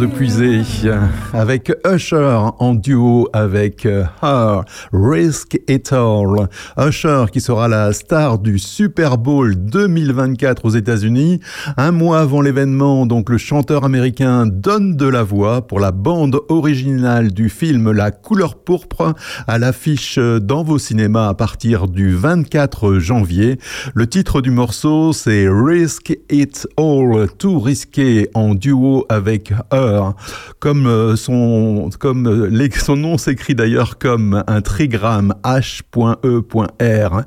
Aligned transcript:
de 0.00 0.06
Puisée 0.06 0.62
avec 1.34 1.70
Usher 1.86 2.39
en 2.60 2.74
duo 2.74 3.28
avec 3.32 3.86
euh, 3.86 4.04
Her, 4.22 4.64
Risk 4.92 5.58
It 5.68 5.92
All. 5.92 6.48
Usher 6.78 7.24
qui 7.32 7.40
sera 7.40 7.66
la 7.66 7.92
star 7.92 8.38
du 8.38 8.58
Super 8.58 9.18
Bowl 9.18 9.56
2024 9.56 10.66
aux 10.66 10.70
États-Unis. 10.70 11.40
Un 11.76 11.90
mois 11.90 12.20
avant 12.20 12.42
l'événement, 12.42 13.06
donc 13.06 13.30
le 13.30 13.38
chanteur 13.38 13.84
américain 13.84 14.46
donne 14.46 14.96
de 14.96 15.06
la 15.06 15.22
voix 15.22 15.66
pour 15.66 15.80
la 15.80 15.90
bande 15.90 16.38
originale 16.48 17.32
du 17.32 17.48
film 17.48 17.90
La 17.90 18.10
couleur 18.10 18.56
pourpre 18.56 19.14
à 19.48 19.58
l'affiche 19.58 20.18
dans 20.18 20.62
vos 20.62 20.78
cinémas 20.78 21.28
à 21.28 21.34
partir 21.34 21.88
du 21.88 22.14
24 22.14 22.98
janvier. 22.98 23.58
Le 23.94 24.06
titre 24.06 24.40
du 24.42 24.50
morceau 24.50 25.12
c'est 25.12 25.48
Risk 25.48 26.16
It 26.30 26.68
All, 26.76 27.28
tout 27.38 27.58
risqué 27.58 28.28
en 28.34 28.54
duo 28.54 29.06
avec 29.08 29.52
Her. 29.72 30.12
Comme 30.58 30.86
euh, 30.86 31.16
son, 31.16 31.88
comme 31.98 32.26
euh, 32.26 32.49
son 32.78 32.96
nom 32.96 33.18
s'écrit 33.18 33.54
d'ailleurs 33.54 33.98
comme 33.98 34.42
un 34.46 34.60
trigramme 34.60 35.34
H.E.R. 35.44 37.22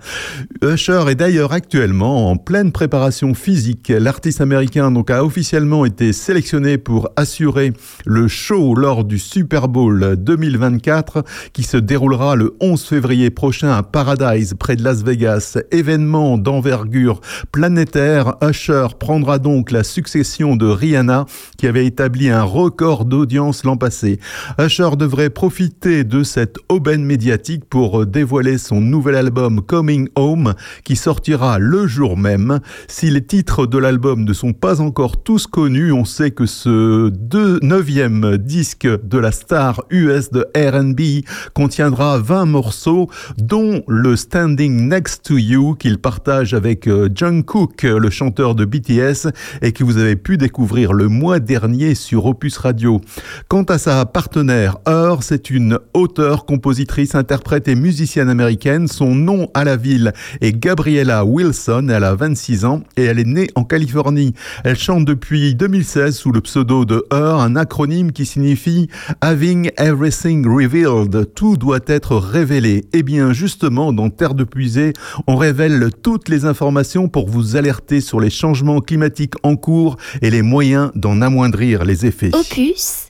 Usher 0.61 1.03
est 1.09 1.16
d'ailleurs 1.16 1.53
actuellement 1.53 2.29
en 2.29 2.38
pleine 2.38 2.72
préparation 2.72 3.34
physique. 3.34 3.91
L'artiste 3.95 4.41
américain 4.41 4.94
a 5.09 5.23
officiellement 5.23 5.85
été 5.85 6.13
sélectionné 6.13 6.78
pour 6.78 7.09
assurer 7.16 7.73
le 8.06 8.28
show 8.28 8.75
lors 8.75 9.03
du 9.03 9.19
Super 9.19 9.67
Bowl 9.67 10.16
2024 10.17 11.23
qui 11.53 11.63
se 11.63 11.78
déroulera 11.78 12.35
le 12.35 12.55
11 12.59 12.84
février 12.84 13.29
prochain 13.29 13.72
à 13.72 13.84
Paradise 13.84 14.55
près 14.57 14.75
de 14.75 14.84
Las 14.84 15.03
Vegas. 15.03 15.57
Événement 15.72 16.38
d'envergure 16.38 17.22
planétaire, 17.51 18.35
Usher 18.41 18.87
prendra 18.99 19.40
donc 19.40 19.72
la 19.72 19.84
succession 19.84 20.55
de 20.55 20.66
Rihanna 20.66 21.26
qui 21.58 21.67
avait 21.67 21.85
établi 21.85 22.29
un 22.29 22.43
record 22.43 23.05
d'audience 23.05 23.64
l'an 23.64 23.78
passé. 23.78 24.19
Usher 24.59 24.96
profiter 25.18 26.04
de 26.04 26.24
cette 26.24 26.58
aubaine 26.70 27.06
médiatique 27.06 27.66
pour 27.70 28.06
dévoiler 28.06 28.58
son 28.58 28.82
nouvel 28.82 29.16
album 29.16 29.62
Coming 29.62 30.08
Home 30.16 30.56
qui 30.84 30.96
sortira 30.96 31.60
le 31.60 31.86
jour 31.86 32.18
même. 32.18 32.60
Si 32.88 33.10
les 33.12 33.24
titres 33.24 33.68
de 33.68 33.78
l'album 33.78 34.24
ne 34.24 34.34
sont 34.34 34.54
pas 34.54 34.82
encore 34.82 35.22
tous 35.24 35.46
connus, 35.46 35.92
on 35.92 36.04
sait 36.04 36.32
que 36.32 36.48
ce 36.48 37.10
deux- 37.10 37.60
neuvième 37.62 38.38
disque 38.38 38.88
de 38.88 39.18
la 39.20 39.32
star 39.32 39.84
US 39.92 40.32
de 40.32 40.48
R&B 40.56 41.24
contiendra 41.54 42.18
20 42.18 42.46
morceaux, 42.46 43.08
dont 43.38 43.84
le 43.88 44.16
Standing 44.16 44.88
Next 44.90 45.26
to 45.26 45.38
You 45.38 45.76
qu'il 45.76 46.00
partage 46.00 46.54
avec 46.56 46.88
euh, 46.88 47.08
Jungkook, 47.14 47.84
le 47.84 48.10
chanteur 48.10 48.56
de 48.56 48.66
BTS, 48.66 49.28
et 49.62 49.74
que 49.74 49.84
vous 49.84 49.98
avez 49.98 50.16
pu 50.16 50.38
découvrir 50.38 50.92
le 50.94 51.08
mois 51.08 51.40
dernier 51.40 51.94
sur 51.94 52.26
Opus 52.26 52.58
Radio. 52.58 53.00
Quant 53.48 53.64
à 53.64 53.78
sa 53.78 54.06
partenaire, 54.06 54.78
Heure, 54.93 55.23
c'est 55.23 55.49
une 55.49 55.79
auteure, 55.95 56.45
compositrice, 56.45 57.16
interprète 57.16 57.67
et 57.67 57.73
musicienne 57.73 58.29
américaine. 58.29 58.87
Son 58.87 59.16
nom 59.16 59.49
à 59.55 59.63
la 59.63 59.75
ville 59.75 60.13
est 60.40 60.53
Gabriella 60.53 61.25
Wilson. 61.25 61.87
Elle 61.90 62.03
a 62.03 62.13
26 62.13 62.63
ans 62.66 62.84
et 62.95 63.05
elle 63.05 63.17
est 63.17 63.25
née 63.25 63.47
en 63.55 63.63
Californie. 63.63 64.35
Elle 64.63 64.78
chante 64.78 65.05
depuis 65.05 65.55
2016 65.55 66.16
sous 66.16 66.31
le 66.31 66.41
pseudo 66.41 66.85
de 66.85 67.03
Heure, 67.11 67.40
un 67.40 67.55
acronyme 67.55 68.11
qui 68.11 68.28
signifie 68.28 68.87
Having 69.22 69.72
Everything 69.78 70.45
Revealed. 70.45 71.34
Tout 71.34 71.57
doit 71.57 71.79
être 71.87 72.16
révélé. 72.16 72.85
Eh 72.93 73.01
bien, 73.01 73.34
justement, 73.34 73.93
dans 73.93 74.11
Terre 74.11 74.35
de 74.35 74.43
Puisée, 74.43 74.93
on 75.25 75.37
révèle 75.37 75.90
toutes 76.03 76.29
les 76.29 76.45
informations 76.45 77.09
pour 77.09 77.28
vous 77.28 77.55
alerter 77.55 77.99
sur 77.99 78.19
les 78.19 78.29
changements 78.29 78.79
climatiques 78.79 79.34
en 79.41 79.55
cours 79.55 79.97
et 80.22 80.29
les 80.29 80.43
moyens 80.43 80.91
d'en 80.93 81.19
amoindrir 81.23 81.84
les 81.84 82.05
effets. 82.05 82.29
Opus, 82.35 83.09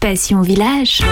Passion 0.00 0.42
Village. 0.42 1.02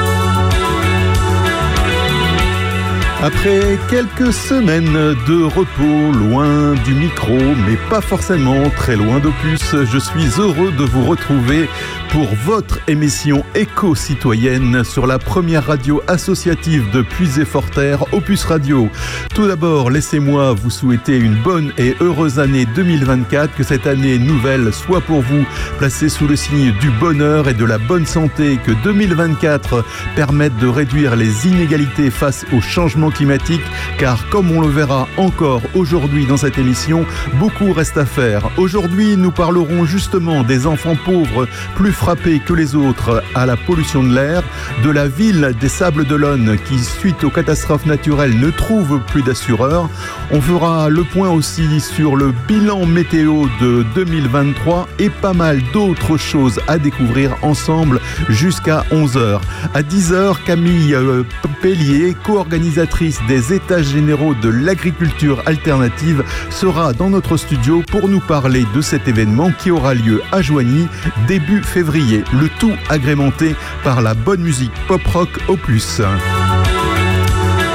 Après 3.25 3.79
quelques 3.89 4.33
semaines 4.33 5.15
de 5.29 5.45
repos 5.45 6.11
loin 6.13 6.73
du 6.85 6.93
micro, 6.93 7.39
mais 7.69 7.77
pas 7.89 8.01
forcément 8.01 8.69
très 8.71 8.97
loin 8.97 9.21
d'Opus, 9.21 9.77
je 9.85 9.99
suis 9.99 10.41
heureux 10.41 10.73
de 10.73 10.83
vous 10.83 11.05
retrouver 11.05 11.69
pour 12.11 12.27
votre 12.45 12.81
émission 12.89 13.45
éco-citoyenne 13.55 14.83
sur 14.83 15.07
la 15.07 15.21
première 15.21 15.67
radio 15.67 16.03
associative 16.09 16.91
de 16.91 17.03
Puisé-Forterre, 17.03 18.13
Opus 18.13 18.43
Radio. 18.43 18.89
Tout 19.33 19.47
d'abord, 19.47 19.89
laissez-moi 19.89 20.53
vous 20.53 20.71
souhaiter 20.71 21.17
une 21.17 21.37
bonne 21.37 21.73
et 21.79 21.95
heureuse 22.01 22.41
année 22.41 22.67
2024, 22.75 23.55
que 23.55 23.63
cette 23.63 23.87
année 23.87 24.19
nouvelle 24.19 24.73
soit 24.73 25.01
pour 25.01 25.21
vous 25.21 25.47
placée 25.79 26.09
sous 26.09 26.27
le 26.27 26.35
signe 26.35 26.73
du 26.81 26.91
bonheur 26.91 27.49
et 27.49 27.55
de 27.55 27.65
la 27.65 27.79
bonne 27.79 28.05
santé, 28.05 28.59
que 28.67 28.73
2024 28.83 29.85
permette 30.17 30.57
de 30.59 30.67
réduire 30.67 31.15
les 31.15 31.47
inégalités 31.47 32.11
face 32.11 32.45
au 32.53 32.61
changement 32.61 33.12
climatique, 33.13 33.63
car 33.99 34.29
comme 34.29 34.51
on 34.51 34.61
le 34.61 34.69
verra 34.69 35.09
encore 35.17 35.63
aujourd'hui 35.75 36.27
dans 36.27 36.37
cette 36.37 36.59
émission, 36.59 37.05
beaucoup 37.35 37.73
reste 37.73 37.97
à 37.97 38.07
faire. 38.07 38.51
Aujourd'hui, 38.57 39.17
nous 39.17 39.31
parlerons 39.31 39.85
justement 39.85 40.43
des 40.43 40.67
enfants 40.67 40.97
pauvres 41.05 41.47
plus 41.77 41.93
frappés 41.93 42.41
que 42.41 42.53
les 42.53 42.75
autres 42.75 43.23
à 43.35 43.47
la 43.47 43.57
pollution 43.57 44.03
de 44.03 44.15
l'air, 44.15 44.43
de 44.83 44.91
la 44.91 45.09
ville 45.09 45.55
des 45.61 45.69
Sables 45.69 46.05
d'Olonne 46.05 46.57
qui, 46.67 46.79
suite 46.79 47.25
aux 47.25 47.31
catastrophes 47.31 47.87
naturelles, 47.87 48.39
ne 48.39 48.51
trouve 48.51 49.01
plus 49.09 49.23
d'assureurs. 49.23 49.89
On 50.31 50.41
fera 50.41 50.89
le 50.89 51.05
point 51.05 51.31
aussi 51.31 51.81
sur 51.81 52.17
le 52.17 52.33
bilan 52.49 52.87
météo 52.87 53.47
de 53.61 53.85
2023 53.95 54.89
et 54.99 55.11
pas 55.11 55.33
mal 55.33 55.61
d'autres 55.73 56.17
choses 56.17 56.61
à 56.69 56.79
découvrir 56.79 57.37
ensemble 57.43 58.01
jusqu'à 58.29 58.85
11h. 58.91 59.41
À 59.75 59.83
10h, 59.83 60.43
Camille 60.45 60.95
euh, 60.95 61.25
Pellier, 61.61 62.17
co-organisatrice 62.25 63.02
des 63.27 63.53
États 63.53 63.83
généraux 63.83 64.35
de 64.35 64.49
l'agriculture 64.49 65.43
alternative, 65.47 66.23
sera 66.51 66.93
dans 66.93 67.11
notre 67.11 67.37
studio 67.37 67.83
pour 67.91 68.09
nous 68.09 68.21
parler 68.21 68.65
de 68.75 68.81
cet 68.81 69.09
événement 69.09 69.51
qui 69.59 69.71
aura 69.71 69.95
lieu 69.95 70.23
à 70.31 70.43
Joigny 70.43 70.87
début 71.27 71.63
février 71.63 72.23
le 72.33 72.49
tout 72.61 72.73
agrémenté 72.89 73.57
par 73.83 74.03
la 74.03 74.15
bonne 74.15 74.43
musique 74.43 74.73
pop-rock 74.87 75.31
opus. 75.49 76.01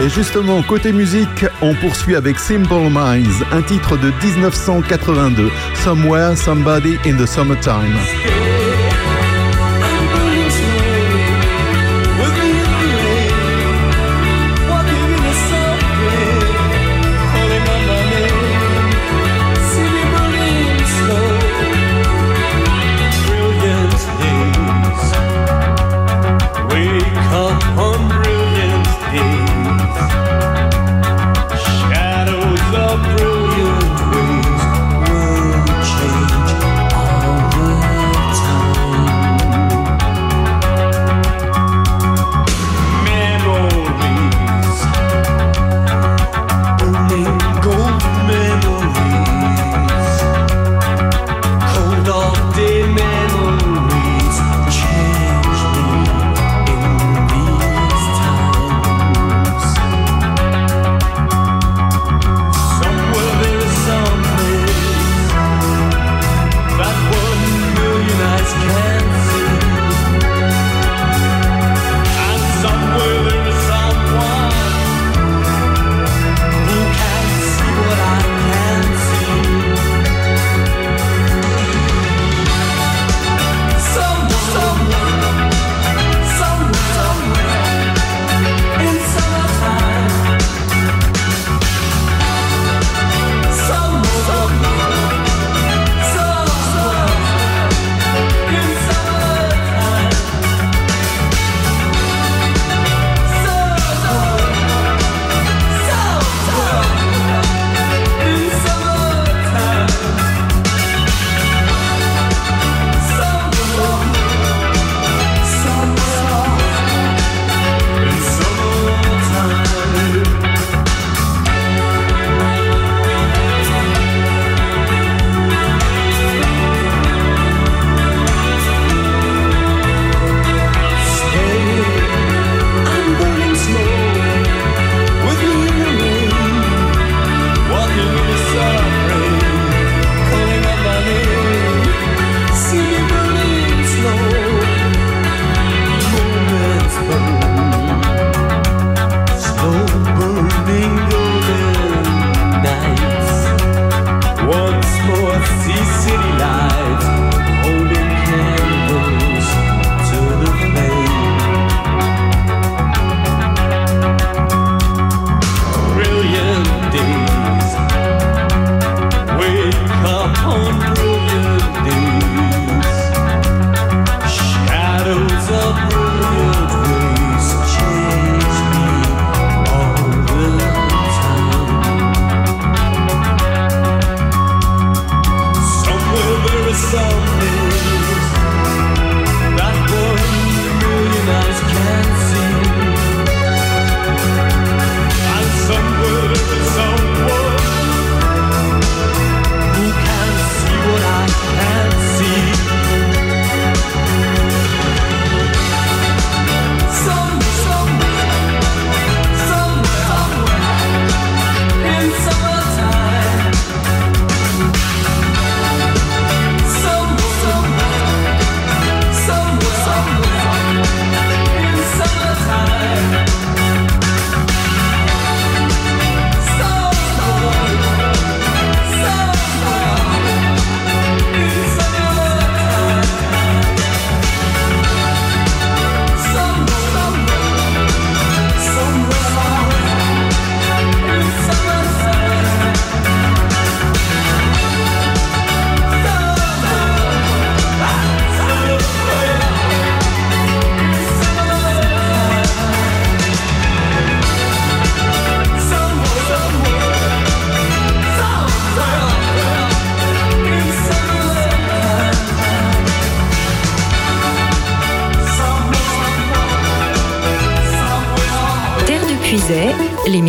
Et 0.02 0.10
justement, 0.10 0.62
côté 0.62 0.92
musique, 0.94 1.46
on 1.62 1.74
poursuit 1.76 2.16
avec 2.16 2.38
Simple 2.40 2.90
Minds, 2.90 3.44
un 3.52 3.64
titre 3.64 3.98
de 3.98 4.12
1982, 4.24 5.50
Somewhere, 5.84 6.38
Somebody 6.38 6.98
in 7.06 7.18
the 7.18 7.26
Summertime. 7.26 8.37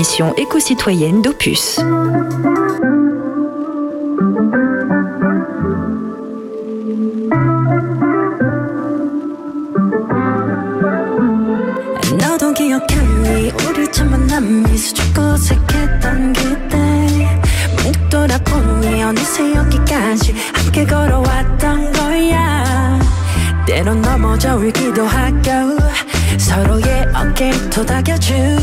L'émission 0.08 0.34
éco-citoyenne 0.36 1.20
d'Opus. 1.22 1.80
너도 12.18 12.54
기억하니 12.54 13.52
우리 13.68 13.92
첫 13.92 14.06
만남이 14.06 14.76
수줍고 14.78 15.20
어색했던 15.20 16.32
그때. 16.32 17.40
문득 17.76 18.08
돌아보니 18.08 19.02
어느새 19.02 19.54
여기까지 19.54 20.34
함께 20.54 20.86
걸어왔던 20.86 21.92
거야. 21.92 22.98
때론 23.66 24.00
넘어져 24.00 24.56
울기도 24.56 25.04
하고 25.04 25.78
서로의 26.38 27.06
어깨를 27.14 27.70
토닥여주고 27.70 28.57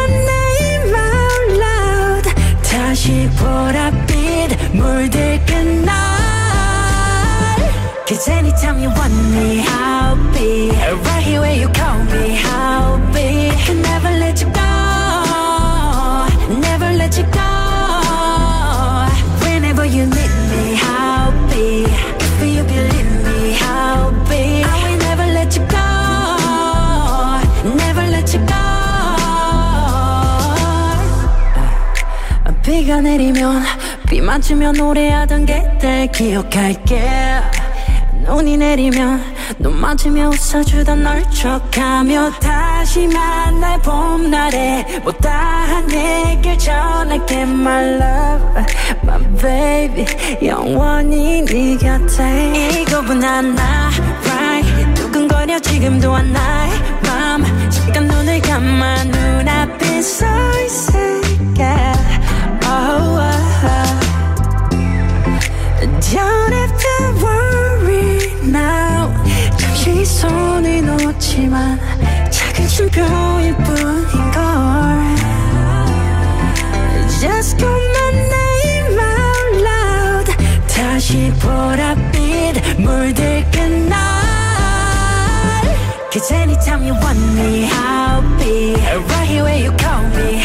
me 9.31 9.63
I'll 9.65 10.17
be 10.33 10.71
Right 11.07 11.23
here 11.23 11.41
where 11.41 11.55
you 11.55 11.69
call 11.69 11.99
me 12.13 12.37
I'll 12.43 12.97
be 13.13 13.49
Never 13.89 14.11
let 14.23 14.41
you 14.41 14.49
go 14.61 14.71
Never 16.67 16.89
let 17.01 17.17
you 17.17 17.25
go 17.39 17.51
Whenever 19.43 19.85
you 19.85 20.03
need 20.17 20.33
me 20.51 20.63
I'll 20.81 21.31
be 21.49 21.85
If 22.25 22.35
you 22.55 22.63
believe 22.73 23.11
me 23.27 23.39
I'll 23.61 24.11
be 24.29 24.43
I 24.63 24.75
will 24.83 24.99
never 25.07 25.27
let 25.37 25.49
you 25.55 25.63
go 25.77 25.87
Never 27.83 28.05
let 28.15 28.33
you 28.33 28.41
go 28.45 28.61
비가 32.63 33.01
내리면 33.01 33.63
비 34.07 34.21
맞으며 34.21 34.71
노래하던 34.73 35.45
그때 35.45 36.07
기억할게 36.13 37.30
눈이 38.41 38.57
내리면 38.57 39.21
눈 39.59 39.79
맞으며 39.79 40.29
웃어주던 40.29 41.03
널 41.03 41.23
척하며 41.29 42.31
다시 42.41 43.05
만날 43.05 43.79
봄날에 43.83 44.83
못다한 45.03 45.87
얘길 45.91 46.57
전할게 46.57 47.41
my 47.41 48.01
love 48.01 48.63
my 49.03 49.21
baby. 49.37 50.05
영원히 50.43 51.45
네 51.45 51.77
곁에. 51.77 52.81
이거보다 52.81 53.43
나 53.43 53.91
right. 54.25 54.93
두근거려 54.95 55.59
지금도 55.59 56.11
한 56.11 56.33
나의 56.33 56.71
맘 57.03 57.69
잠깐 57.69 58.07
눈을 58.07 58.41
감아 58.41 59.03
눈앞에 59.03 60.01
서 60.01 60.50
손을 71.20 71.20
놓지만 71.20 71.78
작은 72.30 72.68
쉼표일 72.68 73.54
뿐인걸 73.56 75.16
Just 77.20 77.58
call 77.58 77.80
my 77.90 78.12
name 78.12 78.98
out 78.98 79.56
loud 79.62 80.26
다시 80.66 81.32
보랏빛 81.40 82.80
물들끈 82.80 83.88
날 83.88 83.96
Cause 86.10 86.32
anytime 86.34 86.82
you 86.84 86.94
want 86.94 87.18
me 87.34 87.68
I'll 87.70 88.22
be 88.38 88.74
Right 88.74 89.28
here 89.28 89.44
where 89.44 89.58
you 89.58 89.72
call 89.76 90.02
me 90.16 90.39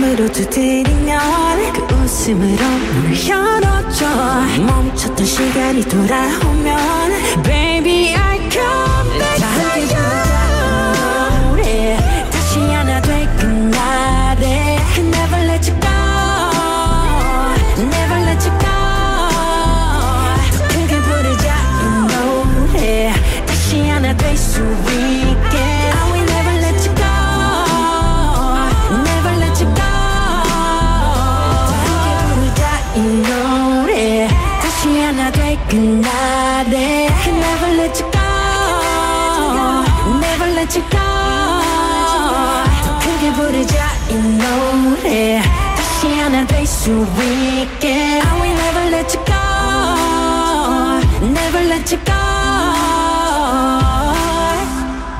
맘으로 0.00 0.32
두드리면 0.32 1.72
그 1.74 1.94
웃음으로 1.94 2.64
문을 2.94 3.28
열어줘 3.28 4.06
멈췄던 4.66 5.26
시간이 5.26 5.82
돌아오면 5.82 6.99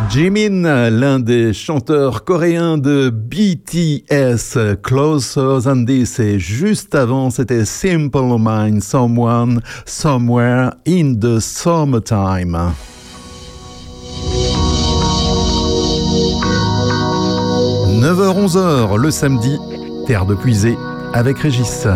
Jimin, 0.08 0.88
l'un 0.88 1.18
des 1.18 1.52
chanteurs 1.52 2.24
coréens 2.24 2.78
de 2.78 3.10
BTS, 3.10 4.78
Closer 4.82 5.58
Than 5.64 5.84
This, 5.84 6.18
et 6.18 6.38
juste 6.38 6.94
avant, 6.94 7.28
c'était 7.28 7.66
Simple 7.66 8.36
Mind, 8.38 8.82
Someone, 8.82 9.60
Somewhere 9.84 10.70
in 10.88 11.16
the 11.20 11.40
Summertime. 11.40 12.56
«9h-11h 18.00 18.96
le 18.96 19.10
samedi, 19.10 19.58
Terre 20.06 20.24
de 20.24 20.34
Puisée 20.34 20.78
avec 21.12 21.38
Régis. 21.38 21.86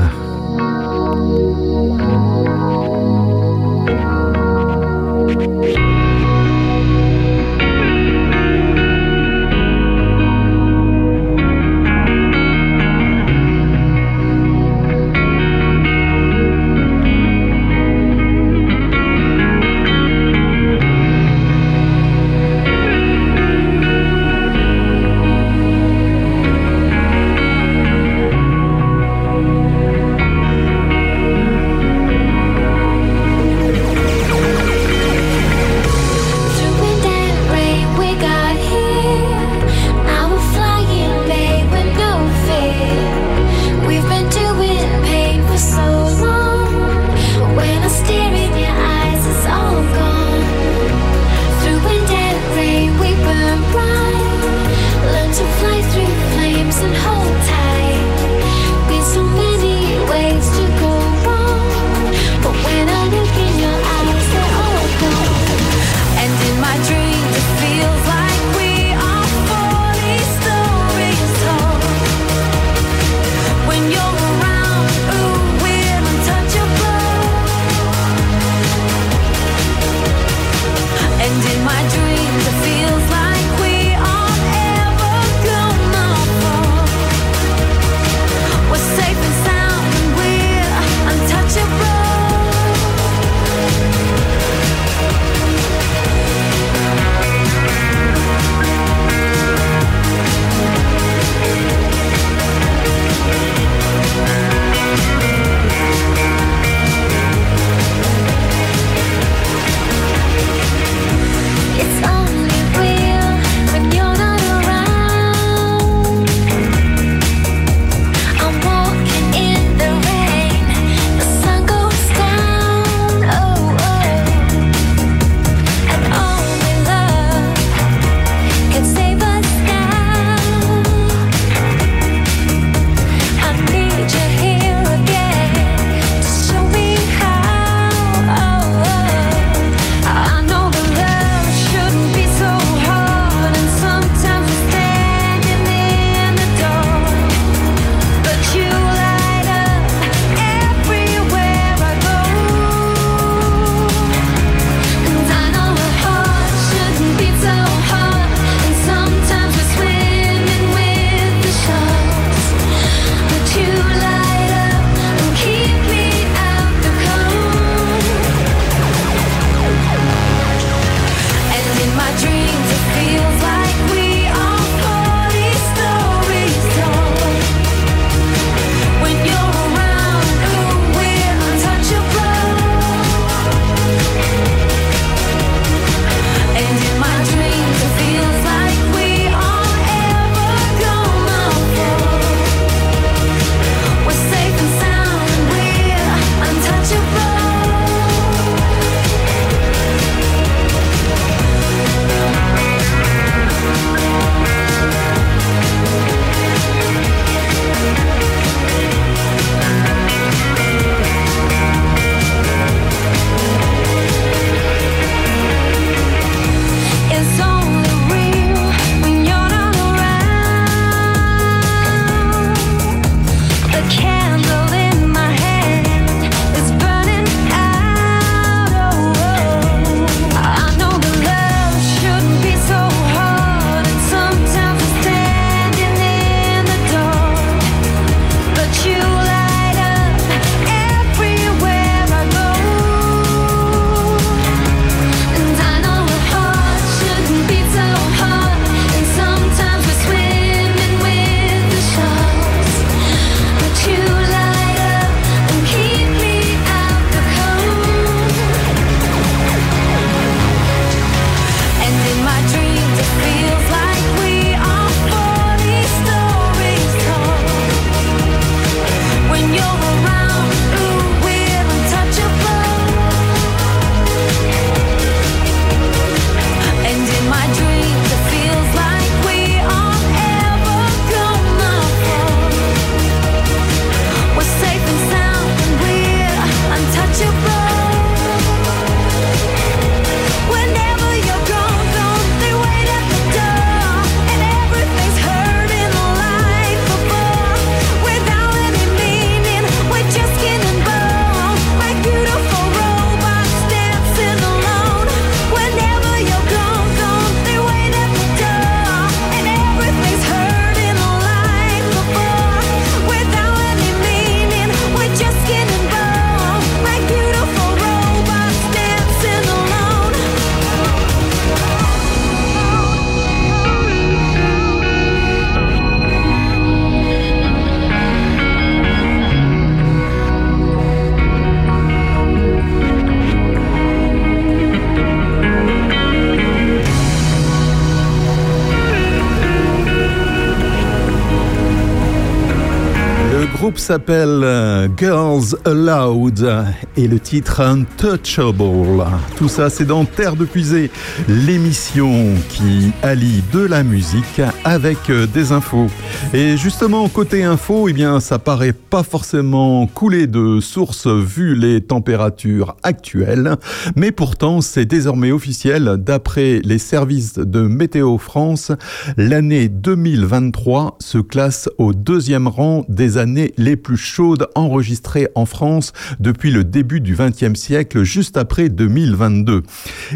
S'appelle 343.84 344.40
euh, 344.42 344.88
Girls 344.96 345.56
Aloud 345.66 346.64
et 346.96 347.06
le 347.06 347.20
titre 347.20 347.60
Untouchable. 347.60 349.04
Tout 349.36 349.48
ça, 349.48 349.68
c'est 349.68 349.84
dans 349.84 350.06
Terre 350.06 350.36
de 350.36 350.46
Puisée, 350.46 350.90
l'émission 351.28 352.34
qui 352.48 352.92
allie 353.02 353.42
de 353.52 353.60
la 353.60 353.82
musique 353.82 354.40
avec 354.64 355.10
euh, 355.10 355.26
des 355.26 355.52
infos. 355.52 355.90
Et 356.32 356.56
justement, 356.56 357.08
côté 357.08 357.44
info, 357.44 357.88
eh 357.88 357.92
bien, 357.92 358.18
ça 358.18 358.38
paraît 358.38 358.72
pas 358.72 359.04
forcément 359.04 359.86
couler 359.86 360.26
de 360.26 360.58
source 360.60 361.06
vu 361.06 361.54
les 361.54 361.80
températures 361.80 362.76
actuelles, 362.82 363.56
mais 363.94 364.10
pourtant, 364.10 364.60
c'est 364.60 364.84
désormais 364.84 365.30
officiel. 365.30 365.96
D'après 365.98 366.60
les 366.64 366.78
services 366.78 367.34
de 367.34 367.60
Météo 367.62 368.18
France, 368.18 368.72
l'année 369.16 369.68
2023 369.68 370.96
se 371.00 371.18
classe 371.18 371.68
au 371.78 371.92
deuxième 371.92 372.48
rang 372.48 372.84
des 372.88 373.16
années 373.16 373.52
les 373.56 373.76
plus 373.76 373.96
chaudes 373.96 374.48
enregistrées 374.56 375.28
en 375.36 375.46
France 375.46 375.92
depuis 376.18 376.50
le 376.50 376.64
début 376.64 377.00
du 377.00 377.14
XXe 377.16 377.58
siècle, 377.58 378.02
juste 378.02 378.36
après 378.36 378.68
2022. 378.68 379.62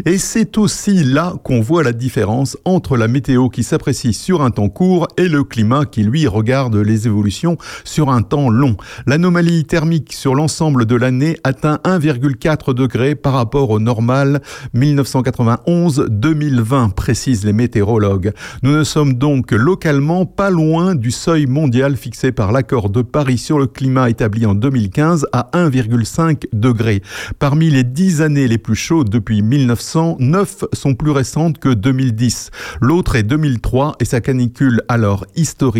Et 0.05 0.17
c'est 0.17 0.57
aussi 0.57 1.03
là 1.03 1.35
qu'on 1.43 1.61
voit 1.61 1.83
la 1.83 1.93
différence 1.93 2.57
entre 2.65 2.97
la 2.97 3.07
météo 3.07 3.49
qui 3.49 3.63
s'apprécie 3.63 4.13
sur 4.13 4.41
un 4.41 4.51
temps 4.51 4.69
court 4.69 5.07
et 5.17 5.29
le 5.29 5.43
climat 5.43 5.85
qui 5.85 5.98
lui 6.03 6.27
regarde 6.27 6.75
les 6.75 7.07
évolutions 7.07 7.57
sur 7.83 8.09
un 8.09 8.21
temps 8.21 8.49
long. 8.49 8.75
L'anomalie 9.05 9.65
thermique 9.65 10.13
sur 10.13 10.35
l'ensemble 10.35 10.85
de 10.85 10.95
l'année 10.95 11.37
atteint 11.43 11.79
1,4 11.83 12.73
degré 12.73 13.15
par 13.15 13.33
rapport 13.33 13.69
au 13.69 13.79
normal 13.79 14.41
1991-2020, 14.75 16.93
précisent 16.93 17.45
les 17.45 17.53
météorologues. 17.53 18.33
Nous 18.63 18.75
ne 18.75 18.83
sommes 18.83 19.13
donc 19.13 19.51
localement 19.51 20.25
pas 20.25 20.49
loin 20.49 20.95
du 20.95 21.11
seuil 21.11 21.45
mondial 21.45 21.95
fixé 21.95 22.31
par 22.31 22.51
l'accord 22.51 22.89
de 22.89 23.01
Paris 23.01 23.37
sur 23.37 23.59
le 23.59 23.67
climat 23.67 24.09
établi 24.09 24.45
en 24.45 24.55
2015 24.55 25.27
à 25.31 25.49
1,5 25.53 26.45
degré. 26.53 27.01
Parmi 27.39 27.69
les 27.69 27.83
10 27.83 28.21
années 28.21 28.47
les 28.47 28.57
plus 28.57 28.75
chaudes 28.75 29.09
depuis 29.09 29.41
1900, 29.41 30.17
9 30.19 30.65
sont 30.73 30.95
plus 30.95 31.11
récentes 31.11 31.59
que 31.59 31.69
2010. 31.69 32.51
L'autre 32.81 33.15
est 33.15 33.23
2003 33.23 33.95
et 33.99 34.05
sa 34.05 34.21
canicule 34.21 34.81
alors 34.87 35.25
historique. 35.35 35.78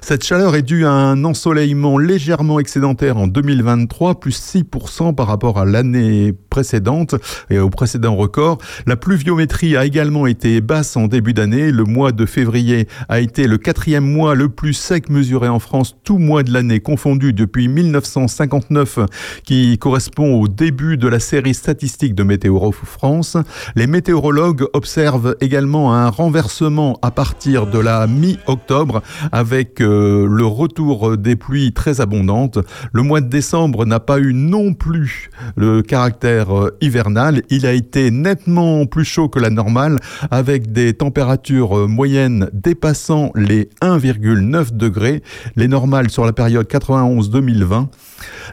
Cette 0.00 0.24
chaleur 0.24 0.54
est 0.54 0.62
due 0.62 0.86
à 0.86 0.92
un 0.92 1.24
ensoleillement 1.24 1.98
légèrement 1.98 2.60
excédentaire 2.60 3.16
en 3.16 3.26
2023, 3.26 4.20
plus 4.20 4.38
6% 4.54 5.14
par 5.14 5.26
rapport 5.26 5.58
à 5.58 5.64
l'année 5.64 6.32
précédente 6.50 7.14
et 7.48 7.58
au 7.58 7.70
précédent 7.70 8.16
record. 8.16 8.58
La 8.86 8.96
pluviométrie 8.96 9.76
a 9.76 9.84
également 9.84 10.26
été 10.26 10.60
basse 10.60 10.96
en 10.96 11.06
début 11.06 11.34
d'année. 11.34 11.72
Le 11.72 11.84
mois 11.84 12.12
de 12.12 12.26
février 12.26 12.86
a 13.08 13.20
été 13.20 13.46
le 13.46 13.58
quatrième 13.58 14.04
mois 14.04 14.34
le 14.34 14.48
plus 14.48 14.74
sec 14.74 15.08
mesuré 15.10 15.48
en 15.48 15.58
France, 15.58 15.96
tout 16.04 16.18
mois 16.18 16.42
de 16.42 16.52
l'année 16.52 16.80
confondu 16.80 17.32
depuis 17.32 17.68
1959, 17.68 19.00
qui 19.44 19.78
correspond 19.78 20.40
au 20.40 20.48
début 20.48 20.96
de 20.96 21.08
la 21.08 21.20
série 21.20 21.54
statistique 21.54 22.14
de 22.14 22.22
Météo 22.22 22.60
France. 22.70 23.36
Les 23.74 23.86
météorologues 23.86 24.64
observent 24.72 25.36
également 25.40 25.94
un 25.94 26.08
renversement 26.08 26.98
à 27.02 27.10
partir 27.10 27.66
de 27.66 27.78
la 27.78 28.06
mi-octobre 28.06 29.02
avec 29.32 29.80
euh, 29.80 30.26
le 30.28 30.46
retour 30.46 31.16
des 31.16 31.36
pluies 31.36 31.72
très 31.72 32.00
abondantes. 32.00 32.58
Le 32.92 33.02
mois 33.02 33.20
de 33.20 33.28
décembre 33.28 33.86
n'a 33.86 34.00
pas 34.00 34.18
eu 34.18 34.32
non 34.34 34.74
plus 34.74 35.30
le 35.56 35.82
caractère 35.82 36.56
euh, 36.56 36.76
hivernal. 36.80 37.42
Il 37.50 37.66
a 37.66 37.72
été 37.72 38.10
nettement 38.10 38.86
plus 38.86 39.04
chaud 39.04 39.28
que 39.28 39.38
la 39.38 39.50
normale 39.50 39.98
avec 40.30 40.72
des 40.72 40.94
températures 40.94 41.78
euh, 41.78 41.86
moyennes 41.86 42.50
dépassant 42.52 43.30
les 43.34 43.68
1,9 43.82 44.76
degrés, 44.76 45.22
les 45.56 45.68
normales 45.68 46.10
sur 46.10 46.24
la 46.24 46.32
période 46.32 46.66
91-2020. 46.66 47.88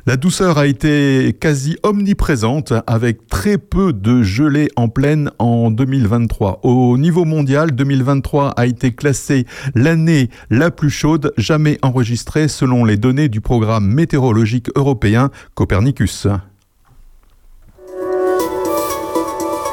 La 0.06 0.18
douceur 0.18 0.58
a 0.58 0.68
été 0.68 1.36
quasi 1.40 1.78
omniprésente 1.84 2.74
avec 2.88 3.28
très 3.28 3.58
peu 3.58 3.94
de 3.94 4.24
gelée 4.24 4.70
en 4.76 4.90
pleine 4.90 5.32
en 5.40 5.72
2023. 5.72 6.62
Au 6.64 6.98
niveau 6.98 7.26
mondial, 7.26 7.72
2023 7.72 8.52
a 8.52 8.66
été 8.66 8.94
classé 8.94 9.46
l'année 9.76 10.30
la 10.50 10.72
plus 10.72 10.90
chaude 10.90 11.34
jamais 11.38 11.78
enregistrée 11.82 12.48
selon 12.48 12.86
les 12.86 12.98
données 12.98 13.30
du 13.30 13.42
programme 13.42 13.88
météorologique 13.88 14.70
européen 14.76 15.30
Copernicus. 15.56 16.28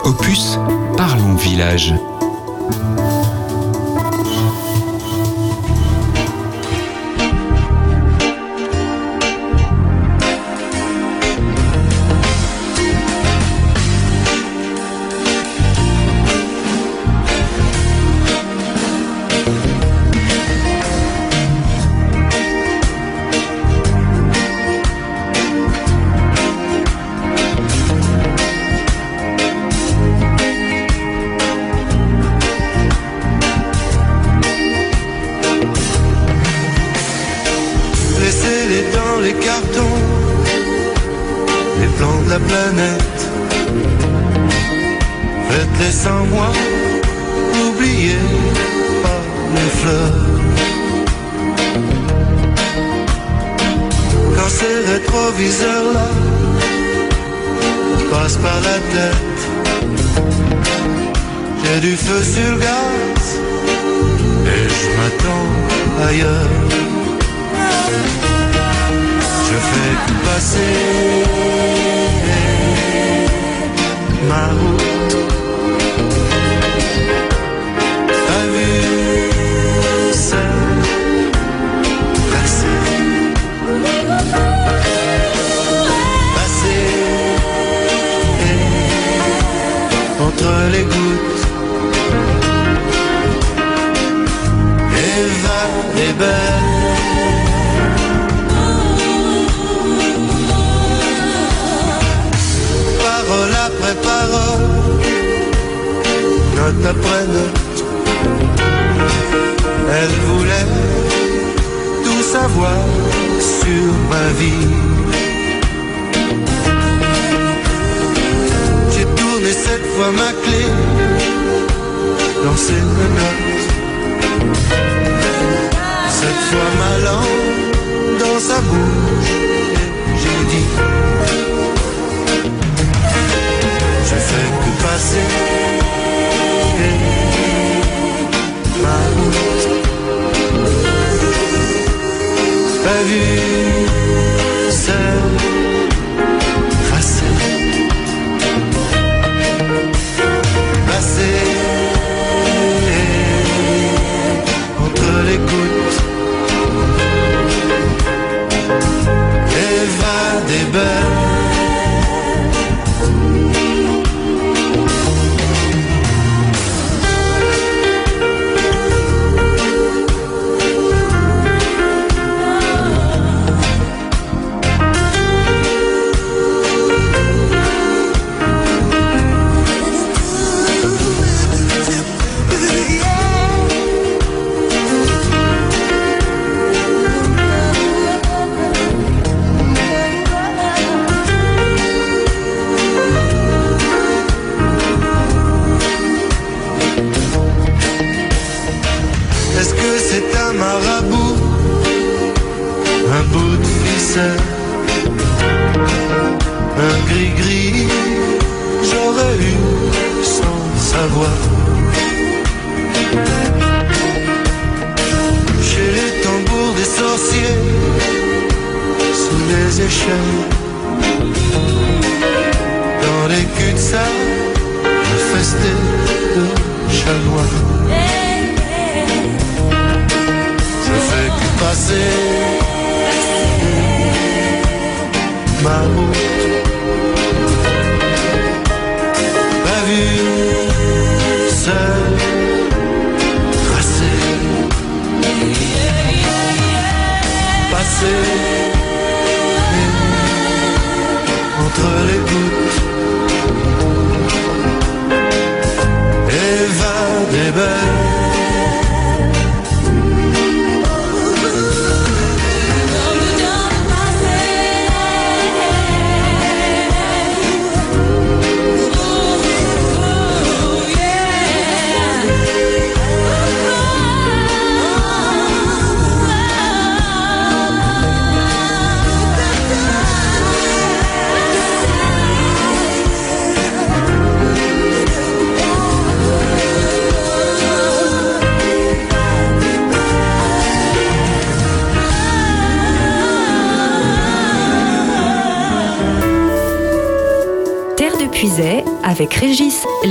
Opus, 0.04 0.58
parlons 0.96 1.34
village. 1.36 1.94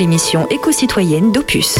L'émission 0.04 0.46
éco-citoyenne 0.50 1.32
d'Opus. 1.32 1.78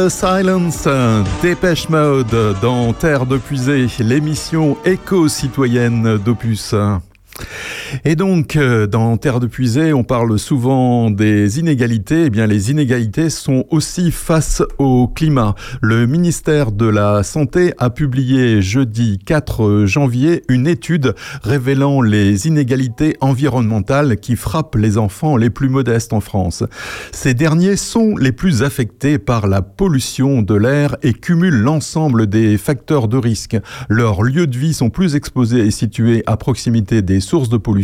The 0.00 0.08
Silence, 0.08 0.88
Dépêche 1.42 1.88
Mode 1.88 2.56
dans 2.62 2.92
Terre 2.92 3.26
de 3.26 3.36
Puisée, 3.36 3.86
l'émission 3.98 4.78
éco-citoyenne 4.84 6.16
d'Opus. 6.16 6.74
Et 8.04 8.16
donc, 8.16 8.56
euh, 8.56 8.86
dans 8.86 9.16
Terre 9.16 9.40
de 9.40 9.46
Puisée, 9.46 9.92
on 9.92 10.04
parle 10.04 10.38
souvent 10.38 11.10
des 11.10 11.58
inégalités. 11.58 12.24
Eh 12.26 12.30
bien, 12.30 12.46
les 12.46 12.70
inégalités 12.70 13.30
sont 13.30 13.64
aussi 13.70 14.10
face 14.10 14.62
au 14.78 15.08
climat. 15.08 15.54
Le 15.82 16.06
ministère 16.06 16.72
de 16.72 16.86
la 16.86 17.22
Santé 17.22 17.74
a 17.78 17.90
publié 17.90 18.62
jeudi 18.62 19.18
4 19.24 19.84
janvier 19.86 20.42
une 20.48 20.66
étude 20.66 21.14
révélant 21.42 22.00
les 22.00 22.46
inégalités 22.46 23.16
environnementales 23.20 24.16
qui 24.18 24.36
frappent 24.36 24.76
les 24.76 24.98
enfants 24.98 25.36
les 25.36 25.50
plus 25.50 25.68
modestes 25.68 26.12
en 26.12 26.20
France. 26.20 26.64
Ces 27.12 27.34
derniers 27.34 27.76
sont 27.76 28.16
les 28.16 28.32
plus 28.32 28.62
affectés 28.62 29.18
par 29.18 29.46
la 29.46 29.62
pollution 29.62 30.42
de 30.42 30.54
l'air 30.54 30.96
et 31.02 31.12
cumulent 31.12 31.62
l'ensemble 31.62 32.26
des 32.26 32.56
facteurs 32.56 33.08
de 33.08 33.16
risque. 33.16 33.56
Leurs 33.88 34.22
lieux 34.22 34.46
de 34.46 34.56
vie 34.56 34.74
sont 34.74 34.90
plus 34.90 35.16
exposés 35.16 35.66
et 35.66 35.70
situés 35.70 36.22
à 36.26 36.36
proximité 36.36 37.02
des 37.02 37.20
sources 37.20 37.48
de 37.48 37.56
pollution 37.56 37.79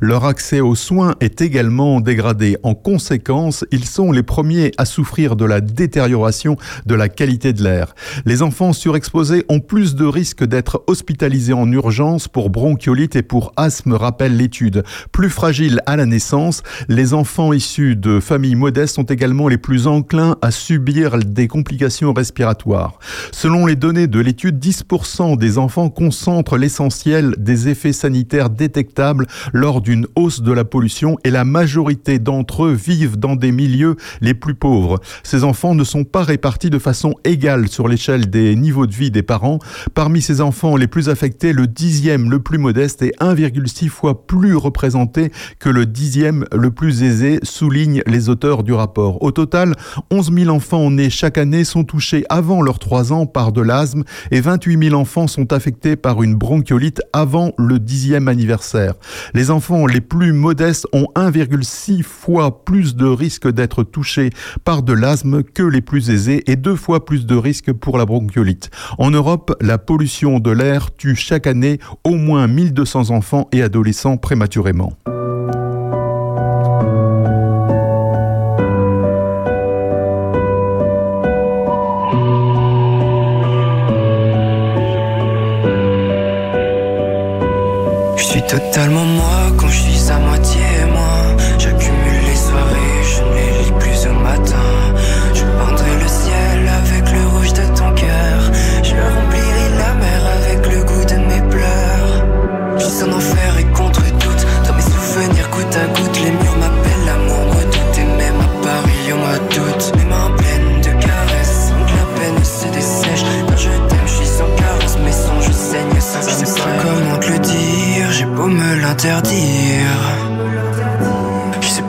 leur 0.00 0.24
accès 0.24 0.60
aux 0.60 0.74
soins 0.74 1.14
est 1.20 1.40
également 1.40 2.00
dégradé. 2.00 2.56
En 2.62 2.74
conséquence, 2.74 3.64
ils 3.70 3.84
sont 3.84 4.12
les 4.12 4.22
premiers 4.22 4.72
à 4.78 4.84
souffrir 4.84 5.36
de 5.36 5.44
la 5.44 5.60
détérioration 5.60 6.56
de 6.86 6.94
la 6.94 7.08
qualité 7.08 7.52
de 7.52 7.62
l'air. 7.62 7.94
Les 8.24 8.42
enfants 8.42 8.72
surexposés 8.72 9.44
ont 9.48 9.60
plus 9.60 9.94
de 9.94 10.04
risques 10.04 10.44
d'être 10.44 10.82
hospitalisés 10.86 11.52
en 11.52 11.70
urgence 11.70 12.28
pour 12.28 12.50
bronchiolite 12.50 13.16
et 13.16 13.22
pour 13.22 13.52
asthme, 13.56 13.94
rappelle 13.94 14.36
l'étude. 14.36 14.84
Plus 15.12 15.30
fragiles 15.30 15.80
à 15.86 15.96
la 15.96 16.06
naissance, 16.06 16.62
les 16.88 17.14
enfants 17.14 17.52
issus 17.52 17.96
de 17.96 18.20
familles 18.20 18.54
modestes 18.54 18.96
sont 18.96 19.02
également 19.04 19.48
les 19.48 19.58
plus 19.58 19.86
enclins 19.86 20.36
à 20.42 20.50
subir 20.50 21.18
des 21.18 21.48
complications 21.48 22.12
respiratoires. 22.12 22.98
Selon 23.32 23.66
les 23.66 23.76
données 23.76 24.06
de 24.06 24.20
l'étude, 24.20 24.58
10% 24.58 25.36
des 25.36 25.58
enfants 25.58 25.88
concentrent 25.88 26.56
l'essentiel 26.56 27.34
des 27.38 27.68
effets 27.68 27.92
sanitaires 27.92 28.50
détectables 28.50 29.21
lors 29.52 29.80
d'une 29.80 30.06
hausse 30.16 30.42
de 30.42 30.52
la 30.52 30.64
pollution 30.64 31.18
et 31.24 31.30
la 31.30 31.44
majorité 31.44 32.18
d'entre 32.18 32.64
eux 32.64 32.72
vivent 32.72 33.18
dans 33.18 33.36
des 33.36 33.52
milieux 33.52 33.96
les 34.20 34.34
plus 34.34 34.54
pauvres. 34.54 35.00
Ces 35.22 35.44
enfants 35.44 35.74
ne 35.74 35.84
sont 35.84 36.04
pas 36.04 36.22
répartis 36.22 36.70
de 36.70 36.78
façon 36.78 37.14
égale 37.24 37.68
sur 37.68 37.88
l'échelle 37.88 38.30
des 38.30 38.54
niveaux 38.56 38.86
de 38.86 38.94
vie 38.94 39.10
des 39.10 39.22
parents. 39.22 39.58
Parmi 39.94 40.22
ces 40.22 40.40
enfants 40.40 40.76
les 40.76 40.86
plus 40.86 41.08
affectés, 41.08 41.52
le 41.52 41.66
dixième 41.66 42.30
le 42.30 42.40
plus 42.40 42.58
modeste 42.58 43.02
est 43.02 43.18
1,6 43.20 43.88
fois 43.88 44.26
plus 44.26 44.56
représenté 44.56 45.30
que 45.58 45.68
le 45.68 45.86
dixième 45.86 46.44
le 46.52 46.70
plus 46.70 47.02
aisé, 47.02 47.38
soulignent 47.42 48.02
les 48.06 48.28
auteurs 48.28 48.62
du 48.62 48.72
rapport. 48.72 49.22
Au 49.22 49.30
total, 49.30 49.74
11 50.10 50.32
000 50.32 50.50
enfants 50.50 50.90
nés 50.90 51.10
chaque 51.10 51.38
année 51.38 51.64
sont 51.64 51.84
touchés 51.84 52.24
avant 52.28 52.62
leurs 52.62 52.78
3 52.78 53.12
ans 53.12 53.26
par 53.26 53.52
de 53.52 53.60
l'asthme 53.60 54.04
et 54.30 54.40
28 54.40 54.88
000 54.90 55.00
enfants 55.00 55.26
sont 55.26 55.52
affectés 55.52 55.96
par 55.96 56.22
une 56.22 56.34
bronchiolite 56.34 57.02
avant 57.12 57.52
le 57.58 57.78
dixième 57.78 58.28
anniversaire. 58.28 58.94
Les 59.34 59.50
enfants 59.50 59.86
les 59.86 60.00
plus 60.00 60.32
modestes 60.32 60.86
ont 60.92 61.06
1,6 61.16 62.02
fois 62.02 62.64
plus 62.64 62.96
de 62.96 63.06
risques 63.06 63.50
d'être 63.50 63.82
touchés 63.84 64.30
par 64.64 64.82
de 64.82 64.92
l'asthme 64.92 65.42
que 65.42 65.62
les 65.62 65.80
plus 65.80 66.10
aisés 66.10 66.42
et 66.46 66.56
deux 66.56 66.76
fois 66.76 67.04
plus 67.04 67.26
de 67.26 67.36
risques 67.36 67.72
pour 67.72 67.98
la 67.98 68.06
bronchiolite. 68.06 68.70
En 68.98 69.10
Europe, 69.10 69.56
la 69.60 69.78
pollution 69.78 70.38
de 70.38 70.50
l'air 70.50 70.94
tue 70.94 71.16
chaque 71.16 71.46
année 71.46 71.78
au 72.04 72.16
moins 72.16 72.46
1200 72.46 73.10
enfants 73.10 73.48
et 73.52 73.62
adolescents 73.62 74.16
prématurément. 74.16 74.92
totalement 88.52 88.91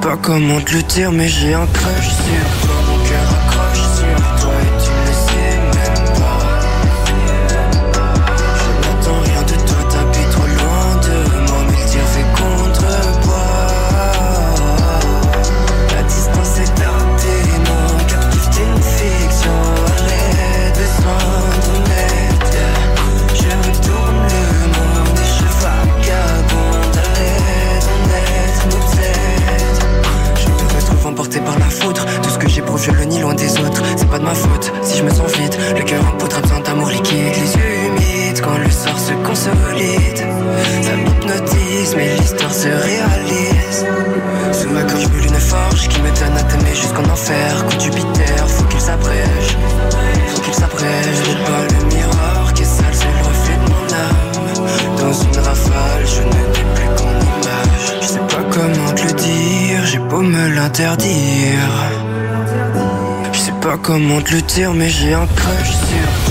pas 0.03 0.17
comment 0.21 0.59
te 0.59 0.73
le 0.73 0.83
dire, 0.83 1.11
mais 1.13 1.29
j'ai 1.29 1.53
un 1.53 1.65
crush 1.65 2.09
sur 2.09 2.62
Je 63.33 63.37
sais 63.37 63.51
pas 63.61 63.77
comment 63.77 64.21
te 64.21 64.31
le 64.33 64.41
dire, 64.41 64.73
mais 64.73 64.89
j'ai 64.89 65.13
un 65.13 65.27
crush 65.27 65.71
sur 65.71 66.22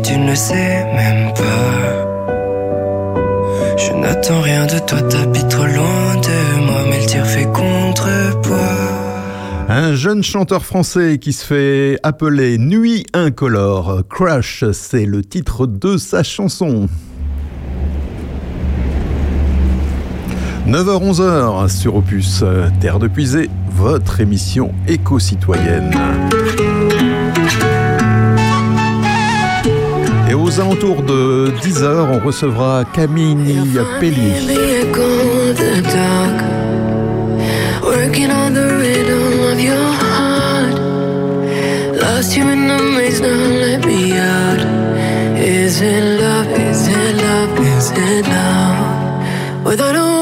tu 0.00 0.16
ne 0.18 0.30
le 0.30 0.34
sais 0.34 0.84
même 0.94 1.32
pas. 1.34 2.12
Je 3.76 3.92
n'attends 3.92 4.40
rien 4.40 4.66
de 4.66 4.78
toi, 4.78 5.02
t'habites 5.02 5.48
trop 5.48 5.64
loin 5.64 6.14
de 6.16 6.60
moi, 6.66 6.82
mais 6.88 7.00
le 7.00 7.06
tir 7.06 7.26
fait 7.26 7.46
contrepoids. 7.46 8.56
Un 9.68 9.94
jeune 9.94 10.22
chanteur 10.22 10.64
français 10.64 11.18
qui 11.18 11.32
se 11.32 11.44
fait 11.44 11.98
appeler 12.02 12.58
Nuit 12.58 13.06
incolore, 13.14 14.02
Crush, 14.08 14.64
c'est 14.72 15.06
le 15.06 15.24
titre 15.24 15.66
de 15.66 15.96
sa 15.96 16.22
chanson. 16.22 16.88
9h-11h 20.68 21.68
sur 21.68 21.96
Opus 21.96 22.44
Terre 22.80 22.98
de 22.98 23.08
Puisée, 23.08 23.50
votre 23.70 24.20
émission 24.20 24.72
éco-citoyenne. 24.86 25.90
aux 30.52 30.60
alentours 30.60 31.02
de 31.02 31.52
10h, 31.62 31.86
on 32.12 32.18
recevra 32.26 32.84
Camille 32.92 33.36
Pelli. 34.00 34.32
Love? 49.74 49.92
Love? 49.92 50.21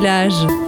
village. 0.00 0.67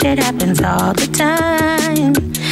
The 0.00 0.06
crush. 0.06 0.18
It 0.18 0.18
happens 0.18 0.62
all 0.62 0.92
the 0.92 1.06
time. 1.06 2.49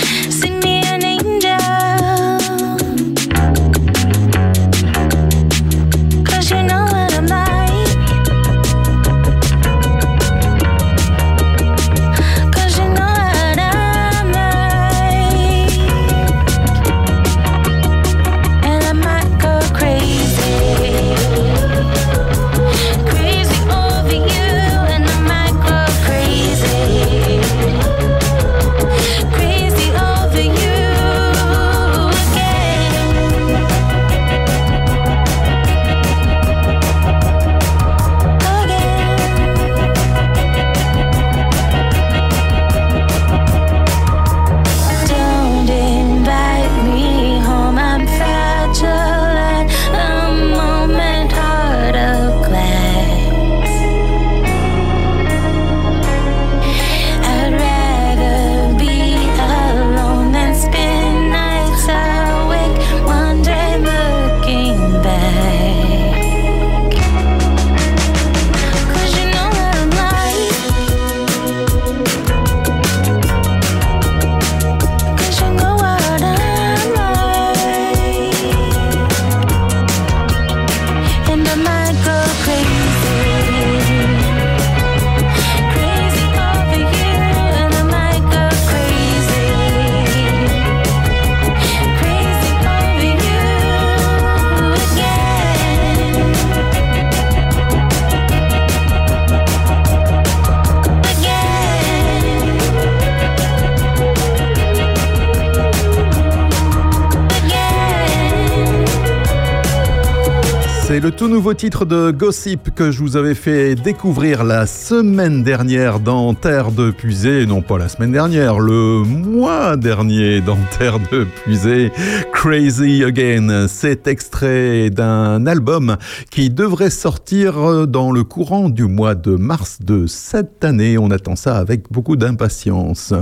Le 111.09 111.13
tout 111.15 111.29
nouveau 111.29 111.55
titre 111.55 111.87
de 111.87 112.11
Gossip 112.11 112.75
que 112.75 112.91
je 112.91 113.01
vous 113.01 113.17
avais 113.17 113.35
fait 113.35 113.75
découvrir 113.75 114.45
la 114.45 114.67
semaine 114.67 115.43
dernière 115.43 116.01
dans 116.01 116.35
Terre 116.35 116.71
de 116.71 116.91
Puisée. 116.91 117.47
Non 117.47 117.63
pas 117.63 117.79
la 117.79 117.89
semaine 117.89 118.13
dernière, 118.13 118.59
le 118.59 119.05
mois 119.05 119.79
dernier 119.79 120.43
dans 120.43 120.59
Terre 120.79 120.99
de 121.11 121.25
Puisée. 121.25 121.93
Crazy 122.35 123.05
Again. 123.05 123.69
C'est 123.69 124.07
extrait 124.07 124.91
d'un 124.91 125.47
album 125.47 125.97
qui 126.31 126.51
devrait 126.51 126.91
sortir 126.91 127.87
dans 127.87 128.13
le 128.13 128.23
courant 128.23 128.69
du 128.69 128.85
mois 128.85 129.15
de 129.15 129.35
mars 129.35 129.79
de 129.81 130.07
cette 130.07 130.63
année. 130.63 130.99
On 130.99 131.11
attend 131.11 131.37
ça 131.37 131.57
avec 131.57 131.91
beaucoup 131.91 132.17
d'impatience. 132.17 133.15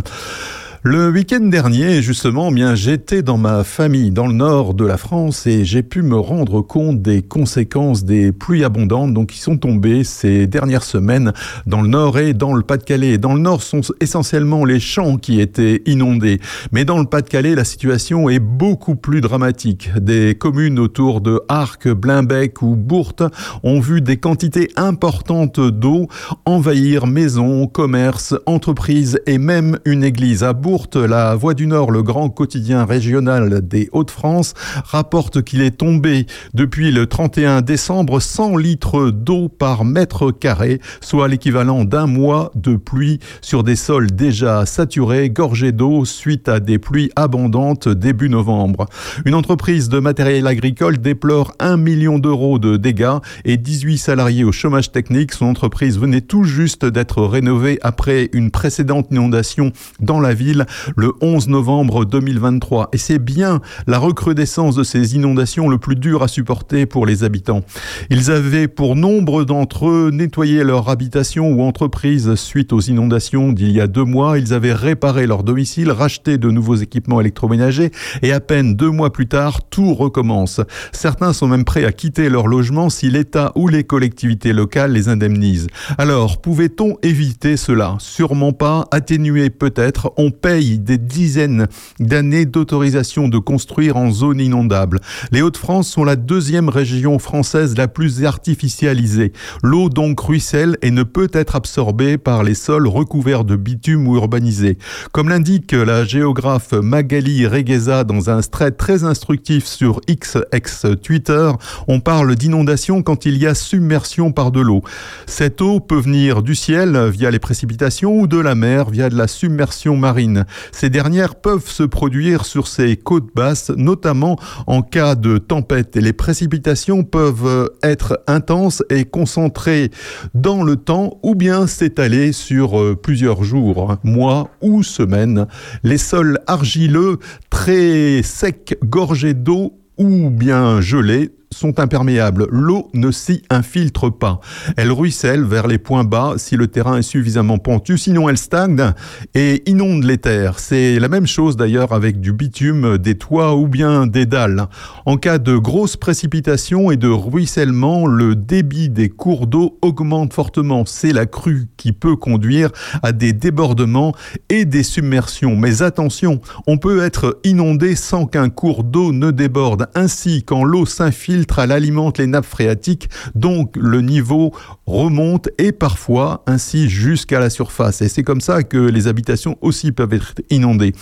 Le 0.89 1.11
week-end 1.11 1.41
dernier, 1.41 2.01
justement, 2.01 2.53
bien, 2.53 2.77
j'étais 2.77 3.21
dans 3.21 3.39
ma 3.39 3.65
famille 3.65 4.13
dans 4.13 4.29
le 4.29 4.35
nord 4.35 4.73
de 4.73 4.87
la 4.87 4.97
France 4.97 5.45
et 5.49 5.65
j'ai 5.65 5.83
pu 5.83 6.01
me 6.01 6.17
rendre 6.17 6.63
compte 6.63 7.03
des 7.03 7.23
conséquences 7.23 8.05
des 8.05 8.31
pluies 8.31 8.63
abondantes 8.63 9.13
donc 9.13 9.31
qui 9.31 9.41
sont 9.41 9.57
tombées 9.57 10.05
ces 10.05 10.47
dernières 10.47 10.85
semaines 10.85 11.33
dans 11.67 11.83
le 11.83 11.89
nord 11.89 12.21
et 12.21 12.35
dans 12.35 12.55
le 12.55 12.63
Pas-de-Calais. 12.63 13.19
Dans 13.19 13.35
le 13.35 13.41
nord 13.41 13.65
sont 13.65 13.81
essentiellement 14.01 14.65
les 14.65 14.79
champs 14.79 15.17
qui 15.17 15.41
étaient 15.41 15.83
inondés, 15.87 16.39
mais 16.71 16.85
dans 16.85 17.01
le 17.01 17.07
Pas-de-Calais, 17.07 17.57
la 17.57 17.65
situation 17.65 18.29
est 18.29 18.39
beaucoup 18.39 18.95
plus 18.95 19.21
dramatique. 19.21 19.91
Des 19.97 20.37
communes 20.37 20.79
autour 20.79 21.21
de 21.21 21.41
Arc, 21.49 21.89
Blimbec 21.89 22.63
ou 22.63 22.77
Bourte 22.77 23.25
ont 23.65 23.81
vu 23.81 24.03
des 24.03 24.19
quantités 24.19 24.71
importantes 24.77 25.59
d'eau 25.59 26.07
envahir 26.45 27.09
maisons, 27.09 27.67
commerces, 27.67 28.37
entreprises 28.47 29.19
et 29.27 29.39
même 29.39 29.81
une 29.85 30.05
église 30.05 30.45
à 30.45 30.53
La 30.95 31.35
Voix 31.37 31.55
du 31.55 31.67
Nord, 31.67 31.91
le 31.91 32.03
grand 32.03 32.29
quotidien 32.29 32.85
régional 32.85 33.67
des 33.67 33.89
Hauts-de-France, 33.93 34.53
rapporte 34.85 35.43
qu'il 35.43 35.63
est 35.63 35.79
tombé 35.79 36.27
depuis 36.53 36.93
le 36.93 37.07
31 37.07 37.63
décembre 37.63 38.21
100 38.21 38.59
litres 38.59 39.11
d'eau 39.11 39.49
par 39.49 39.87
mètre 39.87 40.33
carré, 40.33 40.81
soit 41.01 41.29
l'équivalent 41.29 41.85
d'un 41.85 42.07
mois 42.07 42.53
de 42.55 42.77
pluie 42.77 43.21
sur 43.41 43.65
des 43.65 43.75
sols 43.75 44.11
déjà 44.11 44.67
saturés, 44.67 45.31
gorgés 45.31 45.73
d'eau 45.73 46.05
suite 46.05 46.47
à 46.47 46.61
des 46.61 46.79
pluies 46.79 47.11
abondantes 47.17 47.89
début 47.89 48.29
novembre. 48.29 48.87
Une 49.25 49.35
entreprise 49.35 49.89
de 49.89 49.99
matériel 49.99 50.47
agricole 50.47 50.99
déplore 50.99 51.55
1 51.59 51.79
million 51.79 52.19
d'euros 52.19 52.59
de 52.59 52.77
dégâts 52.77 53.17
et 53.47 53.57
18 53.57 53.97
salariés 53.97 54.45
au 54.45 54.53
chômage 54.53 54.93
technique. 54.93 55.33
Son 55.33 55.47
entreprise 55.47 55.99
venait 55.99 56.21
tout 56.21 56.45
juste 56.45 56.85
d'être 56.85 57.23
rénovée 57.23 57.79
après 57.83 58.29
une 58.35 58.51
précédente 58.51 59.07
inondation 59.11 59.73
dans 60.01 60.21
la 60.21 60.35
ville 60.35 60.66
le 60.97 61.13
11 61.21 61.49
novembre 61.49 62.05
2023. 62.05 62.91
Et 62.93 62.99
c'est 62.99 63.19
bien 63.19 63.61
la 63.87 63.99
recrudescence 63.99 64.77
de 64.77 64.85
ces 64.85 65.15
inondations 65.15 65.69
le 65.69 65.79
plus 65.79 65.97
dur 65.97 66.23
à 66.23 66.29
supporter 66.29 66.87
pour 66.87 67.07
les 67.07 67.25
habitants. 67.25 67.63
Ils 68.11 68.31
avaient 68.31 68.69
pour 68.69 68.97
nombre 68.97 69.45
d'entre 69.45 69.89
eux 69.89 70.11
nettoyé 70.13 70.65
leur 70.65 70.89
habitation 70.89 71.51
ou 71.51 71.63
entreprise 71.63 72.35
suite 72.35 72.73
aux 72.73 72.81
inondations 72.81 73.53
d'il 73.53 73.73
y 73.73 73.81
a 73.81 73.87
deux 73.87 74.05
mois. 74.05 74.39
Ils 74.39 74.53
avaient 74.53 74.73
réparé 74.73 75.27
leur 75.27 75.43
domicile, 75.43 75.91
racheté 75.91 76.39
de 76.39 76.51
nouveaux 76.51 76.77
équipements 76.77 77.21
électroménagers 77.21 77.91
et 78.23 78.33
à 78.33 78.41
peine 78.41 78.75
deux 78.75 78.91
mois 78.91 79.13
plus 79.13 79.27
tard, 79.27 79.69
tout 79.69 79.95
recommence. 79.95 80.61
Certains 80.93 81.33
sont 81.33 81.49
même 81.49 81.65
prêts 81.65 81.85
à 81.85 81.93
quitter 81.93 82.29
leur 82.29 82.47
logement 82.47 82.91
si 82.91 83.11
l'État 83.11 83.53
ou 83.55 83.69
les 83.69 83.85
collectivités 83.85 84.53
locales 84.53 84.93
les 84.93 85.09
indemnisent. 85.09 85.67
Alors, 85.99 86.41
pouvait-on 86.41 86.97
éviter 87.03 87.57
cela? 87.57 87.97
Sûrement 87.99 88.53
pas, 88.53 88.87
atténuer 88.91 89.51
peut-être. 89.51 90.13
On 90.17 90.31
paye 90.47 90.79
des 90.79 90.97
dizaines 90.97 91.67
d'années 91.99 92.47
d'autorisation 92.47 93.27
de 93.27 93.39
construire 93.39 93.97
en 93.97 94.13
zone 94.13 94.39
inondable. 94.39 95.01
Les 95.33 95.43
Hauts-de-France 95.43 95.89
sont 95.89 96.05
la 96.05 96.15
deuxième 96.15 96.69
région 96.69 97.19
française 97.19 97.77
la 97.77 97.89
plus 97.89 98.25
artificialisée. 98.25 99.33
L'eau 99.65 99.89
donc 99.89 100.21
ruisselle 100.21 100.79
et 100.83 100.93
ne 100.93 101.03
peut 101.03 101.31
être 101.33 101.57
absorbée 101.57 102.17
par 102.17 102.45
les 102.45 102.55
sols 102.55 102.87
recouverts 102.87 103.43
de 103.43 103.57
bitume 103.57 104.07
ou 104.07 104.15
urbanisés. 104.15 104.79
Comme 105.11 105.31
l'indique 105.31 105.73
la 105.73 106.05
géographe 106.05 106.75
Magali 106.75 107.45
Regueza 107.45 108.05
dans 108.05 108.31
un 108.31 108.41
thread 108.41 108.77
très 108.77 109.03
instructif 109.03 109.67
sur 109.67 110.01
X 110.07 110.39
ex 110.53 110.87
Twitter, 111.03 111.51
on 111.89 111.99
parle 111.99 112.37
d'inondation 112.37 113.03
quand 113.03 113.27
il 113.27 113.37
y 113.37 113.49
a 113.49 113.57
submersion 113.57 114.31
par 114.31 114.53
de 114.53 114.61
l'eau. 114.61 114.85
Cette 115.27 115.61
eau 115.61 115.81
peut 115.81 115.99
venir 115.99 116.45
du 116.45 116.55
ciel 116.55 117.09
via 117.09 117.33
les 117.33 117.41
précipitations 117.41 118.17
ou 118.17 118.29
de 118.29 118.39
la 118.39 118.55
mer 118.55 118.91
via 118.91 119.09
de 119.09 119.17
la 119.17 119.27
submersion 119.27 119.97
marine. 119.97 120.36
Ces 120.73 120.91
dernières 120.91 121.35
peuvent 121.35 121.69
se 121.69 121.83
produire 121.83 122.45
sur 122.45 122.69
ces 122.69 122.97
côtes 122.97 123.35
basses, 123.35 123.71
notamment 123.71 124.39
en 124.67 124.83
cas 124.83 125.15
de 125.15 125.39
tempête. 125.39 125.97
Les 125.97 126.13
précipitations 126.13 127.05
peuvent 127.05 127.71
être 127.83 128.23
intenses 128.27 128.83
et 128.91 129.05
concentrées 129.05 129.91
dans 130.35 130.63
le 130.63 130.77
temps 130.77 131.19
ou 131.23 131.35
bien 131.35 131.67
s'étaler 131.67 132.33
sur 132.33 132.81
euh, 132.81 132.97
plusieurs 132.97 133.45
jours, 133.45 133.97
mois 134.03 134.51
ou 134.61 134.83
semaines. 134.83 135.47
Les 135.83 135.99
sols 135.99 136.39
argileux, 136.47 137.19
très 137.51 138.23
secs, 138.23 138.79
gorgés 138.85 139.35
d'eau 139.35 139.79
ou 139.99 140.31
bien 140.31 140.81
gelés 140.81 141.31
sont 141.57 141.81
imperméables. 141.81 142.47
L'eau 142.51 142.89
ne 142.95 143.11
s'y 143.11 143.43
infiltre 143.51 144.11
pas. 144.11 144.41
Elle 144.77 144.93
ruisselle 144.93 145.43
vers 145.43 145.67
les 145.67 145.79
points 145.79 146.05
bas 146.05 146.35
si 146.37 146.57
le 146.57 146.69
terrain 146.69 146.99
est 146.99 147.03
suffisamment 147.03 147.59
pentu, 147.59 147.99
sinon 147.99 148.29
elle 148.29 148.37
stagne 148.37 148.93
et 149.35 149.63
inonde 149.69 150.05
les 150.05 150.19
terres. 150.19 150.59
C'est 150.59 150.99
la 150.99 151.09
même 151.09 151.27
chose 151.27 151.57
d'ailleurs 151.57 151.93
avec 151.93 152.21
du 152.21 152.33
bitume, 152.33 152.99
des 152.99 153.17
toits 153.17 153.57
ou 153.57 153.69
bien 153.69 154.07
des 154.07 154.27
dalles. 154.27 154.67
En 155.07 155.17
cas 155.17 155.39
de 155.39 155.57
grosses 155.57 155.97
précipitations 155.97 156.91
et 156.91 156.97
de 156.97 157.09
ruissellement, 157.09 158.07
le 158.07 158.37
débit 158.37 158.89
des 158.89 159.09
cours 159.09 159.47
d'eau 159.47 159.79
augmente 159.83 160.33
fortement. 160.33 160.85
C'est 160.85 161.13
la 161.13 161.27
crue 161.27 161.67
qui 161.77 161.93
peut 161.93 162.17
conduire 162.17 162.71
à 163.03 163.13
des 163.13 163.33
débordements 163.33 164.15
et 164.49 164.65
des 164.65 164.83
submersions. 164.83 165.57
Mais 165.57 165.83
attention, 165.83 166.41
on 166.67 166.77
peut 166.77 167.03
être 167.03 167.41
inondé 167.45 167.97
sans 167.97 168.27
qu'un 168.27 168.51
cours 168.51 168.85
d'eau 168.85 169.13
ne 169.13 169.31
déborde. 169.31 169.89
Ainsi, 169.95 170.43
quand 170.45 170.65
l'eau 170.65 170.85
s'infiltre, 170.87 171.46
elle 171.59 171.73
alimente 171.73 172.19
les 172.19 172.27
nappes 172.27 172.47
phréatiques, 172.47 173.09
donc 173.35 173.77
le 173.77 174.01
niveau 174.01 174.53
remonte 174.87 175.49
et 175.59 175.73
parfois 175.73 176.43
ainsi 176.47 176.89
jusqu'à 176.89 177.41
la 177.41 177.51
surface. 177.51 178.03
Et 178.03 178.09
c'est 178.09 178.23
comme 178.23 178.41
ça 178.41 178.63
que 178.63 178.79
les 178.79 179.09
habitations 179.09 179.57
aussi 179.61 179.93
peuvent 179.93 180.13
être 180.13 180.35
inondées. 180.51 180.93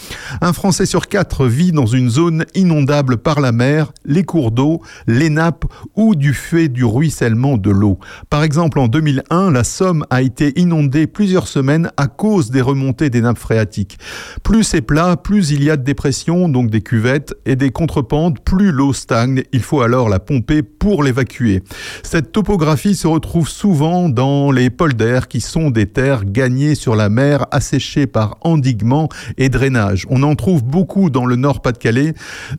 Un 0.41 0.53
Français 0.53 0.87
sur 0.87 1.09
quatre 1.09 1.47
vit 1.47 1.73
dans 1.73 1.87
une 1.87 2.09
zone 2.09 2.45
inondable 2.55 3.17
par 3.17 3.41
la 3.41 3.53
mer, 3.53 3.93
les 4.05 4.25
cours 4.25 4.51
d'eau, 4.51 4.81
les 5.07 5.31
nappes 5.31 5.65
ou 5.97 6.15
du 6.15 6.35
fait 6.35 6.69
du 6.69 6.85
ruissellement 6.85 7.57
de 7.57 7.71
l'eau. 7.71 7.99
Par 8.31 8.43
exemple, 8.43 8.79
en 8.79 8.89
2001, 8.89 9.51
la 9.51 9.65
Somme 9.65 10.05
a 10.11 10.23
été 10.23 10.59
inondée 10.59 11.07
plusieurs 11.07 11.49
semaines 11.49 11.91
à 11.97 12.07
cause 12.07 12.51
des 12.51 12.61
remontées 12.61 13.11
des 13.11 13.21
nappes 13.21 13.39
phréatiques. 13.39 13.99
Plus 14.43 14.65
c'est 14.65 14.83
plat, 14.83 15.17
plus 15.17 15.51
il 15.51 15.63
y 15.63 15.71
a 15.71 15.77
de 15.77 15.83
dépressions, 15.83 16.49
donc 16.49 16.71
des 16.71 16.81
cuvettes 16.81 17.35
et 17.47 17.57
des 17.57 17.71
contrepentes, 17.71 18.41
plus 18.41 18.73
l'eau 18.73 18.93
stagne. 18.93 19.43
Il 19.53 19.63
faut 19.63 19.81
alors 19.81 20.09
la 20.09 20.19
pour 20.43 21.03
l'évacuer. 21.03 21.63
Cette 22.03 22.33
topographie 22.33 22.95
se 22.95 23.07
retrouve 23.07 23.49
souvent 23.49 24.09
dans 24.09 24.51
les 24.51 24.71
polders 24.71 25.29
qui 25.29 25.41
sont 25.41 25.71
des 25.71 25.87
terres 25.87 26.25
gagnées 26.25 26.75
sur 26.75 26.97
la 26.97 27.09
mer 27.09 27.47
asséchées 27.51 28.07
par 28.07 28.37
endiguement 28.43 29.09
et 29.39 29.49
drainage. 29.49 30.07
On 30.11 30.23
en 30.23 30.35
trouve 30.35 30.65
beaucoup 30.65 31.11
dans 31.11 31.27
le 31.27 31.37
nord 31.37 31.63
Pas-de-Calais 31.63 32.15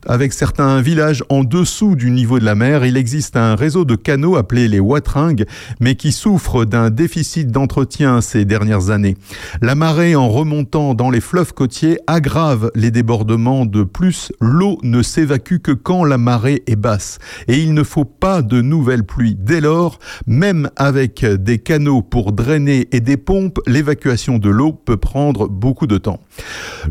avec 0.06 0.32
certains 0.32 0.80
villages 0.80 1.22
en 1.28 1.44
dessous 1.44 1.96
du 1.96 2.10
niveau 2.10 2.38
de 2.38 2.44
la 2.44 2.54
mer. 2.54 2.84
Il 2.84 2.96
existe 2.96 3.36
un 3.36 3.54
réseau 3.54 3.84
de 3.84 3.96
canaux 3.96 4.36
appelé 4.36 4.68
les 4.68 4.80
Watringues 4.80 5.46
mais 5.80 5.94
qui 5.94 6.12
souffre 6.12 6.64
d'un 6.64 6.90
déficit 6.90 7.50
d'entretien 7.50 8.20
ces 8.20 8.44
dernières 8.44 8.90
années. 8.90 9.16
La 9.62 9.74
marée 9.74 10.16
en 10.16 10.28
remontant 10.28 10.94
dans 10.94 11.10
les 11.10 11.20
fleuves 11.20 11.52
côtiers 11.52 11.98
aggrave 12.06 12.70
les 12.74 12.90
débordements 12.90 13.66
de 13.66 13.82
plus. 13.82 14.32
L'eau 14.40 14.78
ne 14.82 15.02
s'évacue 15.02 15.58
que 15.58 15.72
quand 15.72 16.04
la 16.04 16.18
marée 16.18 16.62
est 16.66 16.76
basse 16.76 17.18
il 17.62 17.74
ne 17.74 17.82
faut 17.82 18.04
pas 18.04 18.42
de 18.42 18.60
nouvelles 18.60 19.04
pluies. 19.04 19.36
Dès 19.38 19.60
lors, 19.60 19.98
même 20.26 20.70
avec 20.76 21.24
des 21.24 21.58
canaux 21.58 22.02
pour 22.02 22.32
drainer 22.32 22.88
et 22.92 23.00
des 23.00 23.16
pompes, 23.16 23.58
l'évacuation 23.66 24.38
de 24.38 24.50
l'eau 24.50 24.72
peut 24.72 24.96
prendre 24.96 25.48
beaucoup 25.48 25.86
de 25.86 25.98
temps. 25.98 26.20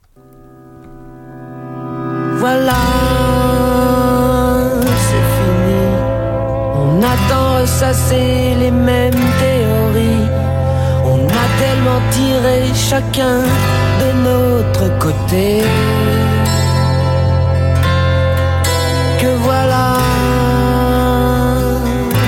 Voilà, 2.45 2.82
c'est 5.07 5.26
fini. 5.36 5.84
On 6.74 6.99
attend 6.99 7.61
ressasser 7.61 8.57
les 8.59 8.72
mêmes 8.72 9.24
théories. 9.45 10.26
On 11.05 11.20
a 11.43 11.47
tellement 11.62 12.03
tiré 12.11 12.57
chacun 12.74 13.38
de 14.01 14.09
notre 14.28 14.99
côté. 14.99 15.62
Que 19.20 19.30
voilà, 19.47 19.86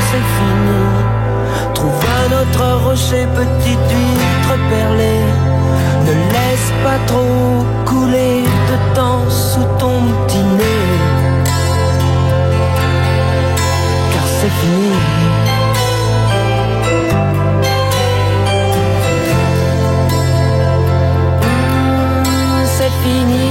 c'est 0.08 0.26
fini. 0.36 0.84
Trouve 1.74 2.00
un 2.22 2.28
autre 2.40 2.84
rocher, 2.86 3.26
petite 3.34 3.90
huître 3.90 4.54
perlée. 4.70 5.24
Ne 6.06 6.14
laisse 6.34 6.70
pas 6.84 7.00
trop 7.08 7.66
couler 7.84 8.44
de 8.74 8.94
temps 8.94 9.30
sous 9.30 9.64
ton 9.78 10.00
petit 10.26 10.44
nez. 10.58 10.90
Car 14.12 14.26
c'est 14.38 14.54
fini. 14.60 14.92
C'est 22.76 22.94
fini. 23.02 23.43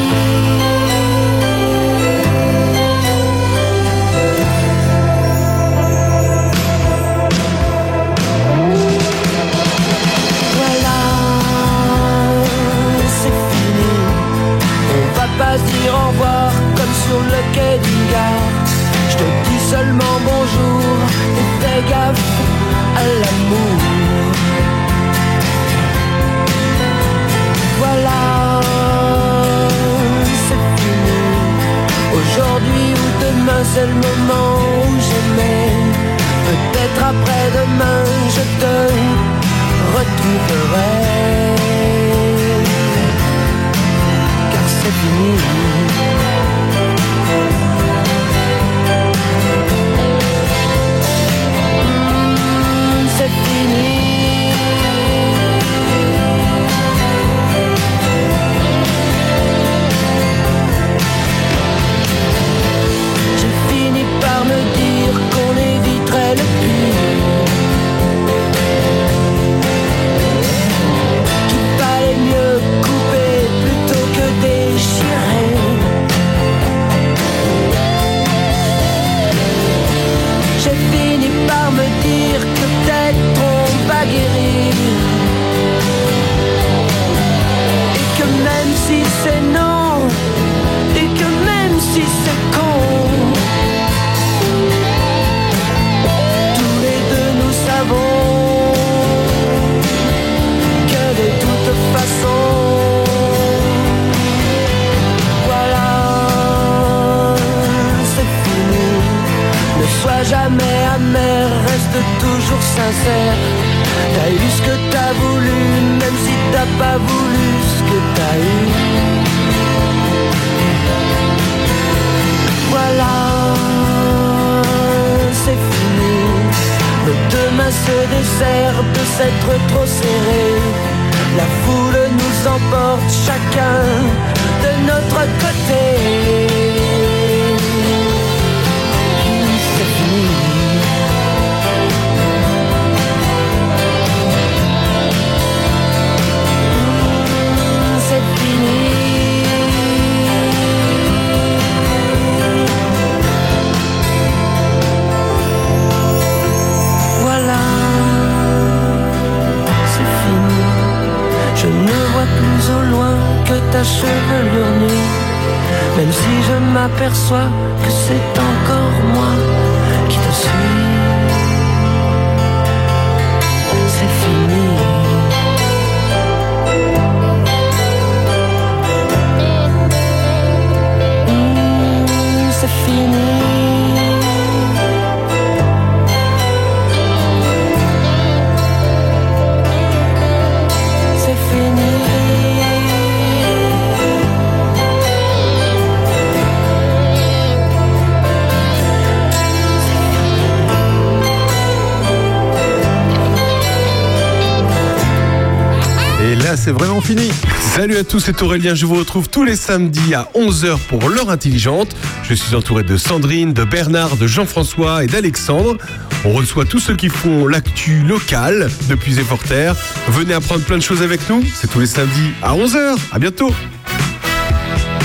C'est 206.63 206.71
vraiment 206.71 207.01
fini. 207.01 207.29
Salut 207.59 207.97
à 207.97 208.05
tous, 208.05 208.21
c'est 208.21 208.41
Aurélien. 208.41 208.73
Je 208.73 208.85
vous 208.85 208.95
retrouve 208.95 209.27
tous 209.27 209.43
les 209.43 209.57
samedis 209.57 210.13
à 210.13 210.29
11h 210.33 210.77
pour 210.87 211.09
l'heure 211.09 211.29
intelligente. 211.29 211.93
Je 212.23 212.33
suis 212.33 212.55
entouré 212.55 212.83
de 212.83 212.95
Sandrine, 212.95 213.51
de 213.51 213.65
Bernard, 213.65 214.15
de 214.15 214.27
Jean-François 214.27 215.03
et 215.03 215.07
d'Alexandre. 215.07 215.77
On 216.23 216.31
reçoit 216.31 216.63
tous 216.63 216.79
ceux 216.79 216.95
qui 216.95 217.09
font 217.09 217.47
l'actu 217.47 218.03
locale 218.03 218.69
depuis 218.87 219.13
Forterre. 219.15 219.75
Venez 220.07 220.33
apprendre 220.33 220.63
plein 220.63 220.77
de 220.77 220.83
choses 220.83 221.01
avec 221.01 221.29
nous. 221.29 221.43
C'est 221.53 221.69
tous 221.69 221.81
les 221.81 221.87
samedis 221.87 222.31
à 222.41 222.55
11h. 222.55 222.97
À 223.11 223.19
bientôt. 223.19 223.53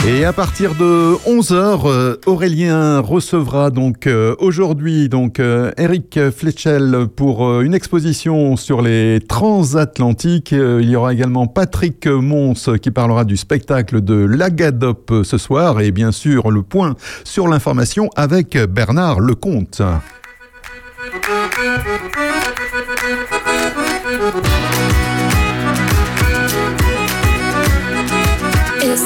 Et 0.07 0.25
à 0.25 0.33
partir 0.33 0.75
de 0.75 1.15
11h, 1.27 1.83
euh, 1.87 2.17
Aurélien 2.27 3.01
recevra 3.01 3.71
donc 3.71 4.07
euh, 4.07 4.35
aujourd'hui 4.39 5.11
euh, 5.13 5.71
Eric 5.77 6.19
Fletchel 6.31 7.07
pour 7.15 7.61
une 7.61 7.75
exposition 7.75 8.57
sur 8.57 8.81
les 8.81 9.21
transatlantiques. 9.29 10.53
Il 10.53 10.89
y 10.89 10.97
aura 10.97 11.13
également 11.13 11.47
Patrick 11.47 12.07
Mons 12.07 12.79
qui 12.81 12.91
parlera 12.91 13.25
du 13.25 13.37
spectacle 13.37 14.01
de 14.01 14.15
l'Agadop 14.15 15.25
ce 15.25 15.39
soir 15.39 15.81
et 15.81 15.91
bien 15.91 16.13
sûr 16.13 16.51
le 16.51 16.63
point 16.63 16.95
sur 17.25 17.49
l'information 17.49 18.09
avec 18.17 18.57
Bernard 18.57 19.21
Lecomte. 19.21 19.83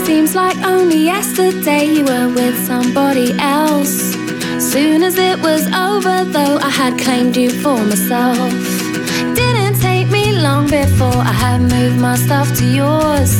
Seems 0.05 0.35
like 0.35 0.57
only 0.65 0.99
yesterday 1.05 1.85
you 1.85 2.05
were 2.05 2.29
with 2.29 2.57
somebody 2.67 3.39
else. 3.39 4.15
Soon 4.59 5.03
as 5.03 5.17
it 5.17 5.39
was 5.39 5.67
over, 5.73 6.25
though, 6.25 6.57
I 6.59 6.71
had 6.71 6.99
claimed 6.99 7.37
you 7.37 7.51
for 7.51 7.79
myself. 7.79 8.53
Didn't 9.35 9.81
take 9.81 10.09
me 10.09 10.33
long 10.33 10.65
before 10.69 11.21
I 11.33 11.35
had 11.45 11.61
moved 11.61 12.01
my 12.01 12.17
stuff 12.17 12.49
to 12.59 12.65
yours. 12.65 13.33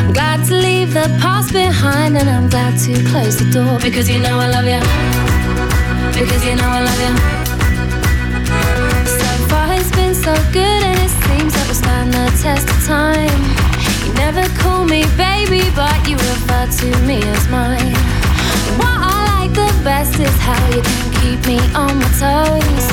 I'm 0.00 0.12
glad 0.12 0.46
to 0.46 0.54
leave 0.54 0.94
the 0.94 1.08
past 1.20 1.52
behind, 1.52 2.16
and 2.16 2.28
I'm 2.28 2.48
glad 2.48 2.78
to 2.86 2.92
close 3.10 3.36
the 3.38 3.50
door 3.50 3.78
because 3.80 4.08
you 4.08 4.18
know 4.18 4.38
I 4.38 4.48
love 4.56 4.66
you. 4.74 4.82
Because 6.18 6.42
you 6.48 6.54
know 6.60 6.70
I 6.78 6.80
love 6.88 7.00
you. 7.04 7.12
So 9.20 9.28
far 9.50 9.66
it's 9.72 9.90
been 9.90 10.14
so 10.14 10.34
good, 10.52 10.80
and 10.88 10.98
it 11.06 11.12
seems 11.24 11.52
that 11.54 11.64
we'll 11.66 11.80
stand 11.84 12.12
the 12.12 12.24
test 12.42 12.68
of 12.70 12.86
time. 12.86 13.55
Never 14.26 14.48
call 14.58 14.84
me 14.84 15.04
baby, 15.16 15.62
but 15.76 16.08
you 16.08 16.16
refer 16.16 16.66
to 16.66 16.86
me 17.06 17.22
as 17.22 17.48
mine. 17.48 17.94
What 18.76 18.98
I 18.98 19.38
like 19.38 19.52
the 19.54 19.70
best 19.84 20.18
is 20.18 20.36
how 20.38 20.66
you 20.74 20.82
can 20.82 21.12
keep 21.20 21.46
me 21.46 21.58
on 21.76 21.98
my 22.02 22.10
toes. 22.18 22.84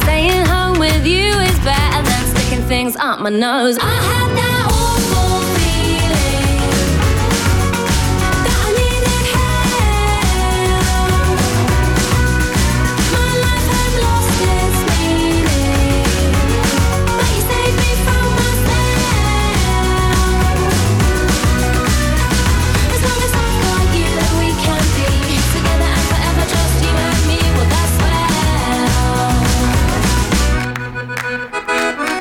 Staying 0.00 0.46
home 0.46 0.78
with 0.78 1.04
you 1.04 1.34
is 1.48 1.58
better 1.58 2.02
than 2.02 2.24
sticking 2.34 2.64
things 2.64 2.96
up 2.96 3.20
my 3.20 3.28
nose. 3.28 3.76
I 3.78 3.92
had 4.10 4.28
that 4.40 4.68
awful 4.72 4.99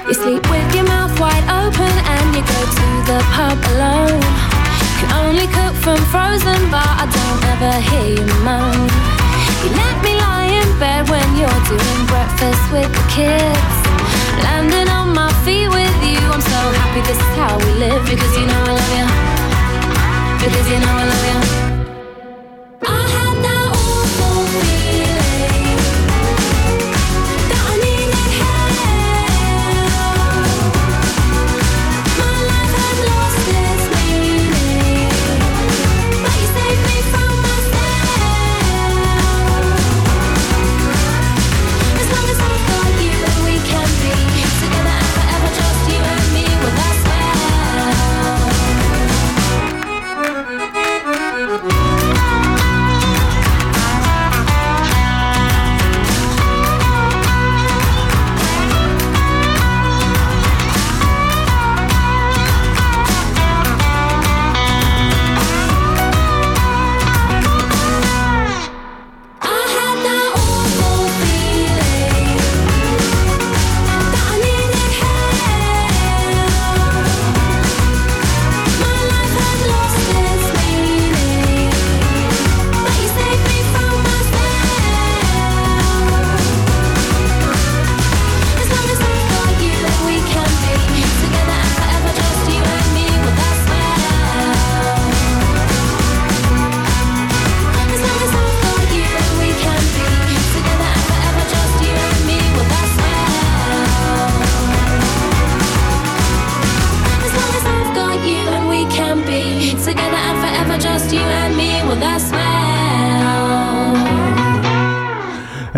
You 0.10 0.16
sleep 0.16 0.49
with 0.49 0.74
your 0.74 0.86
mouth 0.86 1.14
wide 1.20 1.45
open 1.62 1.86
and 1.86 2.34
you 2.34 2.41
go 2.41 2.62
to 2.66 2.88
the 3.05 3.22
pub 3.30 3.62
alone. 3.78 4.18
Can 4.97 5.10
only 5.22 5.45
cook 5.45 5.76
from 5.86 6.01
frozen, 6.10 6.57
but 6.74 6.82
I 6.82 7.05
don't 7.05 7.41
ever 7.53 7.74
hear 7.78 8.18
you 8.18 8.26
moan. 8.41 8.89
You 9.62 9.70
let 9.78 9.95
me 10.01 10.18
lie 10.18 10.49
in 10.49 10.70
bed 10.82 11.05
when 11.14 11.28
you're 11.38 11.62
doing 11.70 12.01
breakfast 12.10 12.57
with 12.74 12.89
the 12.89 13.05
kids. 13.14 13.76
Landing 14.41 14.89
on 14.89 15.14
my 15.14 15.30
feet 15.45 15.70
with 15.70 15.97
you, 16.01 16.18
I'm 16.18 16.41
so 16.41 16.62
happy 16.82 17.05
this 17.05 17.22
is 17.22 17.34
how 17.38 17.62
we 17.62 17.70
live 17.78 18.01
because 18.10 18.34
you 18.34 18.49
know 18.49 18.62
I 18.66 18.74
love 18.82 18.93
you. 18.97 19.05
Because 20.41 20.68
you 20.74 20.80
know 20.82 20.95
I 20.97 21.05
love 21.05 21.26
you. 21.30 21.39
I 22.82 23.01
had 23.14 23.36
that 23.45 23.68
awful 23.78 24.41
feeling 24.57 24.88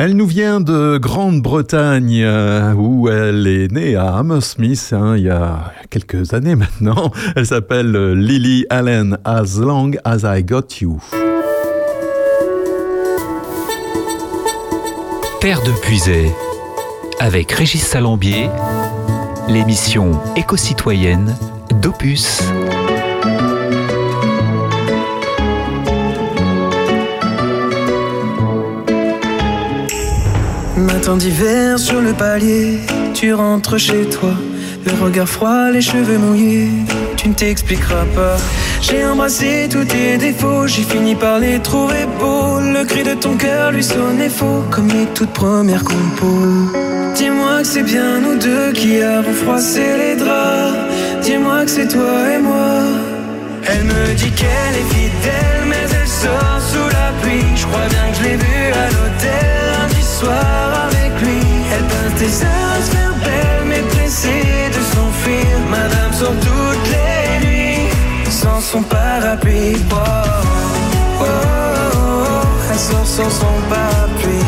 Elle 0.03 0.15
nous 0.15 0.25
vient 0.25 0.61
de 0.61 0.97
Grande-Bretagne, 0.97 2.23
euh, 2.23 2.73
où 2.73 3.07
elle 3.07 3.45
est 3.45 3.71
née 3.71 3.95
à 3.95 4.15
Hammersmith 4.15 4.93
hein, 4.93 5.15
il 5.15 5.25
y 5.25 5.29
a 5.29 5.73
quelques 5.91 6.33
années 6.33 6.55
maintenant. 6.55 7.11
Elle 7.35 7.45
s'appelle 7.45 7.95
euh, 7.95 8.15
Lily 8.15 8.65
Allen, 8.71 9.19
As 9.25 9.59
Long 9.59 9.91
As 10.03 10.21
I 10.23 10.43
Got 10.43 10.79
You. 10.81 10.99
Terre 15.39 15.61
de 15.61 15.71
Puisay, 15.83 16.31
avec 17.19 17.51
Régis 17.51 17.83
Salambier, 17.83 18.49
l'émission 19.49 20.19
éco-citoyenne 20.35 21.35
d'Opus. 21.79 22.41
Matin 31.01 31.17
d'hiver 31.17 31.79
sur 31.79 31.99
le 31.99 32.13
palier, 32.13 32.77
tu 33.15 33.33
rentres 33.33 33.79
chez 33.79 34.05
toi. 34.05 34.35
Le 34.85 35.03
regard 35.03 35.27
froid, 35.27 35.71
les 35.71 35.81
cheveux 35.81 36.19
mouillés, 36.19 36.69
tu 37.17 37.27
ne 37.27 37.33
t'expliqueras 37.33 38.05
pas. 38.13 38.37
J'ai 38.83 39.03
embrassé 39.03 39.67
tous 39.67 39.85
tes 39.85 40.19
défauts, 40.19 40.67
j'ai 40.67 40.83
fini 40.83 41.15
par 41.15 41.39
les 41.39 41.57
trouver 41.57 42.05
beaux. 42.19 42.59
Le 42.59 42.85
cri 42.85 43.01
de 43.01 43.15
ton 43.15 43.35
cœur 43.35 43.71
lui 43.71 43.83
sonnait 43.83 44.29
faux, 44.29 44.63
comme 44.69 44.89
les 44.89 45.07
toutes 45.15 45.33
premières 45.33 45.83
compos. 45.83 46.69
Dis-moi 47.15 47.61
que 47.61 47.67
c'est 47.67 47.81
bien 47.81 48.19
nous 48.19 48.37
deux 48.37 48.71
qui 48.71 49.01
avons 49.01 49.33
froissé 49.33 49.81
les 49.97 50.15
draps. 50.15 50.77
Dis-moi 51.23 51.65
que 51.65 51.71
c'est 51.71 51.87
toi 51.87 52.29
et 52.31 52.37
moi. 52.37 52.77
Elle 53.65 53.85
me 53.85 54.13
dit 54.13 54.29
qu'elle 54.29 54.75
est 54.81 54.93
fidèle, 54.93 55.63
mais 55.67 55.87
elle 55.99 56.07
sort 56.07 56.61
sous 56.61 56.89
la 56.89 57.11
pluie. 57.23 57.47
Je 57.55 57.65
crois 57.65 57.87
bien 57.89 58.05
que 58.11 58.17
je 58.19 58.23
l'ai 58.23 58.37
vue 58.37 58.71
à 58.71 58.85
l'hôtel 58.91 59.51
lundi 59.73 60.03
soir 60.03 60.90
tes 62.21 62.45
heures 62.45 62.83
faire 62.93 63.15
belle, 63.25 63.65
mais 63.67 63.81
pressée 63.93 64.69
de 64.75 64.81
s'enfuir. 64.93 65.53
Madame 65.69 66.13
sort 66.13 66.37
toutes 66.47 66.87
les 66.95 67.47
nuits 67.47 67.89
sans 68.29 68.61
son 68.61 68.83
parapluie. 68.83 69.75
Oh, 69.91 69.95
oh, 71.19 71.23
oh. 71.23 72.47
Elle 72.71 72.79
sort 72.79 73.07
sans 73.17 73.31
son 73.41 73.55
parapluie. 73.69 74.47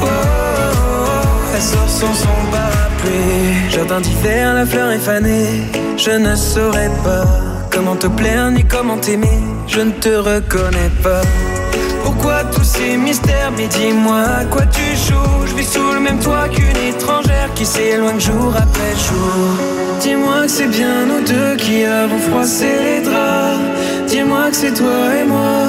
Oh, 0.00 0.04
oh, 0.04 0.06
oh. 0.06 1.54
Elle 1.54 1.62
sort 1.72 1.88
sans 2.00 2.14
son 2.24 2.38
parapluie. 2.52 3.70
Jardin 3.70 4.00
d'hiver, 4.00 4.54
la 4.54 4.66
fleur 4.66 4.90
est 4.90 5.04
fanée. 5.10 5.62
Je 5.96 6.12
ne 6.12 6.34
saurais 6.36 6.92
pas 7.04 7.26
comment 7.70 7.96
te 7.96 8.06
plaire 8.06 8.50
ni 8.50 8.64
comment 8.64 8.98
t'aimer. 8.98 9.40
Je 9.66 9.80
ne 9.80 9.90
te 9.90 10.10
reconnais 10.30 10.92
pas. 11.02 11.22
Pourquoi 12.04 12.44
tous 12.52 12.64
ces 12.64 12.96
mystères? 12.96 13.52
Mais 13.56 13.66
dis-moi 13.68 14.22
à 14.40 14.44
quoi 14.44 14.62
tu 14.66 14.96
joues? 14.96 15.46
Je 15.46 15.54
vis 15.54 15.66
sous 15.66 15.92
le 15.92 16.00
même 16.00 16.18
toit 16.18 16.48
qu'une 16.48 16.76
étrangère 16.76 17.48
Qui 17.54 17.64
s'éloigne 17.64 18.20
jour 18.20 18.52
après 18.56 18.94
jour. 19.06 19.44
Dis-moi 20.00 20.42
que 20.42 20.48
c'est 20.48 20.66
bien 20.66 21.06
nous 21.06 21.24
deux 21.24 21.56
qui 21.56 21.84
avons 21.84 22.18
froissé 22.18 22.70
les 22.82 23.00
draps. 23.02 23.60
Dis-moi 24.08 24.50
que 24.50 24.56
c'est 24.56 24.74
toi 24.74 25.00
et 25.20 25.24
moi. 25.24 25.62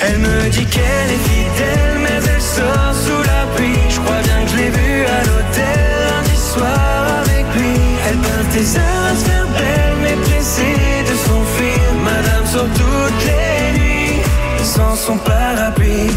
Elle 0.00 0.18
me 0.18 0.48
dit 0.50 0.66
qu'elle 0.66 1.10
est 1.16 1.24
fidèle 1.30 1.96
Mais 2.02 2.20
elle 2.34 2.40
sort 2.40 2.94
sous 3.04 3.22
la 3.22 3.42
pluie. 3.54 3.78
Je 3.90 4.00
crois 4.00 4.22
bien 4.22 4.44
que 4.44 4.50
je 4.52 4.56
l'ai 4.56 4.70
vue 4.70 5.04
à 5.04 5.20
l'hôtel 5.28 5.80
Lundi 6.08 6.36
soir 6.36 7.04
avec 7.24 7.46
lui. 7.56 7.76
Elle 8.08 8.16
peint 8.16 8.46
tes 8.52 8.78
heures 8.78 9.06
à 9.10 9.14
se 9.14 9.24
faire 9.24 9.94
Mais 10.02 10.16
pressée 10.26 11.04
de 11.08 11.14
s'enfuir. 11.24 11.82
Madame 12.02 12.46
sort 12.46 12.70
toutes 12.74 13.24
les 13.26 13.78
nuits 13.78 14.22
sans 14.64 14.96
son 14.96 15.16
parapluie. 15.18 15.31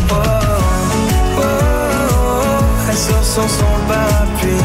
Oh, 0.09 0.15
oh, 0.15 1.38
oh, 1.38 1.41
oh, 1.41 2.63
elle 2.89 2.97
sort 2.97 3.23
sans 3.23 3.47
son 3.47 3.65
parapluie. 3.88 4.63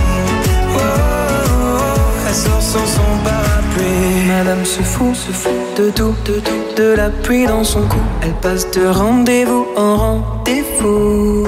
Oh, 0.74 0.78
oh, 0.78 0.80
oh, 0.80 2.28
elle 2.28 2.34
sort 2.34 2.62
sans 2.62 2.86
son 2.86 3.10
parapluie. 3.24 4.26
Madame 4.28 4.64
se 4.64 4.82
fout, 4.82 5.14
se 5.14 5.32
fout 5.32 5.52
de 5.76 5.90
tout, 5.90 6.14
de 6.24 6.40
tout, 6.40 6.74
de 6.76 6.94
la 6.96 7.10
pluie 7.10 7.46
dans 7.46 7.64
son 7.64 7.82
cou. 7.82 7.98
Elle 8.22 8.34
passe 8.34 8.70
de 8.70 8.86
rendez-vous 8.86 9.66
en 9.76 9.96
rendez-vous. 9.96 11.46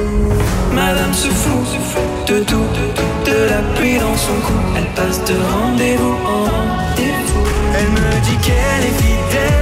Madame 0.74 1.12
se 1.12 1.28
fout, 1.28 1.66
se 1.66 1.78
fout 1.78 2.02
de 2.28 2.42
tout, 2.44 2.56
de 2.56 2.84
tout, 2.96 3.30
de 3.30 3.38
la 3.50 3.62
pluie 3.76 3.98
dans 3.98 4.16
son 4.16 4.36
cou. 4.46 4.58
Elle 4.76 4.90
passe 4.94 5.20
de 5.24 5.34
rendez-vous 5.54 6.16
en 6.26 6.44
rendez-vous. 6.44 7.44
Elle 7.76 7.90
me 7.90 8.20
dit 8.26 8.36
qu'elle 8.44 8.84
est 8.88 8.96
fidèle, 9.02 9.61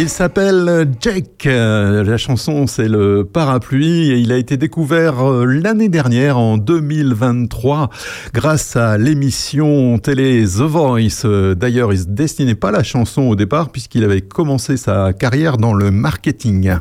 Il 0.00 0.08
s'appelle 0.08 0.86
Jake. 1.00 1.44
Euh, 1.46 2.04
La 2.04 2.16
chanson, 2.18 2.68
c'est 2.68 2.86
le 2.86 3.24
parapluie 3.24 4.12
et 4.12 4.18
il 4.18 4.30
a 4.30 4.36
été 4.36 4.56
découvert 4.56 5.28
euh, 5.28 5.44
l'année 5.44 5.88
dernière, 5.88 6.38
en 6.38 6.56
2023, 6.56 7.90
grâce 8.32 8.76
à 8.76 8.96
l'émission 8.96 9.98
télé 9.98 10.44
The 10.44 10.60
Voice. 10.60 11.22
Euh, 11.24 11.56
D'ailleurs, 11.56 11.92
il 11.92 11.98
ne 11.98 12.02
se 12.04 12.08
destinait 12.08 12.54
pas 12.54 12.70
la 12.70 12.84
chanson 12.84 13.22
au 13.22 13.34
départ 13.34 13.70
puisqu'il 13.70 14.04
avait 14.04 14.20
commencé 14.20 14.76
sa 14.76 15.12
carrière 15.12 15.56
dans 15.56 15.74
le 15.74 15.90
marketing. 15.90 16.74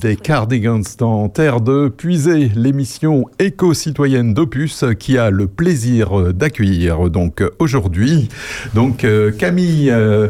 Des 0.00 0.16
Cardigans 0.16 0.82
dans 0.98 1.28
Terre 1.28 1.60
de 1.60 1.88
Puisée, 1.88 2.50
l'émission 2.54 3.26
éco-citoyenne 3.38 4.34
d'Opus 4.34 4.84
qui 4.98 5.18
a 5.18 5.30
le 5.30 5.46
plaisir 5.46 6.32
d'accueillir 6.32 7.10
donc 7.10 7.42
aujourd'hui 7.58 8.28
donc 8.74 9.04
euh, 9.04 9.30
Camille 9.30 9.90
euh, 9.90 10.28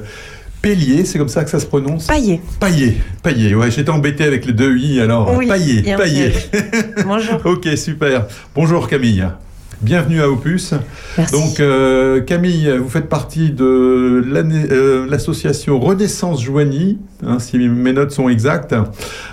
Pellier, 0.63 1.05
c'est 1.05 1.19
comme 1.19 1.29
ça 1.29 1.45
que 1.45 1.51
ça 1.51 1.61
se 1.61 1.67
prononce? 1.67 2.07
Paillet. 2.07 2.41
Paillet, 2.59 2.95
Paillet, 3.23 3.55
ouais, 3.55 3.71
j'étais 3.71 3.91
embêté 3.91 4.25
avec 4.25 4.47
les 4.47 4.55
deux 4.55 4.77
i 4.79 5.01
alors. 5.01 5.37
Oui, 5.37 5.47
Paillet, 5.47 5.97
Paillet. 5.97 6.33
Bonjour. 7.05 7.41
ok, 7.45 7.69
super. 7.77 8.27
Bonjour 8.55 8.89
Camille. 8.89 9.27
Bienvenue 9.83 10.23
à 10.23 10.31
Opus. 10.31 10.73
Merci. 11.19 11.33
Donc 11.35 11.61
euh, 11.61 12.23
Camille, 12.23 12.75
vous 12.79 12.89
faites 12.89 13.11
partie 13.11 13.51
de 13.51 13.65
euh, 13.65 15.07
l'association 15.11 15.79
Renaissance 15.79 16.43
Joigny, 16.43 16.99
hein, 17.27 17.39
si 17.39 17.59
mes 17.59 17.93
notes 17.93 18.13
sont 18.13 18.31
exactes. 18.31 18.75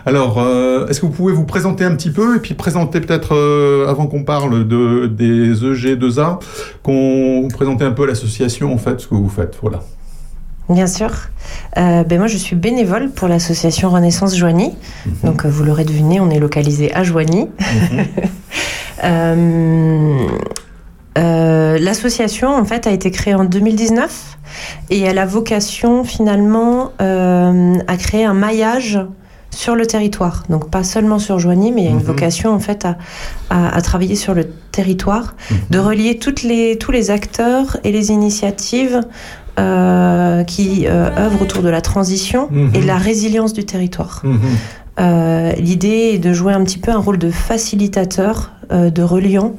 Alors, 0.05 0.39
euh, 0.39 0.87
est-ce 0.87 0.99
que 0.99 1.05
vous 1.05 1.11
pouvez 1.11 1.33
vous 1.33 1.45
présenter 1.45 1.83
un 1.83 1.95
petit 1.95 2.11
peu 2.11 2.35
et 2.35 2.39
puis 2.39 2.53
présenter 2.53 3.01
peut-être, 3.01 3.35
euh, 3.35 3.87
avant 3.87 4.07
qu'on 4.07 4.23
parle 4.23 4.67
de, 4.67 5.07
des 5.07 5.53
EG2A, 5.53 6.39
qu'on 6.83 7.41
vous 7.41 7.49
présenter 7.49 7.83
un 7.83 7.91
peu 7.91 8.05
l'association, 8.05 8.73
en 8.73 8.77
fait, 8.77 8.99
ce 8.99 9.07
que 9.07 9.15
vous 9.15 9.29
faites. 9.29 9.57
Voilà. 9.61 9.81
Bien 10.69 10.87
sûr. 10.87 11.11
Euh, 11.77 12.03
ben 12.03 12.17
moi, 12.17 12.27
je 12.27 12.37
suis 12.37 12.55
bénévole 12.55 13.09
pour 13.11 13.27
l'association 13.27 13.89
Renaissance 13.89 14.37
Joigny. 14.37 14.73
Donc, 15.23 15.45
euh, 15.45 15.49
vous 15.49 15.63
l'aurez 15.63 15.83
deviné, 15.83 16.19
on 16.19 16.29
est 16.29 16.39
localisé 16.39 16.93
à 16.93 17.03
Joigny. 17.03 17.49
Euh, 21.17 21.77
l'association, 21.77 22.55
en 22.55 22.63
fait, 22.63 22.87
a 22.87 22.91
été 22.91 23.11
créée 23.11 23.33
en 23.33 23.43
2019 23.43 24.37
et 24.89 25.01
elle 25.01 25.17
a 25.17 25.25
vocation, 25.25 26.03
finalement, 26.03 26.91
euh, 27.01 27.75
à 27.87 27.97
créer 27.97 28.23
un 28.23 28.33
maillage 28.33 28.99
sur 29.53 29.75
le 29.75 29.85
territoire. 29.85 30.43
Donc, 30.49 30.69
pas 30.69 30.83
seulement 30.83 31.19
sur 31.19 31.37
Joigny, 31.39 31.71
mais 31.71 31.81
il 31.81 31.85
y 31.85 31.87
a 31.87 31.91
une 31.91 31.97
Mhm. 31.97 32.03
vocation, 32.03 32.53
en 32.53 32.59
fait, 32.59 32.85
à, 32.85 32.97
à- 33.49 33.75
à 33.75 33.81
travailler 33.81 34.15
sur 34.15 34.33
le 34.33 34.45
territoire, 34.71 35.35
de 35.69 35.77
relier 35.79 36.17
toutes 36.17 36.43
les, 36.43 36.77
tous 36.77 36.91
les 36.91 37.11
acteurs 37.11 37.77
et 37.83 37.91
les 37.91 38.09
initiatives 38.11 39.01
euh, 39.59 40.43
qui 40.45 40.85
euh, 40.87 41.09
œuvrent 41.17 41.41
autour 41.41 41.61
de 41.61 41.69
la 41.69 41.81
transition 41.81 42.47
Mhm. 42.49 42.71
et 42.73 42.79
de 42.79 42.87
la 42.87 42.97
résilience 42.97 43.51
du 43.53 43.65
territoire. 43.65 44.21
Mhm. 44.23 44.39
Euh, 44.99 45.51
L'idée 45.53 46.11
est 46.13 46.19
de 46.19 46.31
jouer 46.33 46.53
un 46.53 46.63
petit 46.63 46.77
peu 46.79 46.91
un 46.91 46.97
rôle 46.99 47.17
de 47.17 47.29
facilitateur, 47.31 48.51
de 48.71 49.03
reliant. 49.03 49.51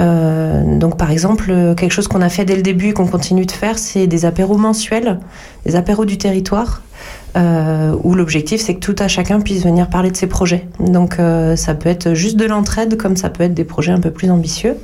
Euh, 0.00 0.78
donc, 0.78 0.96
par 0.96 1.10
exemple, 1.10 1.52
quelque 1.76 1.90
chose 1.92 2.08
qu'on 2.08 2.22
a 2.22 2.30
fait 2.30 2.46
dès 2.46 2.56
le 2.56 2.62
début 2.62 2.88
et 2.88 2.92
qu'on 2.94 3.06
continue 3.06 3.44
de 3.44 3.52
faire, 3.52 3.78
c'est 3.78 4.06
des 4.06 4.24
apéros 4.24 4.56
mensuels, 4.56 5.18
des 5.66 5.76
apéros 5.76 6.06
du 6.06 6.16
territoire, 6.16 6.80
euh, 7.36 7.94
où 8.02 8.14
l'objectif 8.14 8.60
c'est 8.60 8.74
que 8.74 8.80
tout 8.80 8.96
à 8.98 9.08
chacun 9.08 9.40
puisse 9.40 9.64
venir 9.64 9.88
parler 9.88 10.10
de 10.10 10.16
ses 10.16 10.26
projets. 10.26 10.66
Donc, 10.80 11.18
euh, 11.18 11.56
ça 11.56 11.74
peut 11.74 11.88
être 11.88 12.14
juste 12.14 12.36
de 12.36 12.44
l'entraide, 12.44 12.96
comme 12.96 13.16
ça 13.16 13.30
peut 13.30 13.44
être 13.44 13.54
des 13.54 13.64
projets 13.64 13.92
un 13.92 14.00
peu 14.00 14.10
plus 14.10 14.30
ambitieux. 14.30 14.76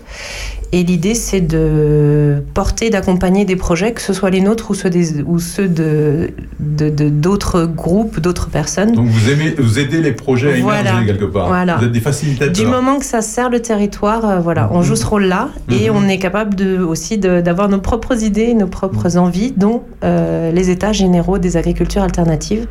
Et 0.75 0.85
l'idée, 0.85 1.15
c'est 1.15 1.43
de 1.43 2.43
porter, 2.55 2.89
d'accompagner 2.89 3.45
des 3.45 3.57
projets, 3.57 3.93
que 3.93 4.01
ce 4.01 4.15
soit 4.15 4.31
les 4.31 4.41
nôtres 4.41 4.71
ou 4.71 4.75
ceux, 4.75 4.89
des, 4.89 5.21
ou 5.21 5.39
ceux 5.39 5.69
de, 5.69 6.31
de- 6.61 6.89
de- 6.89 7.11
d'autres 7.11 7.67
groupes, 7.67 8.21
d'autres 8.21 8.49
personnes. 8.49 8.93
Donc 8.93 9.07
vous, 9.07 9.31
aimez, 9.31 9.55
vous 9.59 9.79
aidez 9.79 10.01
les 10.01 10.13
projets 10.13 10.53
à 10.55 10.57
émerger 10.57 10.83
Voilà. 10.83 11.05
quelque 11.05 11.27
part. 11.27 11.49
Voilà. 11.49 11.77
Vous 11.77 11.85
êtes 11.85 11.93
des 11.93 12.01
facilitateurs. 12.01 12.55
Du 12.55 12.65
moment 12.67 12.99
que 12.99 13.05
ça 13.05 13.21
sert 13.21 13.51
le 13.51 13.61
territoire, 13.61 14.25
euh, 14.27 14.39
voilà, 14.41 14.71
on 14.73 14.79
Mhm. 14.79 14.85
joue 14.85 14.97
ce 14.97 15.05
rôle-là 15.05 15.51
et 15.71 15.91
Mhm. 15.91 15.97
on 15.97 16.09
est 16.09 16.19
capable 16.19 16.55
de, 16.55 16.79
aussi 16.79 17.19
d'avoir 17.19 17.69
nos 17.69 17.79
propres 17.81 18.23
idées, 18.23 18.55
nos 18.55 18.67
propres 18.67 19.11
Mhm. 19.17 19.23
envies, 19.23 19.53
dont 19.55 19.83
euh, 20.05 20.51
les 20.53 20.71
états 20.71 20.93
généraux 20.93 21.37
des 21.39 21.59
agricultures 21.59 22.03
alternatives. 22.03 22.67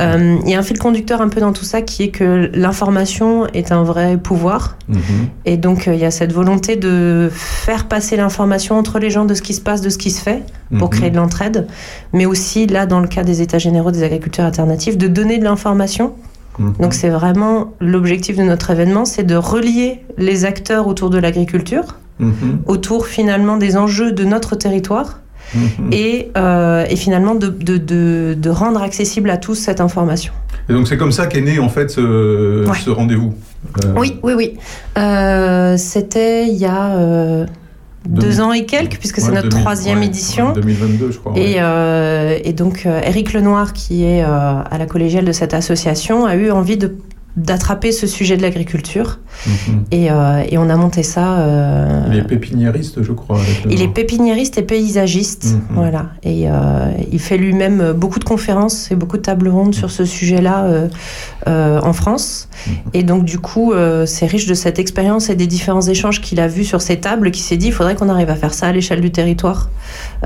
Euh, 0.00 0.36
Il 0.44 0.50
y 0.50 0.54
a 0.54 0.58
un 0.58 0.62
fil 0.62 0.78
conducteur 0.78 1.20
un 1.20 1.28
peu 1.28 1.40
dans 1.40 1.52
tout 1.52 1.64
ça 1.64 1.82
qui 1.82 2.02
est 2.02 2.08
que 2.08 2.50
l'information 2.54 3.46
est 3.54 3.70
un 3.72 3.84
vrai 3.84 4.16
pouvoir 4.16 4.76
Mhm. 4.88 4.98
et 5.44 5.56
donc 5.56 5.86
il 5.86 5.96
y 5.98 6.04
a 6.04 6.10
cette 6.10 6.32
volonté 6.32 6.76
de 6.76 7.27
faire 7.30 7.86
passer 7.88 8.16
l'information 8.16 8.76
entre 8.78 8.98
les 8.98 9.10
gens 9.10 9.24
de 9.24 9.34
ce 9.34 9.42
qui 9.42 9.54
se 9.54 9.60
passe, 9.60 9.80
de 9.80 9.90
ce 9.90 9.98
qui 9.98 10.10
se 10.10 10.20
fait 10.22 10.42
pour 10.78 10.88
Mhm. 10.88 10.94
créer 10.98 11.10
de 11.10 11.16
l'entraide, 11.16 11.66
mais 12.12 12.26
aussi 12.26 12.66
là 12.66 12.86
dans 12.86 13.00
le 13.00 13.08
cas 13.08 13.24
des 13.24 13.40
états 13.42 13.58
généraux 13.58 13.90
des 13.90 14.02
agricultures 14.02 14.44
alternatives 14.44 14.96
de 14.96 15.08
donner 15.08 15.38
de 15.38 15.44
l'information 15.44 16.12
Mhm. 16.58 16.74
donc 16.80 16.92
c'est 16.94 17.08
vraiment 17.10 17.72
l'objectif 17.80 18.36
de 18.36 18.42
notre 18.42 18.70
événement, 18.70 19.04
c'est 19.04 19.22
de 19.22 19.36
relier 19.36 20.00
les 20.18 20.44
acteurs 20.44 20.88
autour 20.88 21.08
de 21.10 21.18
l'agriculture, 21.18 21.96
Mhm. 22.18 22.62
autour 22.66 23.06
finalement 23.06 23.56
des 23.56 23.76
enjeux 23.76 24.10
de 24.12 24.24
notre 24.24 24.56
territoire, 24.56 25.20
et, 25.92 26.30
euh, 26.36 26.84
et 26.90 26.96
finalement 26.96 27.34
de, 27.34 27.46
de, 27.48 27.78
de, 27.78 28.36
de 28.38 28.50
rendre 28.50 28.82
accessible 28.82 29.30
à 29.30 29.38
tous 29.38 29.54
cette 29.54 29.80
information. 29.80 30.32
Et 30.68 30.72
donc 30.74 30.86
c'est 30.88 30.96
comme 30.98 31.12
ça 31.12 31.26
qu'est 31.26 31.40
né 31.40 31.58
en 31.58 31.68
fait 31.68 31.90
ce, 31.90 32.66
Ouais. 32.68 32.76
ce 32.84 32.90
rendez-vous. 32.90 33.34
Euh, 33.84 33.94
Oui, 33.96 34.18
oui, 34.22 34.32
oui. 34.36 34.54
Euh, 34.98 35.76
C'était 35.78 36.46
il 36.48 36.56
y 36.56 36.66
a 36.66 36.94
euh, 36.96 37.46
deux 38.08 38.22
Deux- 38.28 38.40
ans 38.40 38.52
et 38.52 38.64
quelques, 38.66 38.98
puisque 38.98 39.20
c'est 39.20 39.32
notre 39.32 39.48
2000, 39.48 39.60
troisième 39.64 39.98
ouais, 40.00 40.06
édition. 40.06 40.48
ouais, 40.48 40.54
2022 40.54 41.10
je 41.10 41.18
crois. 41.18 41.32
Et, 41.36 41.56
et 42.48 42.52
donc, 42.52 42.86
Éric 42.86 43.32
Lenoir, 43.32 43.72
qui 43.72 44.04
est 44.04 44.22
à 44.22 44.76
la 44.78 44.86
collégiale 44.86 45.24
de 45.24 45.32
cette 45.32 45.54
association, 45.54 46.24
a 46.26 46.36
eu 46.36 46.50
envie 46.50 46.76
de 46.76 46.94
d'attraper 47.38 47.92
ce 47.92 48.06
sujet 48.06 48.36
de 48.36 48.42
l'agriculture 48.42 49.18
Mhm. 49.46 49.84
et, 49.92 50.10
euh, 50.10 50.42
et 50.48 50.58
on 50.58 50.68
a 50.68 50.76
monté 50.76 51.04
ça 51.04 51.38
euh, 51.38 52.02
Il 52.10 52.18
est 52.18 52.22
pépiniériste 52.24 53.02
je 53.02 53.12
crois. 53.12 53.38
il 53.70 53.80
est 53.82 53.88
pépiniériste 53.88 54.58
et 54.58 54.62
paysagiste 54.62 55.44
Mhm. 55.54 55.60
voilà 55.76 56.06
et 56.24 56.50
euh, 56.50 56.90
il 57.12 57.20
fait 57.20 57.36
lui-même 57.38 57.80
euh, 57.80 57.92
beaucoup 57.92 58.18
de 58.18 58.24
conférences 58.24 58.90
et 58.90 58.96
beaucoup 58.96 59.16
de 59.16 59.22
tables 59.22 59.48
rondes 59.48 59.74
sur 59.76 59.90
ce 59.92 60.04
sujet-là 60.04 60.64
euh, 60.64 60.88
euh, 61.46 61.80
en 61.82 61.92
France 61.92 62.48
Mhm. 62.66 62.72
et 62.94 63.02
donc 63.04 63.24
du 63.24 63.38
coup 63.38 63.72
euh, 63.72 64.06
c'est 64.06 64.26
riche 64.26 64.46
de 64.46 64.54
cette 64.54 64.80
expérience 64.80 65.30
et 65.30 65.36
des 65.36 65.46
différents 65.46 65.82
échanges 65.82 66.20
qu'il 66.20 66.40
a 66.40 66.48
vus 66.48 66.64
sur 66.64 66.82
ces 66.82 66.96
tables 66.96 67.30
qui 67.30 67.42
s'est 67.42 67.56
dit 67.56 67.66
il 67.68 67.72
faudrait 67.72 67.94
qu'on 67.94 68.08
arrive 68.08 68.30
à 68.30 68.34
faire 68.36 68.52
ça 68.54 68.66
à 68.66 68.72
l'échelle 68.72 69.00
du 69.00 69.12
territoire 69.12 69.70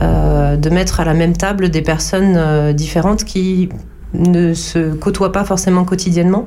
euh, 0.01 0.57
de 0.57 0.71
mettre 0.71 1.01
à 1.01 1.05
la 1.05 1.13
même 1.13 1.37
table 1.37 1.69
des 1.69 1.83
personnes 1.83 2.35
euh, 2.37 2.73
différentes 2.73 3.25
qui 3.25 3.69
ne 4.15 4.53
se 4.53 4.93
côtoient 4.93 5.33
pas 5.33 5.45
forcément 5.45 5.85
quotidiennement 5.85 6.45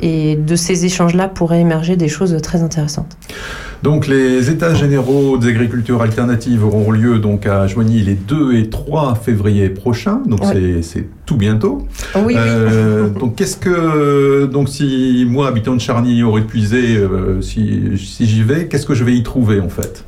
et 0.00 0.36
de 0.36 0.56
ces 0.56 0.84
échanges-là 0.84 1.28
pourraient 1.28 1.60
émerger 1.60 1.96
des 1.96 2.08
choses 2.08 2.36
très 2.42 2.62
intéressantes. 2.62 3.16
Donc 3.82 4.08
les 4.08 4.50
états 4.50 4.74
généraux 4.74 5.38
des 5.38 5.48
agricultures 5.50 6.02
alternatives 6.02 6.64
auront 6.64 6.90
lieu 6.90 7.20
donc 7.20 7.46
à 7.46 7.68
Joigny 7.68 8.00
les 8.02 8.14
2 8.14 8.54
et 8.56 8.70
3 8.70 9.14
février 9.14 9.68
prochains. 9.68 10.20
Donc 10.26 10.42
Ouais. 10.42 10.52
c'est- 10.52 10.82
c'est 10.82 11.04
tout 11.26 11.36
bientôt. 11.36 11.86
Oui, 12.24 12.34
Euh, 12.36 13.08
donc 13.08 13.36
qu'est-ce 13.36 13.56
que 13.56 14.46
donc 14.46 14.68
si 14.68 15.24
moi 15.28 15.46
habitant 15.46 15.74
de 15.74 15.80
Charny 15.80 16.22
aurait 16.24 16.42
puisé 16.42 16.96
euh, 16.96 17.40
si, 17.40 17.82
si 17.96 18.26
j'y 18.26 18.42
vais, 18.42 18.66
qu'est-ce 18.66 18.86
que 18.86 18.94
je 18.94 19.04
vais 19.04 19.14
y 19.14 19.22
trouver 19.22 19.60
en 19.60 19.68
fait? 19.68 20.04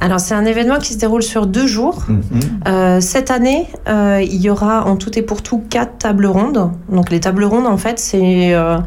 Alors 0.00 0.20
c'est 0.20 0.34
un 0.34 0.44
événement 0.44 0.78
qui 0.78 0.92
se 0.92 0.98
déroule 0.98 1.22
sur 1.22 1.46
deux 1.46 1.66
jours. 1.66 2.04
Mhm. 2.08 2.22
Euh, 2.66 3.00
cette 3.00 3.30
année, 3.30 3.66
euh, 3.88 4.22
il 4.22 4.40
y 4.40 4.50
aura 4.50 4.84
en 4.86 4.96
tout 4.96 5.18
et 5.18 5.22
pour 5.22 5.42
tout 5.42 5.62
quatre 5.68 5.98
tables 5.98 6.26
rondes. 6.26 6.70
Donc 6.90 7.10
les 7.10 7.20
tables 7.20 7.44
rondes, 7.44 7.66
en 7.66 7.76
fait, 7.76 7.98
c'est 7.98 8.54
euh, 8.54 8.78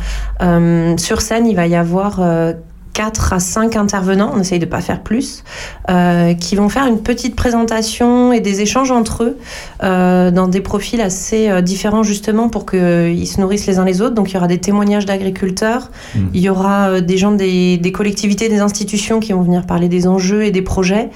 euh, 0.42 0.98
sur 0.98 1.22
scène, 1.22 1.48
il 1.48 1.56
va 1.56 1.68
y 1.68 1.76
avoir 1.76 2.20
euh, 2.20 2.54
4 2.94 3.34
à 3.34 3.40
5 3.40 3.76
intervenants, 3.76 4.32
on 4.36 4.40
essaye 4.40 4.60
de 4.60 4.66
pas 4.66 4.82
faire 4.82 5.02
plus, 5.02 5.44
euh, 5.90 6.34
qui 6.34 6.56
vont 6.56 6.70
faire 6.70 6.88
une 6.88 7.00
petite 7.02 7.36
présentation 7.36 8.34
et 8.34 8.40
des 8.40 8.62
échanges 8.62 8.92
entre 8.92 9.24
eux 9.24 9.38
euh, 9.84 10.32
dans 10.32 10.48
des 10.48 10.62
profils 10.62 11.02
assez 11.02 11.50
euh, 11.50 11.62
différents 11.62 12.04
justement 12.04 12.50
pour 12.50 12.66
qu'ils 12.66 13.28
se 13.28 13.40
nourrissent 13.40 13.68
les 13.68 13.80
uns 13.80 13.86
les 13.86 14.02
autres. 14.02 14.16
Donc 14.16 14.32
il 14.32 14.34
y 14.36 14.38
aura 14.38 14.48
des 14.48 14.60
témoignages 14.60 15.06
d'agriculteurs, 15.06 15.90
Mhm. 16.16 16.30
il 16.34 16.42
y 16.42 16.50
aura 16.50 16.90
euh, 16.90 17.02
des 17.02 17.18
gens 17.18 17.32
des, 17.32 17.78
des 17.78 17.92
collectivités, 17.92 18.50
des 18.50 18.60
institutions 18.60 19.20
qui 19.20 19.34
vont 19.34 19.42
venir 19.42 19.66
parler 19.66 19.88
des 19.88 20.08
enjeux 20.08 20.44
et 20.44 20.52
des 20.52 20.62
projets. 20.62 21.10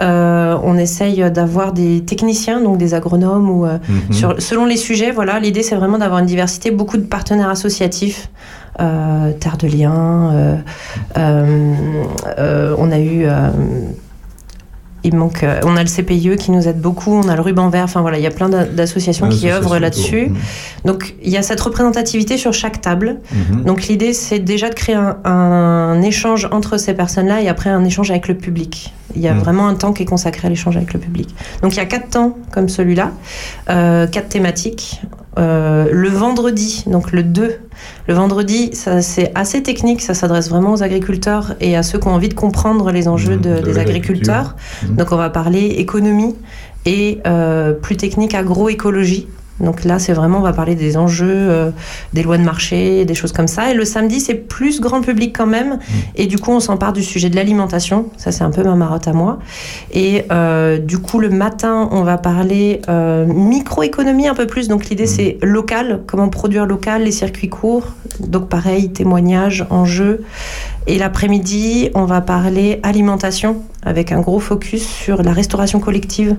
Euh, 0.00 0.56
on 0.62 0.76
essaye 0.78 1.30
d'avoir 1.30 1.72
des 1.72 2.02
techniciens, 2.04 2.60
donc 2.60 2.78
des 2.78 2.94
agronomes 2.94 3.50
ou 3.50 3.66
euh, 3.66 3.78
sur, 4.10 4.40
selon 4.40 4.64
les 4.66 4.76
sujets. 4.76 5.10
Voilà, 5.10 5.40
l'idée 5.40 5.62
c'est 5.62 5.76
vraiment 5.76 5.98
d'avoir 5.98 6.20
une 6.20 6.26
diversité, 6.26 6.70
beaucoup 6.70 6.96
de 6.96 7.04
partenaires 7.04 7.48
associatifs. 7.48 8.28
Euh, 8.80 9.32
Terre 9.38 9.58
de 9.58 9.66
Liens, 9.68 10.30
euh, 10.32 10.56
euh, 11.18 11.74
euh, 12.38 12.74
on 12.78 12.90
a 12.90 12.98
eu, 12.98 13.26
il 15.04 15.16
manque, 15.16 15.44
on 15.64 15.76
a 15.76 15.82
le 15.82 15.88
CPIE 15.88 16.36
qui 16.36 16.52
nous 16.52 16.68
aide 16.68 16.80
beaucoup, 16.80 17.12
on 17.12 17.28
a 17.28 17.34
le 17.34 17.42
ruban 17.42 17.68
vert, 17.68 17.84
enfin 17.84 18.02
voilà, 18.02 18.18
il 18.18 18.22
y 18.22 18.26
a 18.26 18.30
plein 18.30 18.48
d'a- 18.48 18.64
d'associations 18.66 19.28
qui 19.28 19.50
œuvrent 19.50 19.78
là-dessus. 19.80 20.28
Mhm. 20.28 20.36
Donc 20.84 21.14
il 21.24 21.30
y 21.30 21.36
a 21.36 21.42
cette 21.42 21.60
représentativité 21.60 22.36
sur 22.38 22.52
chaque 22.52 22.80
table. 22.80 23.18
Mhm. 23.32 23.64
Donc 23.64 23.88
l'idée, 23.88 24.12
c'est 24.12 24.38
déjà 24.38 24.68
de 24.70 24.74
créer 24.74 24.94
un, 24.94 25.16
un 25.24 26.00
échange 26.02 26.48
entre 26.52 26.76
ces 26.78 26.94
personnes-là 26.94 27.42
et 27.42 27.48
après 27.48 27.68
un 27.68 27.84
échange 27.84 28.10
avec 28.12 28.28
le 28.28 28.36
public. 28.36 28.94
Il 29.16 29.20
y 29.20 29.28
a 29.28 29.34
Mm. 29.34 29.38
vraiment 29.40 29.66
un 29.66 29.74
temps 29.74 29.92
qui 29.92 30.04
est 30.04 30.06
consacré 30.06 30.46
à 30.46 30.50
l'échange 30.50 30.76
avec 30.76 30.94
le 30.94 31.00
public. 31.00 31.28
Donc 31.62 31.72
il 31.74 31.76
y 31.78 31.80
a 31.80 31.84
quatre 31.84 32.08
temps 32.08 32.38
comme 32.52 32.68
celui-là, 32.70 33.10
euh, 33.70 34.06
quatre 34.06 34.28
thématiques. 34.28 35.02
Euh, 35.38 35.88
le 35.90 36.08
vendredi, 36.10 36.84
donc 36.86 37.10
le 37.10 37.22
2, 37.22 37.56
le 38.06 38.14
vendredi, 38.14 38.70
c'est 38.72 39.32
assez 39.34 39.62
technique, 39.62 40.02
ça 40.02 40.12
s'adresse 40.12 40.50
vraiment 40.50 40.72
aux 40.72 40.82
agriculteurs 40.82 41.54
et 41.60 41.74
à 41.74 41.82
ceux 41.82 41.98
qui 41.98 42.06
ont 42.08 42.12
envie 42.14 42.28
de 42.28 42.34
comprendre 42.34 42.90
les 42.92 43.08
enjeux 43.08 43.36
Mm, 43.36 43.40
de- 43.40 43.54
de 43.56 43.60
des 43.62 43.78
agriculteurs. 43.78 44.56
Mm. 44.86 44.96
Donc 44.96 45.10
on 45.12 45.16
va 45.16 45.30
parler 45.30 45.64
économie 45.78 46.34
et 46.84 47.20
euh, 47.26 47.72
plus 47.72 47.96
technique 47.96 48.34
agroécologie. 48.34 49.26
Donc 49.60 49.84
là, 49.84 49.98
c'est 49.98 50.12
vraiment, 50.12 50.38
on 50.38 50.42
va 50.42 50.52
parler 50.52 50.74
des 50.74 50.96
enjeux, 50.96 51.26
euh, 51.28 51.70
des 52.12 52.22
lois 52.22 52.38
de 52.38 52.42
marché, 52.42 53.04
des 53.04 53.14
choses 53.14 53.32
comme 53.32 53.46
ça. 53.46 53.70
Et 53.70 53.74
le 53.74 53.84
samedi, 53.84 54.20
c'est 54.20 54.34
plus 54.34 54.80
grand 54.80 55.00
public 55.00 55.34
quand 55.36 55.46
même. 55.46 55.78
Et 56.16 56.26
du 56.26 56.38
coup, 56.38 56.50
on 56.50 56.60
s'empare 56.60 56.92
du 56.92 57.02
sujet 57.02 57.30
de 57.30 57.36
l'alimentation. 57.36 58.06
Ça, 58.16 58.32
c'est 58.32 58.44
un 58.44 58.50
peu 58.50 58.62
ma 58.64 58.74
marotte 58.74 59.06
à 59.08 59.12
moi. 59.12 59.38
Et 59.92 60.24
euh, 60.32 60.78
du 60.78 60.98
coup, 60.98 61.20
le 61.20 61.30
matin, 61.30 61.88
on 61.92 62.02
va 62.02 62.18
parler 62.18 62.80
euh, 62.88 63.26
microéconomie 63.26 64.26
un 64.26 64.34
peu 64.34 64.46
plus. 64.46 64.68
Donc 64.68 64.86
l'idée, 64.86 65.06
c'est 65.06 65.38
local, 65.42 66.02
comment 66.06 66.28
produire 66.28 66.66
local, 66.66 67.04
les 67.04 67.12
circuits 67.12 67.48
courts. 67.48 67.88
Donc 68.20 68.48
pareil, 68.48 68.92
témoignages, 68.92 69.66
enjeux. 69.70 70.24
Et 70.86 70.98
l'après-midi, 70.98 71.90
on 71.94 72.04
va 72.04 72.20
parler 72.20 72.80
alimentation 72.82 73.62
avec 73.84 74.10
un 74.12 74.20
gros 74.20 74.40
focus 74.40 74.86
sur 74.86 75.22
la 75.22 75.32
restauration 75.32 75.80
collective, 75.80 76.36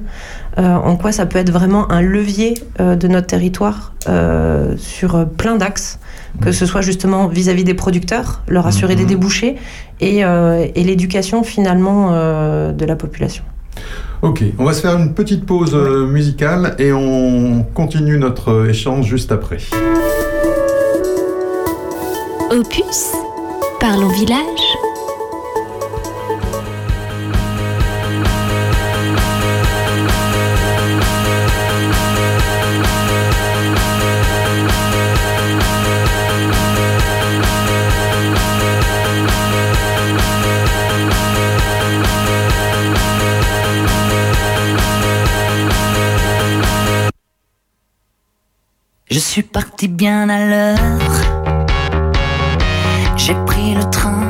euh, 0.57 0.75
en 0.75 0.95
quoi 0.97 1.11
ça 1.11 1.25
peut 1.25 1.39
être 1.39 1.51
vraiment 1.51 1.91
un 1.91 2.01
levier 2.01 2.53
euh, 2.79 2.95
de 2.95 3.07
notre 3.07 3.27
territoire 3.27 3.93
euh, 4.09 4.75
sur 4.77 5.27
plein 5.27 5.55
d'axes, 5.55 5.99
que 6.41 6.51
ce 6.51 6.65
soit 6.65 6.81
justement 6.81 7.27
vis-à-vis 7.27 7.63
des 7.63 7.73
producteurs, 7.73 8.41
leur 8.47 8.67
assurer 8.67 8.95
des 8.95 9.05
débouchés, 9.05 9.55
et, 10.01 10.25
euh, 10.25 10.67
et 10.75 10.83
l'éducation 10.83 11.43
finalement 11.43 12.09
euh, 12.11 12.71
de 12.71 12.85
la 12.85 12.95
population. 12.95 13.43
Ok, 14.21 14.43
on 14.57 14.65
va 14.65 14.73
se 14.73 14.81
faire 14.81 14.97
une 14.97 15.13
petite 15.13 15.45
pause 15.45 15.75
musicale 15.75 16.75
et 16.79 16.93
on 16.93 17.65
continue 17.73 18.17
notre 18.17 18.69
échange 18.69 19.07
juste 19.07 19.31
après. 19.31 19.57
Opus, 22.51 23.11
parlons 23.83 24.07
village. 24.07 24.37
Je 49.11 49.19
suis 49.19 49.43
parti 49.43 49.89
bien 49.89 50.29
à 50.29 50.45
l'heure. 50.45 51.42
J'ai 53.25 53.35
pris 53.45 53.73
le 53.73 53.89
train 53.89 54.22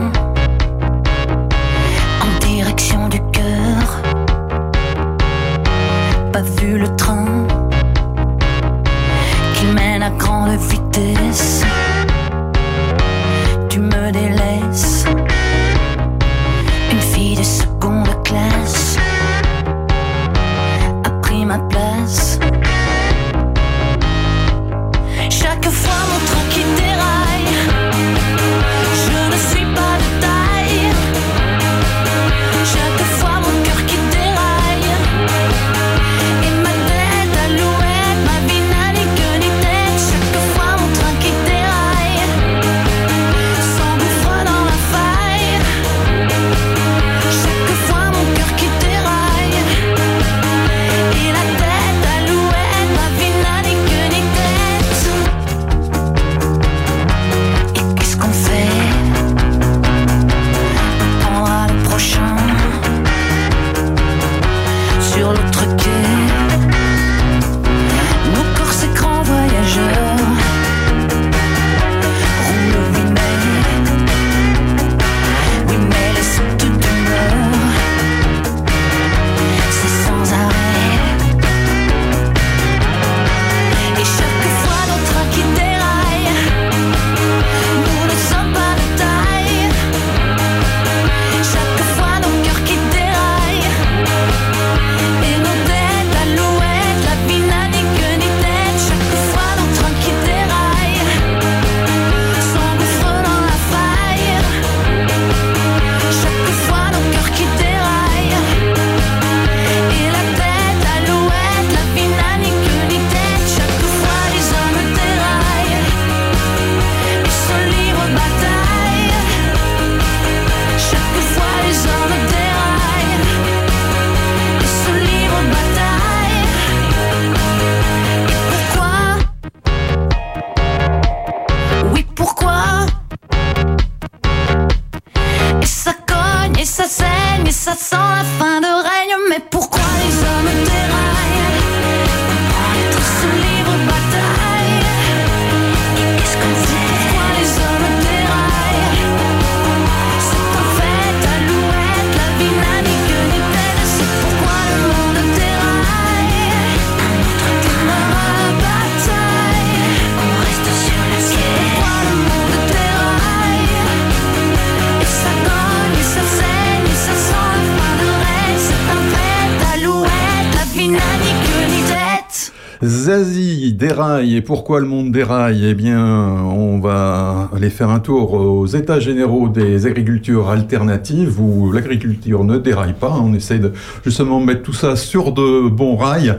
et 174.22 174.42
pourquoi 174.42 174.80
le 174.80 174.86
monde 174.86 175.12
déraille? 175.12 175.66
Eh 175.66 175.74
bien, 175.74 176.04
on 176.06 176.80
va 176.80 177.50
aller 177.56 177.70
faire 177.70 177.90
un 177.90 178.00
tour 178.00 178.34
aux 178.34 178.66
états 178.68 179.00
généraux 179.00 179.50
des 179.50 179.86
agricultures 179.86 180.50
alternatives 180.50 181.40
où 181.40 181.72
l'agriculture 181.72 182.44
ne 182.44 182.58
déraille 182.58 182.94
pas. 182.94 183.18
On 183.22 183.34
essaie 183.34 183.60
de 183.60 183.72
justement 184.06 184.40
mettre 184.40 184.64
tout 184.64 184.74
ça 184.74 184.96
sur 184.96 185.32
de 185.32 185.70
bons 185.70 185.96
rails. 185.96 186.38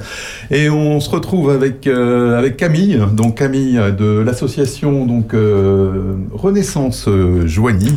Et 0.50 0.70
on 0.70 1.00
se 1.00 1.10
retrouve 1.10 1.50
avec 1.50 1.86
euh, 1.86 2.38
avec 2.38 2.56
Camille, 2.56 3.00
donc 3.12 3.36
Camille 3.36 3.80
de 3.96 4.20
l'association 4.20 5.06
donc 5.06 5.34
euh, 5.34 6.14
Renaissance 6.32 7.08
Joigny, 7.44 7.92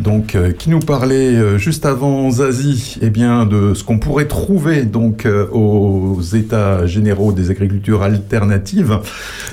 donc 0.00 0.34
euh, 0.34 0.52
qui 0.52 0.70
nous 0.70 0.80
parlait 0.80 1.58
juste 1.58 1.86
avant 1.86 2.30
Zazie, 2.30 2.98
eh 3.02 3.10
bien 3.10 3.46
de 3.46 3.74
ce 3.74 3.84
qu'on 3.84 3.98
pourrait 3.98 4.26
trouver 4.26 4.84
donc 4.84 5.26
aux 5.52 6.20
états 6.34 6.86
généraux 6.86 7.32
des 7.32 7.50
agricultures 7.50 8.02
alternatives, 8.02 8.98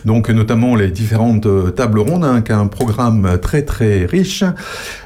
donc 0.06 0.30
notamment 0.30 0.76
les 0.76 0.90
différentes 0.90 1.46
euh, 1.46 1.72
tables 1.72 2.00
rondes, 2.00 2.26
hein, 2.26 2.42
qui 2.42 2.52
a 2.52 2.58
un 2.58 2.68
programme 2.68 3.38
très 3.42 3.64
très 3.64 4.06
riche. 4.06 4.44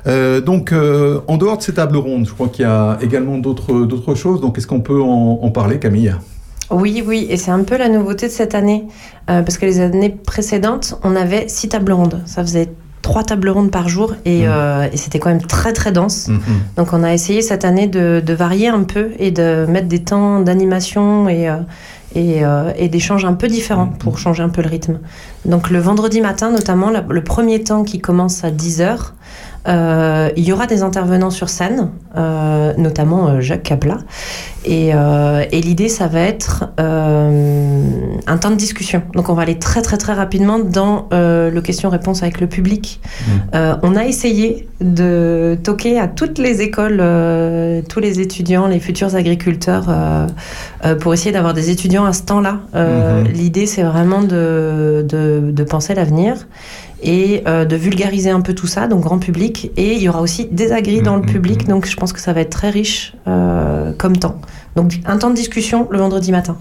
Euh, 0.07 0.41
donc 0.41 0.71
euh, 0.71 1.19
en 1.27 1.37
dehors 1.37 1.57
de 1.57 1.63
ces 1.63 1.73
tables 1.73 1.97
rondes, 1.97 2.27
je 2.27 2.33
crois 2.33 2.49
qu'il 2.49 2.63
y 2.63 2.67
a 2.67 2.97
également 3.01 3.37
d'autres 3.37 3.85
d'autres 3.85 4.15
choses. 4.15 4.41
Donc 4.41 4.57
est-ce 4.57 4.67
qu'on 4.67 4.81
peut 4.81 5.01
en, 5.01 5.39
en 5.41 5.51
parler, 5.51 5.79
Camille? 5.79 6.13
Oui, 6.71 7.03
oui, 7.05 7.27
et 7.29 7.37
c'est 7.37 7.51
un 7.51 7.63
peu 7.63 7.77
la 7.77 7.89
nouveauté 7.89 8.27
de 8.27 8.31
cette 8.31 8.55
année, 8.55 8.85
euh, 9.29 9.41
parce 9.43 9.57
que 9.57 9.65
les 9.65 9.79
années 9.79 10.09
précédentes, 10.09 10.97
on 11.03 11.15
avait 11.15 11.47
six 11.47 11.69
tables 11.69 11.91
rondes. 11.91 12.21
Ça 12.25 12.41
faisait 12.41 12.69
trois 13.03 13.23
tables 13.23 13.49
rondes 13.49 13.69
par 13.69 13.89
jour, 13.89 14.15
et, 14.25 14.47
euh, 14.47 14.87
et 14.91 14.97
c'était 14.97 15.19
quand 15.19 15.29
même 15.29 15.41
très 15.41 15.73
très 15.73 15.91
dense. 15.91 16.29
Mhm. 16.29 16.39
Donc 16.77 16.93
on 16.93 17.03
a 17.03 17.13
essayé 17.13 17.41
cette 17.41 17.65
année 17.65 17.87
de, 17.87 18.23
de 18.25 18.33
varier 18.33 18.69
un 18.69 18.83
peu 18.83 19.09
et 19.19 19.29
de 19.29 19.65
mettre 19.67 19.87
des 19.87 19.99
temps 19.99 20.39
d'animation 20.39 21.27
et, 21.27 21.49
euh, 21.49 21.57
et, 22.15 22.45
euh, 22.45 22.71
et 22.77 22.89
d'échanges 22.89 23.25
un 23.25 23.33
peu 23.33 23.47
différents 23.47 23.87
pour 23.87 24.17
changer 24.19 24.43
un 24.43 24.49
peu 24.49 24.61
le 24.61 24.69
rythme. 24.69 24.99
Donc 25.45 25.69
le 25.69 25.79
vendredi 25.79 26.21
matin 26.21 26.51
notamment, 26.51 26.89
la- 26.89 27.05
le 27.07 27.23
premier 27.23 27.63
temps 27.63 27.83
qui 27.83 27.99
commence 27.99 28.43
à 28.43 28.51
10h, 28.51 29.13
euh, 29.67 30.29
il 30.35 30.43
y 30.43 30.51
aura 30.51 30.67
des 30.67 30.83
intervenants 30.83 31.29
sur 31.29 31.49
scène, 31.49 31.89
euh, 32.17 32.73
notamment 32.77 33.27
euh, 33.27 33.41
Jacques 33.41 33.63
Capla. 33.63 33.97
Et, 34.65 34.91
euh, 34.93 35.43
et 35.51 35.59
l'idée, 35.61 35.89
ça 35.89 36.07
va 36.07 36.21
être 36.21 36.69
euh, 36.79 37.89
un 38.27 38.37
temps 38.37 38.49
de 38.49 38.55
discussion. 38.55 39.01
Donc 39.13 39.27
on 39.27 39.33
va 39.33 39.41
aller 39.41 39.59
très 39.59 39.81
très 39.81 39.97
très 39.97 40.13
rapidement 40.13 40.57
dans 40.59 41.09
euh, 41.11 41.49
le 41.51 41.61
question-réponse 41.61 42.23
avec 42.23 42.39
le 42.39 42.47
public. 42.47 43.01
Euh, 43.55 43.75
on 43.83 43.95
a 43.97 44.05
essayé 44.05 44.69
de 44.79 45.57
toquer 45.63 45.99
à 45.99 46.07
toutes 46.07 46.37
les 46.39 46.61
écoles, 46.61 46.99
euh, 47.01 47.81
tous 47.87 47.99
les 47.99 48.21
étudiants, 48.21 48.67
les 48.67 48.79
futurs 48.79 49.15
agriculteurs, 49.15 49.87
euh, 49.89 50.27
euh, 50.85 50.95
pour 50.95 51.13
essayer 51.13 51.31
d'avoir 51.31 51.53
des 51.53 51.69
étudiants 51.69 52.05
à 52.05 52.13
ce 52.13 52.23
temps-là. 52.23 52.59
Euh, 52.75 53.23
Mhm. 53.23 53.27
L'idée, 53.33 53.65
c'est 53.65 53.83
vraiment 53.83 54.21
de, 54.21 55.05
de, 55.07 55.51
de 55.51 55.63
penser 55.63 55.93
l'avenir 55.93 56.35
et 57.03 57.43
euh, 57.47 57.65
de 57.65 57.75
vulgariser 57.75 58.29
un 58.29 58.41
peu 58.41 58.53
tout 58.53 58.67
ça, 58.67 58.87
donc 58.87 59.01
grand 59.01 59.19
public. 59.19 59.71
Et 59.77 59.93
il 59.93 60.01
y 60.01 60.09
aura 60.09 60.21
aussi 60.21 60.45
des 60.45 60.71
agris 60.71 61.01
dans 61.01 61.15
le 61.15 61.21
public, 61.21 61.67
donc 61.67 61.85
je 61.85 61.95
pense 61.95 62.13
que 62.13 62.19
ça 62.19 62.33
va 62.33 62.41
être 62.41 62.49
très 62.49 62.69
riche 62.69 63.13
euh, 63.27 63.91
comme 63.97 64.17
temps. 64.17 64.39
Donc 64.75 64.99
un 65.05 65.17
temps 65.17 65.29
de 65.29 65.35
discussion 65.35 65.87
le 65.91 65.99
vendredi 65.99 66.31
matin. 66.31 66.57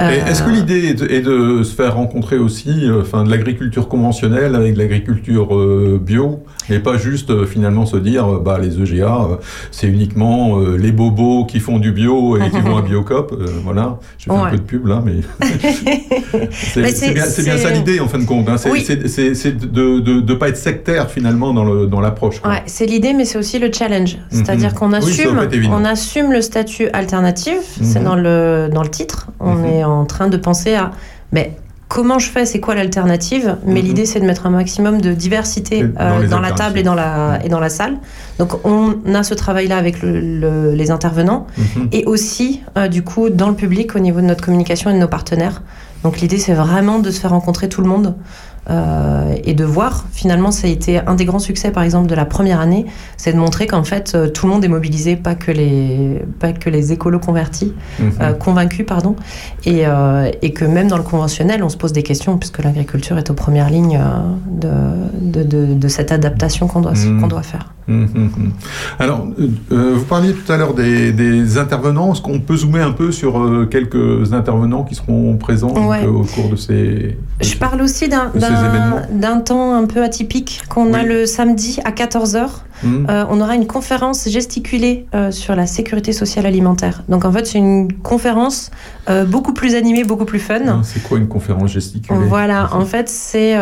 Euh, 0.00 0.24
Est-ce 0.28 0.42
que 0.44 0.50
l'idée 0.50 0.86
est, 0.90 0.94
de- 0.94 1.06
est 1.10 1.20
de 1.20 1.64
se 1.64 1.74
faire 1.74 1.96
rencontrer 1.96 2.38
aussi 2.38 2.70
euh, 2.88 3.00
enfin, 3.02 3.24
de 3.24 3.30
l'agriculture 3.30 3.88
conventionnelle 3.88 4.54
avec 4.54 4.74
de 4.74 4.78
l'agriculture 4.78 5.56
euh, 5.56 6.00
bio 6.00 6.44
et 6.70 6.78
pas 6.78 6.96
juste 6.96 7.30
euh, 7.30 7.46
finalement 7.46 7.86
se 7.86 7.96
dire 7.96 8.26
bah, 8.38 8.58
les 8.62 8.80
EGA 8.80 9.26
c'est 9.72 9.88
uniquement 9.88 10.58
les 10.60 10.92
bobos 10.92 11.44
qui 11.46 11.58
font 11.58 11.78
du 11.80 11.90
bio 11.90 12.36
et 12.36 12.48
qui 12.50 12.60
vont 12.60 12.76
à 12.76 12.82
Biocop 12.82 13.34
voilà 13.64 13.98
je 14.18 14.24
fais 14.26 14.30
un 14.30 14.46
peu 14.50 14.56
de 14.56 14.62
pub 14.62 14.86
là 14.86 15.02
mais 15.04 15.14
c'est 16.52 16.80
Mais 16.82 16.92
c'est 16.92 17.12
bien, 17.12 17.56
ça 17.58 17.70
l'idée 17.70 17.98
en 18.00 18.06
fin 18.08 18.18
de 18.18 18.24
compte 18.26 18.48
hein. 18.48 18.56
c'est 18.58 18.70
Oui. 18.70 18.86
de 18.86 20.20
ne 20.20 20.34
pas 20.34 20.48
être 20.48 20.56
sectaire 20.56 21.10
finalement 21.10 21.52
dans 21.52 22.00
l'approche. 22.00 22.40
Ouais, 22.44 22.62
c'est 22.66 22.86
l'idée, 22.86 23.12
mais 23.12 23.24
c'est 23.24 23.38
aussi 23.38 23.58
le 23.58 23.70
challenge. 23.72 24.18
C'est-à-dire 24.30 24.70
Mhm. 24.70 24.74
qu'on 24.74 24.92
assume, 24.92 25.40
on 25.72 25.84
assume 25.84 26.32
le 26.32 26.40
statut 26.42 26.88
alternatif. 26.92 27.39
C'est 27.82 27.98
Mhm. 28.00 28.04
dans 28.04 28.14
le 28.16 28.68
dans 28.72 28.82
le 28.82 28.90
titre. 28.90 29.28
On 29.40 29.54
Mhm. 29.54 29.64
est 29.66 29.84
en 29.84 30.04
train 30.04 30.28
de 30.28 30.36
penser 30.36 30.74
à, 30.74 30.90
mais 31.32 31.56
comment 31.88 32.18
je 32.20 32.30
fais 32.30 32.46
C'est 32.46 32.60
quoi 32.60 32.74
l'alternative? 32.74 33.56
Mais 33.66 33.80
l'idée, 33.82 34.06
c'est 34.06 34.20
de 34.20 34.26
mettre 34.26 34.46
un 34.46 34.50
maximum 34.50 35.00
de 35.00 35.12
diversité 35.12 35.82
Mhm. 35.82 35.92
dans 35.92 36.00
euh, 36.00 36.28
dans, 36.28 36.40
la 36.40 36.52
table 36.52 36.78
et 36.78 36.82
dans 36.82 36.94
la 36.94 37.38
et 37.44 37.48
dans 37.48 37.60
la 37.60 37.68
salle. 37.70 37.96
Donc 38.38 38.64
on 38.64 38.94
a 39.14 39.22
ce 39.22 39.34
travail-là 39.34 39.76
avec 39.76 40.02
le- 40.02 40.20
le- 40.20 40.72
les 40.74 40.90
intervenants 40.90 41.46
Mhm. 41.58 41.88
et 41.92 42.04
aussi 42.06 42.62
euh, 42.76 42.88
du 42.88 43.02
coup 43.02 43.28
dans 43.30 43.48
le 43.48 43.54
public 43.56 43.96
au 43.96 43.98
niveau 43.98 44.20
de 44.20 44.26
notre 44.26 44.44
communication 44.44 44.90
et 44.90 44.94
de 44.94 44.98
nos 44.98 45.08
partenaires. 45.08 45.62
Donc 46.04 46.20
l'idée, 46.20 46.38
c'est 46.38 46.54
vraiment 46.54 46.98
de 46.98 47.10
se 47.10 47.20
faire 47.20 47.30
rencontrer 47.30 47.68
tout 47.68 47.82
le 47.82 47.88
monde. 47.88 48.14
Euh, 48.68 49.34
et 49.44 49.54
de 49.54 49.64
voir 49.64 50.04
finalement 50.12 50.50
ça 50.50 50.66
a 50.66 50.70
été 50.70 50.98
un 50.98 51.14
des 51.14 51.24
grands 51.24 51.38
succès 51.38 51.70
par 51.70 51.82
exemple 51.82 52.08
de 52.08 52.14
la 52.14 52.26
première 52.26 52.60
année 52.60 52.84
c'est 53.16 53.32
de 53.32 53.38
montrer 53.38 53.66
qu'en 53.66 53.84
fait 53.84 54.12
euh, 54.14 54.28
tout 54.28 54.46
le 54.46 54.52
monde 54.52 54.64
est 54.64 54.68
mobilisé 54.68 55.16
pas 55.16 55.34
que 55.34 55.50
les 55.50 56.20
pas 56.38 56.52
que 56.52 56.68
les 56.68 56.92
écolos 56.92 57.20
convertis 57.20 57.72
Mhm. 57.98 58.12
euh, 58.20 58.32
convaincus 58.34 58.84
pardon 58.86 59.16
et, 59.64 59.86
euh, 59.86 60.30
et 60.42 60.52
que 60.52 60.64
même 60.66 60.88
dans 60.88 60.98
le 60.98 61.02
conventionnel 61.02 61.62
on 61.64 61.68
se 61.70 61.76
pose 61.78 61.92
des 61.92 62.02
questions 62.02 62.36
puisque 62.36 62.62
l'agriculture 62.62 63.16
est 63.18 63.30
aux 63.30 63.34
premières 63.34 63.70
lignes 63.70 63.98
euh, 64.00 64.70
de, 65.22 65.42
de, 65.42 65.66
de, 65.66 65.74
de 65.74 65.88
cette 65.88 66.12
adaptation 66.12 66.66
qu'on 66.66 66.80
doit, 66.82 66.92
Mhm. 66.92 67.20
qu'on 67.20 67.28
doit 67.28 67.42
faire 67.42 67.72
Hum. 67.90 68.52
Alors, 68.98 69.26
euh, 69.38 69.48
euh, 69.72 69.94
vous 69.96 70.04
parliez 70.04 70.32
tout 70.32 70.50
à 70.52 70.56
l'heure 70.56 70.74
des, 70.74 71.12
des 71.12 71.58
intervenants. 71.58 72.12
Est-ce 72.12 72.22
qu'on 72.22 72.38
peut 72.40 72.56
zoomer 72.56 72.80
un 72.80 72.92
peu 72.92 73.10
sur 73.10 73.38
euh, 73.40 73.66
quelques 73.70 74.32
intervenants 74.32 74.84
qui 74.84 74.94
seront 74.94 75.36
présents 75.36 75.74
Ouais. 75.88 76.06
au 76.06 76.22
cours 76.22 76.50
de 76.50 76.56
ces... 76.56 77.18
Je 77.40 77.56
parle 77.56 77.82
aussi 77.82 78.08
de 78.08 78.14
d'un 79.18 79.40
temps 79.40 79.74
un 79.74 79.86
peu 79.86 80.02
atypique 80.02 80.62
qu'on 80.68 80.92
a 80.94 81.02
le 81.02 81.26
samedi 81.26 81.80
à 81.84 81.90
14h. 81.90 82.48
Mhm. 82.82 83.06
Euh, 83.08 83.24
on 83.28 83.40
aura 83.40 83.54
une 83.54 83.66
conférence 83.66 84.28
gesticulée 84.28 85.06
euh, 85.14 85.30
sur 85.30 85.54
la 85.54 85.66
sécurité 85.66 86.12
sociale 86.12 86.46
alimentaire. 86.46 87.02
Donc 87.08 87.24
en 87.24 87.32
fait, 87.32 87.46
c'est 87.46 87.58
une 87.58 87.92
conférence 87.92 88.70
euh, 89.08 89.24
beaucoup 89.24 89.52
plus 89.52 89.74
animée, 89.74 90.04
beaucoup 90.04 90.24
plus 90.24 90.38
fun. 90.38 90.60
Ah, 90.66 90.80
C'est 90.82 91.02
quoi 91.02 91.18
une 91.18 91.28
conférence 91.28 91.72
gesticulée? 91.72 92.18
Voilà, 92.28 92.70
en 92.74 92.84
fait, 92.84 93.08
c'est 93.08 93.56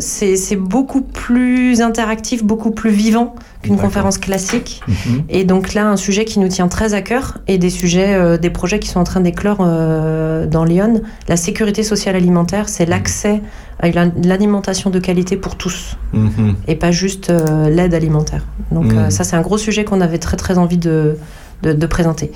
c'est 0.00 0.56
beaucoup 0.56 1.02
plus 1.02 1.80
interactif, 1.80 2.44
beaucoup 2.44 2.70
plus 2.70 2.90
vivant 2.90 3.34
qu'une 3.62 3.76
conférence 3.78 4.18
classique. 4.18 4.82
Mhm. 4.88 5.22
Et 5.28 5.44
donc 5.44 5.74
là, 5.74 5.86
un 5.88 5.96
sujet 5.96 6.24
qui 6.24 6.38
nous 6.40 6.48
tient 6.48 6.68
très 6.68 6.94
à 6.94 7.02
cœur 7.02 7.38
et 7.46 7.58
des 7.58 7.70
sujets, 7.70 8.14
euh, 8.14 8.36
des 8.36 8.50
projets 8.50 8.78
qui 8.80 8.88
sont 8.88 9.00
en 9.00 9.04
train 9.04 9.20
d'éclore 9.20 9.58
euh, 9.60 10.46
dans 10.46 10.64
Lyon. 10.64 11.02
La 11.28 11.36
sécurité 11.36 11.82
sociale 11.82 12.16
alimentaire, 12.16 12.68
c'est 12.68 12.86
l'accès 12.86 13.40
à 13.80 13.88
l'alimentation 14.24 14.90
de 14.90 14.98
qualité 14.98 15.36
pour 15.36 15.56
tous 15.56 15.96
Mhm. 16.12 16.54
et 16.68 16.74
pas 16.76 16.90
juste 16.92 17.30
euh, 17.30 17.68
l'aide 17.70 17.94
alimentaire. 17.94 18.44
Donc 18.70 18.86
Mhm. 18.92 18.98
euh, 18.98 19.10
ça, 19.10 19.24
c'est 19.24 19.36
un 19.36 19.40
gros 19.42 19.58
sujet 19.58 19.84
qu'on 19.84 20.00
avait 20.00 20.18
très 20.18 20.36
très 20.36 20.58
envie 20.58 20.76
de, 20.78 21.16
de, 21.62 21.86
présenter. 21.86 22.32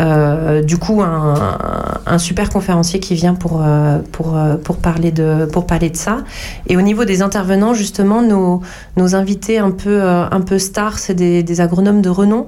Euh, 0.00 0.62
du 0.62 0.78
coup, 0.78 1.02
un, 1.02 2.18
super 2.18 2.50
conférencier 2.50 3.00
qui 3.00 3.14
vient 3.14 3.34
pour, 3.34 3.62
euh, 3.62 3.98
pour, 4.12 4.36
euh, 4.36 4.56
pour, 4.56 4.76
parler 4.76 5.10
de, 5.10 5.46
pour 5.46 5.66
parler 5.66 5.90
de 5.90 5.96
ça. 5.96 6.18
Et 6.66 6.76
au 6.76 6.82
niveau 6.82 7.04
des 7.04 7.22
intervenants, 7.22 7.74
justement, 7.74 8.22
nos, 8.22 8.60
nos 8.96 9.14
invités 9.14 9.58
un 9.58 9.70
peu, 9.70 10.02
un 10.02 10.40
peu 10.40 10.58
stars, 10.58 10.98
c'est 10.98 11.14
des, 11.14 11.42
des 11.42 11.60
agronomes 11.60 12.02
de 12.02 12.10
renom. 12.10 12.46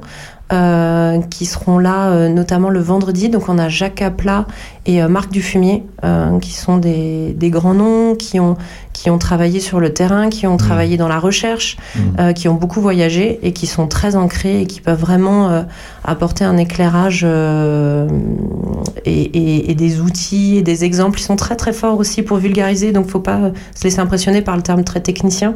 qui 1.31 1.45
seront 1.45 1.79
là 1.79 2.29
notamment 2.29 2.71
le 2.71 2.81
vendredi. 2.81 3.29
Donc 3.29 3.49
on 3.49 3.59
a 3.59 3.69
Jacques 3.69 3.97
Capla 3.97 4.47
et 4.87 5.03
Marc 5.03 5.31
Dufumier, 5.31 5.85
qui 6.41 6.53
sont 6.53 6.79
des, 6.79 7.35
des 7.35 7.51
grands 7.51 7.75
noms, 7.75 8.15
qui 8.15 8.41
ont, 8.41 8.57
qui 9.01 9.11
ont 9.11 9.19
travaillé 9.19 9.61
sur 9.61 9.79
le 9.79 9.93
terrain, 9.95 10.29
qui 10.29 10.47
ont 10.49 10.57
travaillé 10.57 10.97
dans 10.97 11.07
la 11.07 11.21
recherche, 11.21 11.77
euh, 12.19 12.33
qui 12.33 12.49
ont 12.49 12.55
beaucoup 12.55 12.81
voyagé 12.81 13.39
et 13.45 13.53
qui 13.53 13.67
sont 13.69 13.87
très 13.87 14.17
ancrés 14.17 14.63
et 14.63 14.67
qui 14.67 14.81
peuvent 14.81 14.99
vraiment 14.99 15.51
euh, 15.51 15.63
apporter 16.05 16.45
un 16.45 16.57
éclairage 16.57 17.23
euh, 17.25 18.09
et, 19.05 19.13
et- 19.23 19.71
et 19.71 19.75
des 19.77 20.01
outils 20.01 20.57
et 20.57 20.63
des 20.63 20.85
exemples. 20.85 21.21
Ils 21.21 21.23
sont 21.23 21.37
très 21.37 21.55
très 21.55 21.73
forts 21.73 21.99
aussi 21.99 22.23
pour 22.23 22.39
vulgariser, 22.39 22.91
donc 22.91 23.07
faut 23.09 23.21
pas 23.21 23.53
se 23.75 23.85
laisser 23.85 24.01
impressionner 24.01 24.43
par 24.43 24.57
le 24.57 24.63
terme 24.63 24.83
très 24.83 25.01
technicien. 25.01 25.55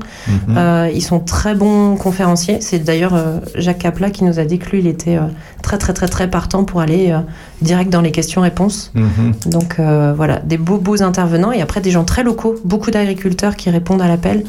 Euh, 0.56 0.88
ils 0.94 1.02
sont 1.02 1.18
très 1.18 1.54
bons 1.56 1.96
conférenciers. 1.96 2.58
C'est 2.60 2.78
d'ailleurs 2.78 3.14
euh, 3.14 3.38
Jacques 3.56 3.78
Capla 3.78 4.10
qui 4.10 4.22
nous 4.24 4.38
a 4.38 4.44
dit 4.44 4.58
que 4.60 4.70
lui, 4.70 4.78
il 4.78 4.86
était 4.86 5.16
euh, 5.16 5.22
très 5.62 5.78
très 5.78 5.92
très 5.92 6.08
très 6.08 6.28
partant 6.28 6.64
pour 6.64 6.80
aller 6.80 7.10
euh, 7.12 7.18
direct 7.62 7.90
dans 7.90 8.00
les 8.00 8.10
questions-réponses. 8.10 8.92
Mhm. 8.94 9.32
Donc 9.46 9.76
euh, 9.78 10.12
voilà, 10.16 10.38
des 10.40 10.58
beaux 10.58 10.78
beaux 10.78 11.02
intervenants 11.02 11.52
et 11.52 11.62
après 11.62 11.80
des 11.80 11.90
gens 11.90 12.04
très 12.04 12.22
locaux, 12.22 12.56
beaucoup 12.64 12.90
d'agriculteurs 12.90 13.56
qui 13.56 13.70
répondent 13.70 14.02
à 14.02 14.08
l'appel. 14.08 14.44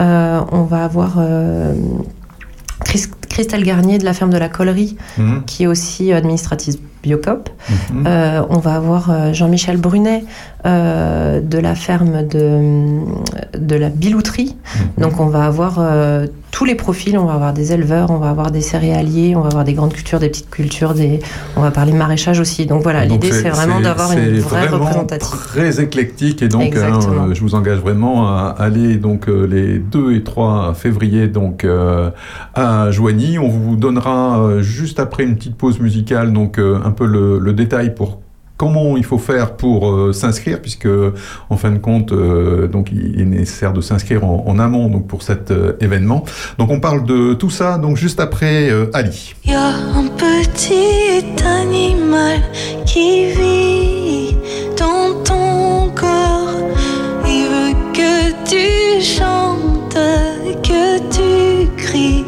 Euh, 0.00 0.40
on 0.50 0.62
va 0.62 0.84
avoir 0.84 1.18
Chris- 2.84 3.10
Christelle 3.34 3.64
Garnier 3.64 3.98
de 3.98 4.04
la 4.04 4.14
ferme 4.14 4.30
de 4.30 4.38
la 4.38 4.48
Collerie, 4.48 4.96
Mhm. 5.18 5.42
qui 5.44 5.64
est 5.64 5.66
aussi 5.66 6.12
administratrice 6.12 6.78
Biocop. 7.02 7.50
Mhm. 7.68 8.04
Euh, 8.06 8.42
on 8.48 8.58
va 8.58 8.76
avoir 8.76 9.10
euh, 9.10 9.32
Jean-Michel 9.32 9.76
Brunet 9.76 10.24
euh, 10.64 11.40
de 11.40 11.58
la 11.58 11.74
ferme 11.74 12.26
de, 12.26 13.00
de 13.58 13.76
la 13.76 13.88
Bilouterie. 13.90 14.56
Donc 14.96 15.20
on 15.20 15.26
va 15.26 15.44
avoir 15.44 15.74
euh, 15.78 16.26
tous 16.50 16.64
les 16.64 16.76
profils, 16.76 17.18
on 17.18 17.26
va 17.26 17.34
avoir 17.34 17.52
des 17.52 17.72
éleveurs, 17.72 18.10
on 18.10 18.16
va 18.18 18.30
avoir 18.30 18.50
des 18.52 18.60
céréaliers, 18.62 19.34
on 19.36 19.40
va 19.42 19.48
avoir 19.48 19.64
des 19.64 19.74
grandes 19.74 19.92
cultures, 19.92 20.20
des 20.20 20.28
petites 20.30 20.48
cultures, 20.48 20.94
des... 20.94 21.18
on 21.56 21.60
va 21.60 21.70
parler 21.72 21.92
maraîchage 21.92 22.38
aussi. 22.40 22.64
Donc 22.64 22.82
voilà, 22.82 23.04
l'idée 23.04 23.32
c'est 23.32 23.50
vraiment 23.50 23.80
d'avoir 23.80 24.12
une 24.12 24.38
vraie 24.38 24.66
vraiment 24.68 24.84
représentative. 24.86 25.28
Très 25.48 25.80
éclectique 25.82 26.40
et 26.42 26.48
donc 26.48 26.74
hein, 26.76 27.00
euh, 27.28 27.34
je 27.34 27.40
vous 27.42 27.54
engage 27.54 27.80
vraiment 27.80 28.28
à 28.28 28.54
aller 28.58 28.96
donc 28.96 29.28
euh, 29.28 29.46
les 29.46 29.78
2 29.78 30.14
et 30.14 30.22
3 30.22 30.72
février 30.74 31.26
donc 31.26 31.64
euh, 31.64 32.08
à 32.54 32.90
Joigny. 32.90 33.23
On 33.38 33.48
vous 33.48 33.76
donnera 33.76 34.38
euh, 34.38 34.62
juste 34.62 35.00
après 35.00 35.24
une 35.24 35.36
petite 35.36 35.56
pause 35.56 35.80
musicale 35.80 36.32
donc 36.32 36.58
euh, 36.58 36.78
un 36.84 36.90
peu 36.90 37.06
le, 37.06 37.52
détail 37.54 37.94
pour 37.94 38.20
comment 38.56 38.96
il 38.96 39.04
faut 39.04 39.18
faire 39.18 39.56
pour 39.56 39.90
euh, 39.90 40.12
s'inscrire 40.12 40.60
puisque 40.60 40.88
en 41.48 41.56
fin 41.56 41.70
de 41.70 41.78
compte 41.78 42.12
donc 42.12 42.90
il 42.92 43.20
est 43.20 43.24
nécessaire 43.24 43.72
de 43.72 43.80
s'inscrire 43.80 44.24
en, 44.24 44.58
amont 44.58 44.88
donc 44.88 45.06
pour 45.06 45.22
cet 45.22 45.52
événement. 45.80 46.24
Donc 46.58 46.70
on 46.70 46.80
parle 46.80 47.04
de 47.04 47.34
tout 47.34 47.50
ça 47.50 47.78
donc 47.78 47.96
juste 47.96 48.20
après 48.20 48.70
Ali. 48.92 49.34
Y 49.44 49.54
a 49.54 49.68
un 49.68 50.06
petit 50.08 51.24
animal 51.44 52.40
qui 52.84 53.32
vit 53.32 54.36
dans 54.78 55.22
ton 55.22 55.90
corps. 55.94 56.54
Il 57.26 57.46
veut 57.52 57.74
que 57.92 58.32
tu 58.48 59.02
chantes, 59.02 59.98
que 60.62 60.98
tu 61.10 61.68
cries 61.76 62.23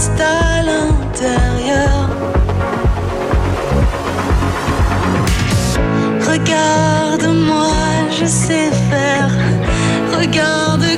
reste 0.00 0.20
à 0.20 0.62
l'intérieur. 0.62 2.08
Regarde-moi, 6.26 7.72
je 8.18 8.24
sais 8.24 8.70
faire. 8.88 9.30
regarde-moi. 10.18 10.89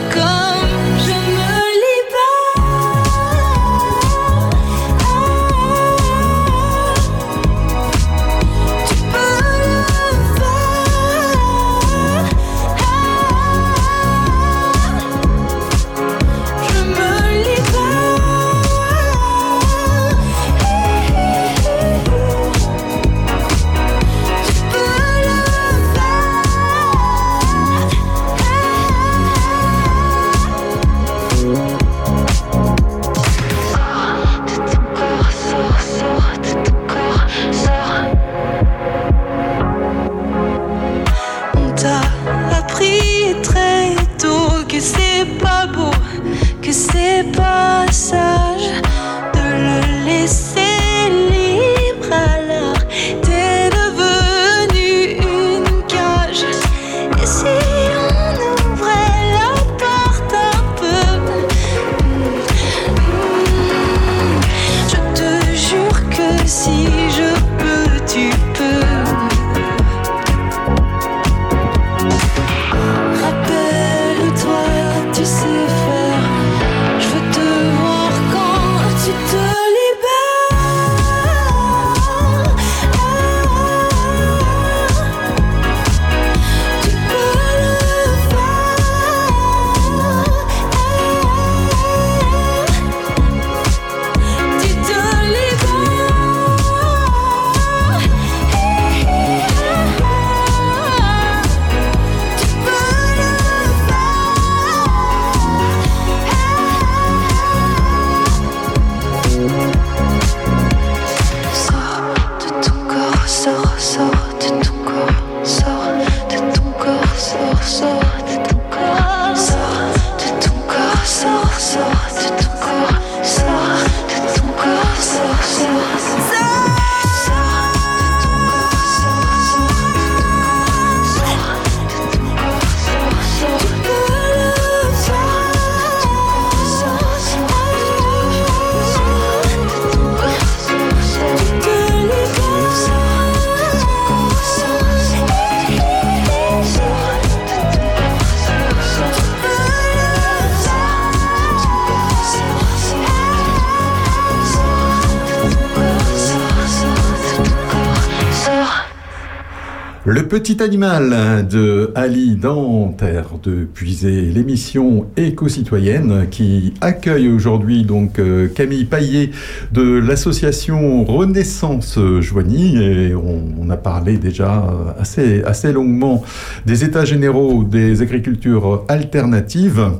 Animal 160.62 161.46
de 161.48 161.90
Ali 161.96 162.36
dans 162.36 162.88
Terre 162.92 163.30
de 163.42 163.64
Puisée, 163.64 164.22
l'émission 164.22 165.06
éco-citoyenne 165.16 166.28
qui 166.30 166.72
accueille 166.80 167.28
aujourd'hui 167.28 167.84
donc 167.84 168.20
euh, 168.20 168.46
Camille 168.46 168.84
Paillet 168.84 169.30
de 169.72 169.82
l'association 169.82 171.04
Renaissance 171.04 171.98
Joigny 172.20 172.76
et 172.76 173.14
on, 173.14 173.68
a 173.70 173.76
parlé 173.76 174.18
déjà 174.18 174.64
assez, 174.98 175.42
assez 175.44 175.72
longuement 175.72 176.22
des 176.64 176.84
états 176.84 177.04
généraux 177.04 177.64
des 177.64 178.02
agricultures 178.02 178.84
alternatives 178.88 179.90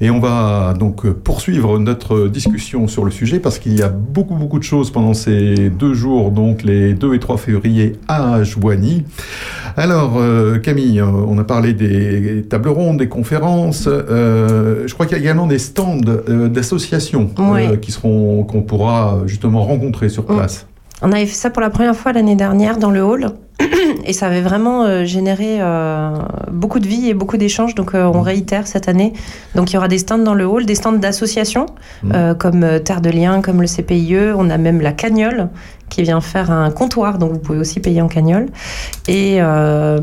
et 0.00 0.10
on 0.10 0.20
va 0.20 0.74
donc 0.78 1.08
poursuivre 1.10 1.78
notre 1.78 2.28
discussion 2.28 2.86
sur 2.86 3.04
le 3.04 3.10
sujet 3.10 3.40
parce 3.40 3.58
qu'il 3.58 3.76
y 3.78 3.82
a 3.82 3.88
beaucoup 3.88 4.34
beaucoup 4.36 4.58
de 4.58 4.64
choses 4.64 4.90
pendant 4.90 5.14
ces 5.14 5.70
deux 5.70 5.94
jours 5.94 6.30
donc 6.30 6.62
les 6.62 6.94
2 6.94 7.14
et 7.14 7.18
3 7.18 7.36
février 7.36 7.94
à 8.06 8.42
Joigny. 8.44 9.04
Alors, 9.76 10.18
euh, 10.18 10.58
Camille, 10.58 11.00
euh, 11.00 11.06
on 11.06 11.36
a 11.38 11.44
parlé 11.44 11.72
des 11.72 12.44
tables 12.48 12.68
rondes, 12.68 12.98
des 12.98 13.08
conférences. 13.08 13.88
euh, 13.88 14.84
je 14.86 14.94
crois 14.94 15.06
qu'il 15.06 15.16
y 15.16 15.20
a 15.20 15.22
également 15.22 15.46
des 15.46 15.58
stands 15.58 15.98
d'associations 15.98 17.30
Oui. 17.38 17.78
qui 17.80 17.90
seront 17.90 18.44
qu'on 18.44 18.62
pourra 18.62 19.20
justement 19.26 19.64
rencontrer 19.64 20.08
sur 20.08 20.24
place. 20.26 20.66
On 21.02 21.10
avait 21.10 21.26
fait 21.26 21.34
ça 21.34 21.50
pour 21.50 21.60
la 21.60 21.70
première 21.70 21.96
fois 21.96 22.12
l'année 22.12 22.36
dernière 22.36 22.78
dans 22.78 22.90
le 22.90 23.02
hall. 23.02 23.26
Et 24.04 24.12
ça 24.12 24.26
avait 24.26 24.40
vraiment 24.40 24.84
euh, 24.84 25.04
généré 25.04 25.58
euh, 25.60 26.10
beaucoup 26.50 26.78
de 26.78 26.86
vie 26.86 27.08
et 27.08 27.14
beaucoup 27.14 27.36
d'échanges. 27.36 27.74
Donc 27.74 27.94
euh, 27.94 28.04
on 28.04 28.20
réitère 28.20 28.66
cette 28.66 28.88
année. 28.88 29.12
Donc 29.54 29.70
il 29.70 29.74
y 29.74 29.76
aura 29.76 29.88
des 29.88 29.98
stands 29.98 30.18
dans 30.18 30.34
le 30.34 30.46
hall, 30.46 30.66
des 30.66 30.74
stands 30.74 30.92
d'associations 30.92 31.66
euh, 32.12 32.34
comme 32.34 32.80
Terre 32.84 33.00
de 33.00 33.10
Liens, 33.10 33.40
comme 33.40 33.60
le 33.60 33.68
CPIE. 33.68 34.32
On 34.36 34.50
a 34.50 34.58
même 34.58 34.80
la 34.80 34.92
Cagnole 34.92 35.48
qui 35.94 36.02
vient 36.02 36.20
faire 36.20 36.50
un 36.50 36.70
comptoir. 36.70 37.18
Donc 37.18 37.32
vous 37.32 37.38
pouvez 37.38 37.58
aussi 37.58 37.80
payer 37.80 38.02
en 38.02 38.08
cagnole. 38.08 38.46
Et, 39.06 39.36
euh, 39.38 40.00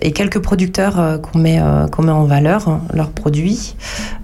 et 0.00 0.12
quelques 0.12 0.38
producteurs 0.38 1.00
euh, 1.00 1.18
qu'on 1.18 1.38
met, 1.38 1.60
euh, 1.60 1.86
qu'on 1.88 2.02
met 2.02 2.12
en 2.12 2.24
valeur, 2.24 2.68
hein, 2.68 2.82
leurs 2.94 3.10
produits. 3.10 3.74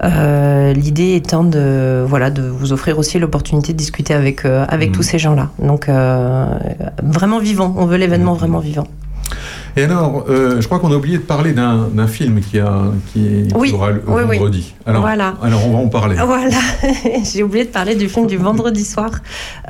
L'idée 0.02 1.14
étant 1.14 1.44
de, 1.44 2.04
voilà, 2.06 2.30
de 2.30 2.42
vous 2.42 2.72
offrir 2.72 2.98
aussi 2.98 3.18
l'opportunité 3.18 3.72
de 3.72 3.78
discuter 3.78 4.14
avec, 4.14 4.44
avec 4.44 4.92
tous 4.92 5.02
ces 5.02 5.18
gens-là. 5.18 5.50
Donc 5.58 5.88
vraiment 5.88 7.38
vivant. 7.38 7.74
On 7.76 7.86
veut 7.86 7.96
l'événement 7.96 8.34
vraiment 8.34 8.60
vivant. 8.60 8.77
Vivant. 8.78 9.07
Et 9.78 9.84
alors, 9.84 10.24
euh, 10.28 10.60
je 10.60 10.66
crois 10.66 10.80
qu'on 10.80 10.90
a 10.90 10.96
oublié 10.96 11.18
de 11.18 11.22
parler 11.22 11.52
d'un 11.52 12.06
film 12.08 12.40
qui, 12.40 12.58
a, 12.58 12.82
qui, 13.12 13.44
qui 13.46 13.54
Oui, 13.54 13.70
aura 13.72 13.90
le 13.90 14.02
oui, 14.08 14.22
vendredi. 14.22 14.74
Alors, 14.86 15.02
Voilà. 15.02 15.34
alors, 15.40 15.64
on 15.68 15.72
va 15.72 15.78
en 15.78 15.86
parler. 15.88 16.16
Voilà, 16.26 16.56
j'ai 17.32 17.44
oublié 17.44 17.64
de 17.64 17.70
parler 17.70 17.94
du 17.94 18.08
film 18.08 18.26
du 18.26 18.36
vendredi 18.38 18.84
soir, 18.84 19.10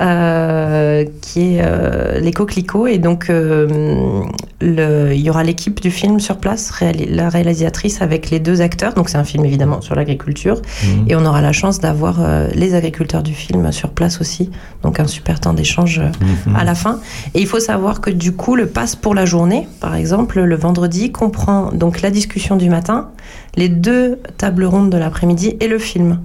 euh, 0.01 1.05
qui 1.21 1.57
est 1.57 1.61
euh, 1.63 2.21
Les 2.21 2.33
Coquelicots. 2.33 2.87
Et 2.87 2.97
donc, 2.99 3.29
euh, 3.29 4.23
le, 4.61 5.13
il 5.13 5.21
y 5.21 5.29
aura 5.29 5.45
l'équipe 5.45 5.81
du 5.81 5.91
film 5.91 6.21
sur 6.21 6.39
place, 6.39 6.73
la 7.11 7.29
réalisatrice 7.29 8.01
avec 8.01 8.31
les 8.31 8.41
deux 8.41 8.63
acteurs. 8.63 8.95
Donc, 8.95 9.11
c'est 9.11 9.19
un 9.19 9.25
film 9.25 9.45
évidemment 9.45 9.81
sur 9.83 9.95
l'agriculture. 9.95 10.63
Et 11.07 11.17
on 11.17 11.25
aura 11.27 11.43
la 11.43 11.53
chance 11.53 11.81
d'avoir 11.81 12.17
les 12.55 12.75
agriculteurs 12.75 13.23
du 13.23 13.35
film 13.35 13.71
sur 13.73 13.91
place 13.91 14.21
aussi. 14.23 14.51
Donc, 14.83 15.01
un 15.01 15.07
super 15.07 15.39
temps 15.41 15.53
d'échange 15.53 16.01
Mhm. 16.01 16.57
à 16.57 16.65
la 16.65 16.75
fin. 16.75 16.99
Et 17.35 17.41
il 17.41 17.47
faut 17.47 17.61
savoir 17.61 18.01
que 18.01 18.11
du 18.11 18.33
coup, 18.33 18.55
le 18.57 18.67
pass 18.67 18.97
pour 18.97 19.15
la 19.15 19.25
journée, 19.27 19.69
par 19.81 19.95
exemple, 19.95 19.98
le 20.01 20.57
vendredi, 20.57 21.13
comprend 21.13 21.71
donc 21.73 22.03
la 22.03 22.11
discussion 22.11 22.57
du 22.57 22.69
matin, 22.69 23.11
les 23.57 23.69
deux 23.69 24.21
tables 24.37 24.65
rondes 24.65 24.91
de 24.91 24.99
l'après-midi 24.99 25.57
et 25.61 25.69
le 25.69 25.79
film. 25.79 26.21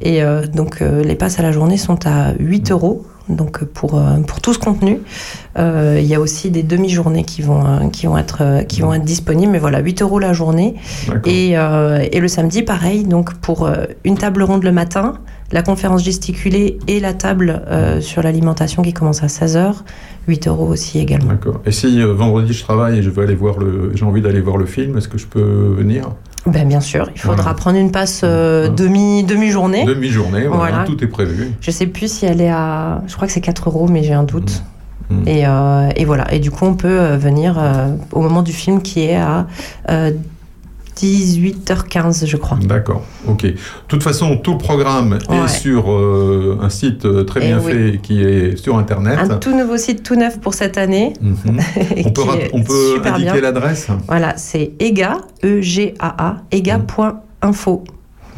Et 0.00 0.22
euh, 0.22 0.46
donc, 0.46 0.80
euh, 0.80 1.02
les 1.02 1.14
passes 1.14 1.38
à 1.38 1.42
la 1.42 1.52
journée 1.52 1.76
sont 1.76 2.06
à 2.06 2.32
8 2.38 2.70
euros. 2.70 3.04
Donc, 3.28 3.62
euh, 3.62 3.66
pour, 3.66 4.00
pour 4.26 4.40
tout 4.40 4.54
ce 4.54 4.58
contenu, 4.58 5.00
il 5.56 6.04
y 6.04 6.14
a 6.14 6.20
aussi 6.20 6.50
des 6.50 6.62
demi-journées 6.62 7.24
qui 7.24 7.42
vont, 7.42 7.90
qui, 7.90 8.06
vont 8.06 8.16
être, 8.16 8.64
qui 8.68 8.80
vont 8.80 8.94
être 8.94 9.04
disponibles. 9.04 9.52
Mais 9.52 9.58
voilà, 9.58 9.80
8 9.80 10.02
euros 10.02 10.18
la 10.18 10.32
journée. 10.32 10.76
Et, 11.26 11.50
et 11.52 12.20
le 12.20 12.28
samedi, 12.28 12.62
pareil. 12.62 13.04
Donc, 13.04 13.34
pour 13.34 13.68
une 14.04 14.16
table 14.16 14.42
ronde 14.42 14.62
le 14.62 14.72
matin, 14.72 15.14
la 15.50 15.62
conférence 15.62 16.04
gesticulée 16.04 16.78
et 16.88 17.00
la 17.00 17.14
table 17.14 17.62
euh, 17.68 18.00
sur 18.00 18.22
l'alimentation 18.22 18.82
qui 18.82 18.92
commence 18.92 19.22
à 19.22 19.26
16h. 19.26 19.74
8 20.26 20.46
euros 20.48 20.66
aussi 20.66 20.98
également. 20.98 21.30
D'accord. 21.30 21.60
Et 21.64 21.72
si 21.72 22.02
euh, 22.02 22.12
vendredi 22.12 22.52
je 22.52 22.62
travaille 22.62 22.98
et 22.98 23.02
je 23.02 23.08
veux 23.08 23.22
aller 23.22 23.34
voir 23.34 23.58
le, 23.58 23.92
j'ai 23.94 24.04
envie 24.04 24.20
d'aller 24.20 24.42
voir 24.42 24.58
le 24.58 24.66
film, 24.66 24.98
est-ce 24.98 25.08
que 25.08 25.16
je 25.16 25.26
peux 25.26 25.74
venir? 25.76 26.10
Ben, 26.46 26.68
bien 26.68 26.80
sûr, 26.80 27.08
il 27.14 27.20
faudra 27.20 27.36
Voilà. 27.36 27.54
prendre 27.54 27.78
une 27.78 27.90
passe 27.90 28.20
euh, 28.24 28.68
demi, 28.68 29.24
demi-journée. 29.24 29.84
Demi-journée, 29.86 30.46
voilà, 30.46 30.70
Voilà. 30.70 30.84
tout 30.84 31.02
est 31.02 31.06
prévu. 31.08 31.50
Je 31.62 31.70
sais 31.70 31.86
plus 31.86 32.12
si 32.12 32.26
elle 32.26 32.40
est 32.42 32.50
à. 32.50 33.02
Je 33.06 33.14
crois 33.16 33.26
que 33.26 33.32
c'est 33.32 33.40
4 33.40 33.70
euros, 33.70 33.88
mais 33.88 34.02
j'ai 34.02 34.12
un 34.12 34.22
doute. 34.24 34.62
Mm. 35.10 35.26
Et, 35.28 35.46
euh, 35.46 35.88
et 35.96 36.04
voilà. 36.04 36.32
Et 36.34 36.38
du 36.40 36.50
coup, 36.50 36.66
on 36.66 36.74
peut 36.74 37.14
venir 37.16 37.58
au 38.12 38.20
moment 38.20 38.42
du 38.42 38.52
film 38.52 38.82
qui 38.82 39.04
est 39.04 39.16
à 39.16 39.46
18h15, 41.00 42.26
je 42.26 42.36
crois. 42.36 42.58
D'accord, 42.62 43.04
ok. 43.26 43.42
De 43.44 43.54
toute 43.88 44.02
façon, 44.02 44.36
tout 44.36 44.52
le 44.52 44.58
programme 44.58 45.18
Ouais. 45.28 45.38
est 45.44 45.48
sur 45.48 45.90
euh, 45.92 46.58
un 46.60 46.68
site 46.70 47.04
euh, 47.04 47.24
très 47.24 47.40
Eh 47.42 47.46
bien 47.48 47.60
oui. 47.64 47.72
fait 47.92 47.98
qui 48.02 48.22
est 48.22 48.56
sur 48.56 48.76
Internet. 48.78 49.18
Un 49.20 49.36
tout 49.36 49.56
nouveau 49.56 49.76
site 49.76 50.02
tout 50.02 50.16
neuf 50.16 50.38
pour 50.40 50.54
cette 50.54 50.78
année. 50.78 51.12
Mhm. 51.20 51.36
On 52.06 52.10
peut, 52.10 52.22
on 52.52 52.62
peut 52.62 53.00
indiquer 53.04 53.40
l'adresse? 53.40 53.88
Voilà, 54.06 54.34
c'est 54.36 54.72
EGA, 54.80 55.18
E-G-A-A, 55.44 56.36
ega.info. 56.50 57.84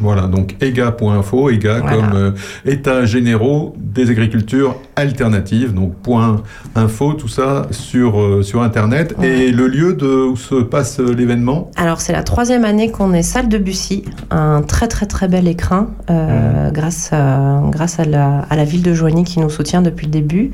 Voilà, 0.01 0.23
donc 0.23 0.55
EGA.info, 0.61 1.49
EGA 1.49 1.79
Voilà. 1.79 1.95
comme 1.95 2.15
euh, 2.15 2.31
État 2.65 3.05
généraux 3.05 3.75
des 3.77 4.09
agricultures 4.09 4.75
alternatives, 4.95 5.73
donc 5.73 5.95
point 5.95 6.41
info, 6.75 7.13
tout 7.13 7.27
ça 7.27 7.67
sur, 7.71 8.19
euh, 8.19 8.41
sur 8.43 8.61
Internet. 8.63 9.15
Et 9.21 9.51
le 9.51 9.67
lieu 9.67 9.93
de, 9.93 10.07
où 10.07 10.35
se 10.35 10.55
passe 10.55 10.99
euh, 10.99 11.13
l'événement? 11.13 11.69
Alors, 11.75 12.01
c'est 12.01 12.13
la 12.13 12.23
troisième 12.23 12.65
année 12.65 12.89
qu'on 12.91 13.13
est 13.13 13.21
salle 13.21 13.47
de 13.49 13.57
Bussy, 13.57 14.03
un 14.31 14.61
très 14.61 14.87
très 14.87 15.05
très 15.05 15.27
bel 15.27 15.47
écrin, 15.47 15.89
euh, 16.09 16.71
grâce, 16.71 17.09
à, 17.11 17.61
grâce 17.69 17.99
à, 17.99 18.05
la, 18.05 18.39
à 18.49 18.55
la 18.55 18.63
ville 18.63 18.81
de 18.83 18.93
Joigny 18.93 19.23
qui 19.23 19.39
nous 19.39 19.49
soutient 19.49 19.81
depuis 19.81 20.07
le 20.07 20.11
début. 20.11 20.51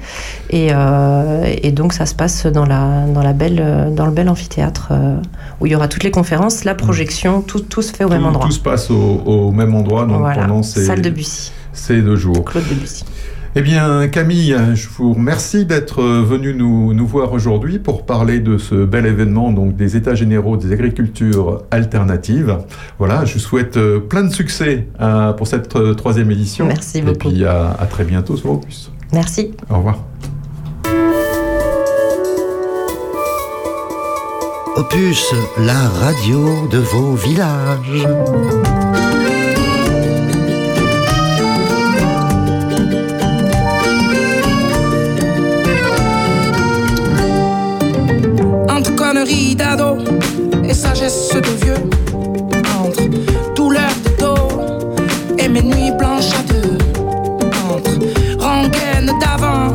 Et, 0.49 0.69
et 1.63 1.71
donc, 1.71 1.93
ça 1.93 2.05
se 2.05 2.15
passe 2.15 2.45
dans, 2.45 2.65
la, 2.65 3.05
dans, 3.13 3.23
la 3.23 3.33
belle, 3.33 3.91
dans 3.95 4.05
le 4.05 4.11
bel 4.11 4.29
amphithéâtre 4.29 4.91
où 5.59 5.65
il 5.65 5.71
y 5.71 5.75
aura 5.75 5.87
toutes 5.87 6.03
les 6.03 6.11
conférences, 6.11 6.63
la 6.63 6.75
projection, 6.75 7.41
tout, 7.41 7.59
tout 7.59 7.81
se 7.81 7.93
fait 7.93 8.03
au 8.03 8.09
même 8.09 8.25
endroit. 8.25 8.45
tout 8.45 8.51
se 8.51 8.59
passe 8.59 8.91
au, 8.91 9.21
au 9.25 9.36
même 9.51 9.73
endroit 9.75 10.05
donc 10.05 10.19
Voilà, 10.19 10.43
pendant 10.43 10.63
ces, 10.63 10.85
salle 10.85 11.01
de 11.01 11.09
Bussy. 11.09 11.51
ces 11.73 12.01
deux 12.01 12.15
jours. 12.15 12.43
Claude 12.45 12.63
Debussy. 12.69 13.03
Eh 13.55 13.61
bien, 13.61 14.07
Camille, 14.09 14.55
je 14.75 14.87
vous 14.97 15.13
remercie 15.13 15.65
d'être 15.65 16.03
venu 16.03 16.53
nous, 16.53 16.93
nous 16.93 17.07
voir 17.07 17.33
aujourd'hui 17.33 17.79
pour 17.79 18.05
parler 18.05 18.39
de 18.39 18.59
ce 18.59 18.75
bel 18.85 19.07
événement, 19.07 19.51
donc 19.51 19.75
des 19.75 19.95
États 19.95 20.13
généraux 20.13 20.57
des 20.57 20.71
agricultures 20.71 21.63
alternatives. 21.71 22.57
Voilà, 22.99 23.25
je 23.25 23.33
vous 23.33 23.39
souhaite 23.39 23.77
euh, 23.77 23.99
plein 23.99 24.23
de 24.25 24.29
succès 24.31 24.85
euh, 25.01 25.33
pour 25.33 25.47
cette 25.47 25.75
euh, 25.75 25.95
troisième 25.95 26.29
édition. 26.29 26.67
Merci 26.67 26.99
Et 26.99 27.01
beaucoup. 27.01 27.29
puis 27.29 27.45
à, 27.45 27.71
à 27.79 27.85
très 27.87 28.03
bientôt 28.03 28.37
sur 28.37 28.51
Opus. 28.51 28.91
Merci. 29.11 29.53
Au 29.71 29.77
revoir. 29.77 30.03
Opus, 34.75 35.33
la 35.57 35.87
radio 35.89 36.67
de 36.71 36.77
vos 36.77 37.15
villages. 37.15 38.05
D'ado 49.55 49.97
et 50.63 50.73
sagesse 50.73 51.33
de 51.33 51.65
vieux 51.65 51.89
Entre 52.79 53.03
douleur 53.55 53.89
de 54.05 54.21
dos 54.21 54.61
et 55.37 55.49
mes 55.49 55.61
nuits 55.61 55.91
blanches 55.97 56.31
à 56.39 56.43
deux 56.53 56.77
Entre 57.69 57.91
rengaine 58.39 59.11
d'avant 59.19 59.73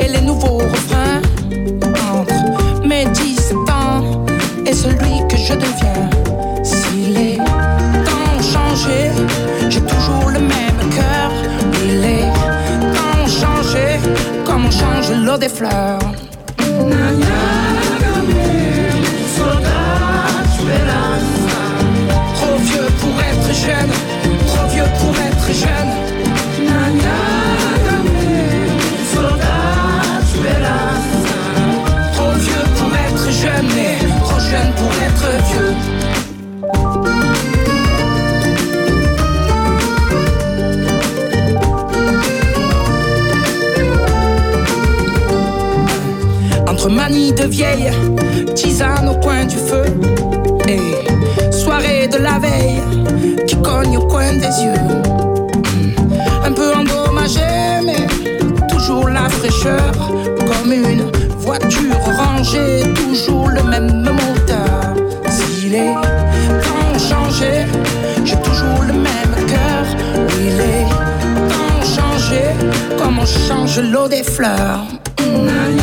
et 0.00 0.08
les 0.08 0.20
nouveaux 0.22 0.58
refrains 0.58 1.20
Entre 2.12 2.84
mes 2.84 3.04
17 3.06 3.56
ans 3.70 4.24
et 4.66 4.74
celui 4.74 5.26
que 5.28 5.36
je 5.36 5.54
deviens. 5.54 6.10
Si 6.64 7.12
les 7.14 7.36
temps 7.36 8.42
changé, 8.42 9.10
j'ai 9.68 9.80
toujours 9.82 10.28
le 10.28 10.40
même 10.40 10.90
cœur. 10.90 11.30
Oui, 11.72 12.00
les 12.02 12.24
temps 12.96 13.26
changé 13.28 14.00
comme 14.44 14.66
on 14.66 14.70
change 14.70 15.12
l'eau 15.24 15.36
des 15.36 15.48
fleurs 15.48 16.00
trop 23.62 24.66
vieux 24.68 24.82
pour 24.98 25.14
être 25.16 25.52
jeune. 25.52 25.90
Trop 32.12 32.32
vieux 32.38 32.66
pour 32.76 32.92
être 32.96 33.30
jeune, 33.30 33.68
mais 33.74 33.98
trop 34.20 34.40
jeune 34.40 34.72
pour 34.76 34.92
être 35.06 35.28
vieux. 35.48 35.74
Entre 46.66 46.88
manie 46.88 47.32
de 47.32 47.44
vieille, 47.44 47.90
tisane 48.54 49.08
au 49.08 49.14
coin 49.20 49.44
du 49.44 49.56
feu 49.56 49.84
et 50.66 51.11
de 51.82 52.18
la 52.18 52.38
veille 52.38 52.80
qui 53.46 53.56
cogne 53.56 53.96
au 53.96 54.06
coin 54.06 54.32
des 54.34 54.54
yeux. 54.64 54.84
Hmm. 55.74 56.46
Un 56.46 56.52
peu 56.52 56.72
endommagé, 56.74 57.40
mais 57.84 58.06
toujours 58.68 59.08
la 59.08 59.28
fraîcheur, 59.28 59.92
comme 60.48 60.72
une 60.72 61.10
voiture 61.38 61.96
rangée, 62.16 62.82
toujours 62.94 63.48
le 63.48 63.62
même 63.64 64.04
moteur. 64.04 64.94
Si 65.28 65.68
les 65.70 65.92
temps 66.64 66.98
changé, 66.98 67.66
j'ai 68.24 68.36
toujours 68.36 68.82
le 68.86 68.92
même 68.92 69.34
cœur. 69.46 69.84
Oui, 70.28 70.50
les 70.60 70.84
temps 71.52 71.82
changé, 71.96 72.42
comme 72.98 73.18
on 73.18 73.26
change 73.26 73.80
l'eau 73.80 74.08
des 74.08 74.22
fleurs. 74.22 74.84
Hmm. 75.20 75.81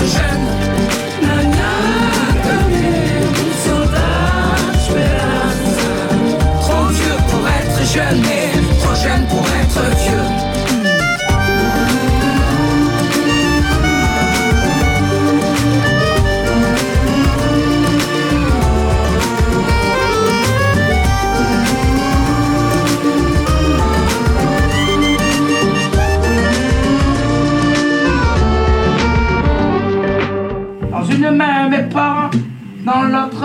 Pour 0.00 0.49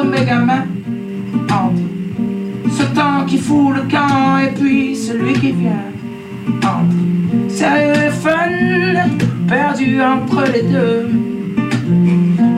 mes 0.06 0.26
gamins. 0.26 0.66
Entre 1.50 1.82
ce 2.78 2.84
temps 2.94 3.26
qui 3.26 3.38
fout 3.38 3.76
le 3.76 3.82
camp 3.84 4.38
et 4.40 4.52
puis 4.52 4.96
celui 4.96 5.34
qui 5.34 5.52
vient. 5.52 5.92
Entre 6.64 7.50
sérieux 7.50 8.04
et 8.08 8.12
fun, 8.12 9.10
perdu 9.48 10.02
entre 10.02 10.44
les 10.54 10.64
deux. 10.64 11.10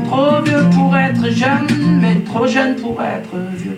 Trop 0.07 0.41
vieux 0.44 0.65
pour 0.74 0.95
être 0.95 1.30
jeune, 1.32 1.99
mais 2.02 2.15
trop 2.22 2.48
jeune 2.48 2.76
pour 2.76 3.02
être 3.02 3.36
vieux. 3.57 3.78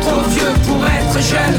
Trop 0.00 0.22
vieux 0.30 0.54
pour 0.66 0.84
être 0.86 1.18
jeune, 1.20 1.58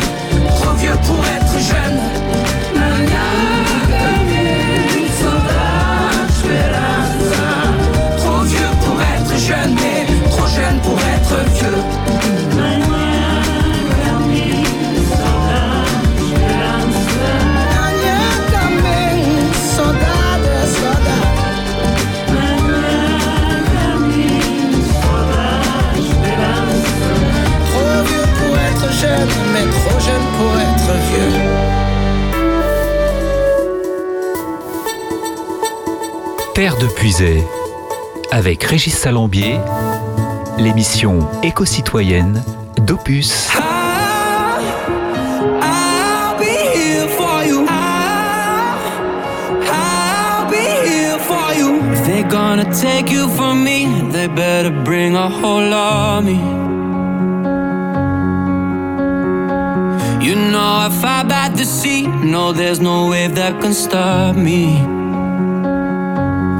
Terre 36.57 36.77
de 36.77 36.87
Puisay, 36.87 37.43
avec 38.31 38.63
Régis 38.63 38.97
Salambier, 38.97 39.59
l'émission 40.57 41.19
éco-citoyenne 41.43 42.43
d'Opus. 42.77 43.47
They're 52.05 52.27
gonna 52.27 52.65
take 52.73 53.11
you 53.11 53.27
from 53.35 53.63
me, 53.63 53.85
they 54.11 54.27
better 54.27 54.71
bring 54.83 55.15
a 55.15 55.29
whole 55.29 55.73
army. 55.73 56.76
You 60.27 60.35
know 60.35 60.89
if 60.91 61.05
I 61.05 61.23
by 61.23 61.47
the 61.55 61.63
sea, 61.63 62.05
no, 62.05 62.51
there's 62.51 62.81
no 62.81 63.07
wave 63.11 63.35
that 63.35 63.61
can 63.61 63.73
stop 63.73 64.35
me. 64.35 64.75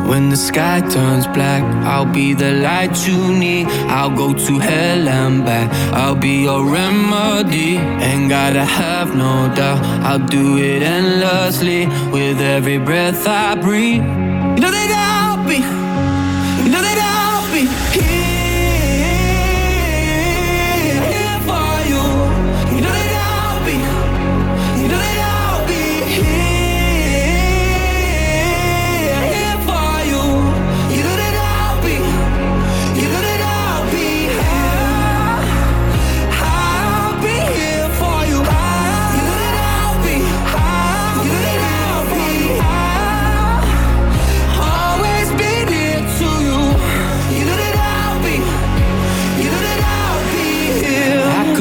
When 0.10 0.30
the 0.30 0.38
sky 0.38 0.80
turns 0.80 1.28
black, 1.28 1.64
I'll 1.86 2.06
be 2.06 2.34
the 2.34 2.54
light 2.54 2.96
you 3.06 3.18
need. 3.38 3.68
I'll 3.90 4.16
go 4.16 4.34
to 4.34 4.60
hell 4.60 5.10
and 5.10 5.44
back. 5.44 5.70
I'll 5.92 6.16
be 6.16 6.44
your 6.44 6.64
remedy. 6.64 7.76
Ain't 7.76 8.30
gotta 8.30 8.64
have 8.64 9.14
no 9.14 9.54
doubt. 9.54 9.84
I'll 10.02 10.26
do 10.26 10.58
it 10.58 10.82
endlessly 10.82 11.88
with 12.10 12.40
every 12.40 12.78
breath 12.78 13.28
I 13.28 13.56
breathe. 13.56 14.02
You 14.56 14.62
know 14.62 14.72
they 14.72 14.88
got. 14.88 15.27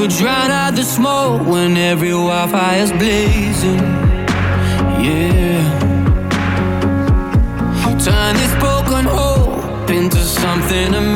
drown 0.09 0.51
out 0.51 0.75
the 0.75 0.83
smoke 0.83 1.47
when 1.47 1.77
every 1.77 2.15
wildfire's 2.15 2.93
blazing. 2.93 3.79
Yeah. 5.03 5.87
Turn 8.05 8.37
this 8.37 8.55
broken 8.61 9.05
hope 9.05 9.91
into 9.91 10.19
something 10.19 10.95
amazing. 10.95 11.16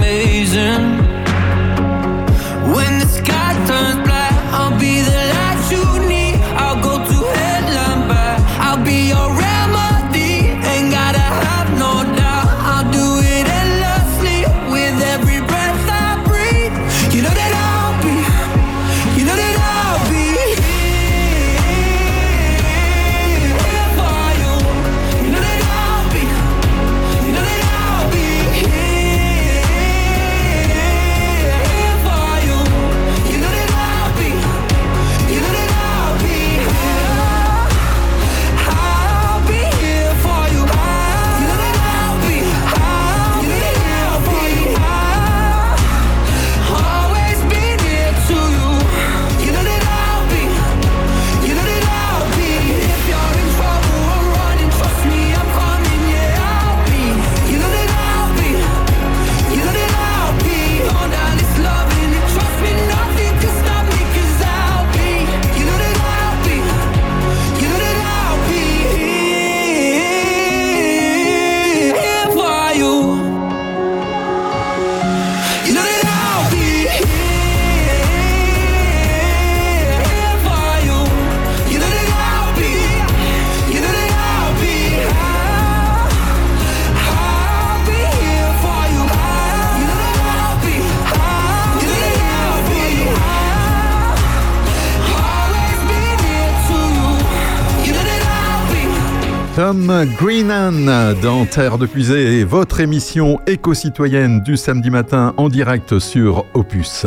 Greenan 100.04 101.14
dans 101.20 101.44
Terre 101.44 101.78
de 101.78 101.86
Puisée, 101.86 102.44
votre 102.44 102.80
émission 102.80 103.40
éco-citoyenne 103.46 104.40
du 104.42 104.56
samedi 104.56 104.90
matin 104.90 105.34
en 105.36 105.48
direct 105.48 105.98
sur 105.98 106.46
Opus. 106.54 107.04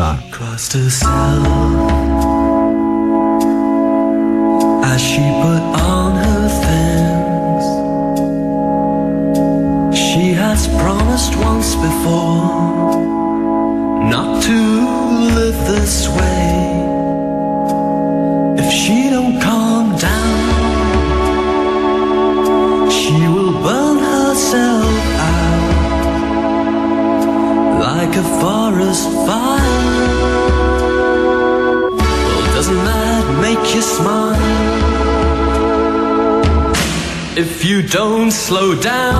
slow 38.43 38.75
down. 38.75 39.12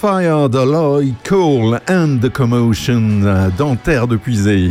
Fire 0.00 0.48
de 0.48 0.60
Lloyd 0.60 1.14
Cole 1.24 1.80
and 1.88 2.20
the 2.22 2.28
Commotion 2.28 3.50
dans 3.58 3.74
Terre 3.74 4.06
de 4.06 4.14
Puisée. 4.14 4.70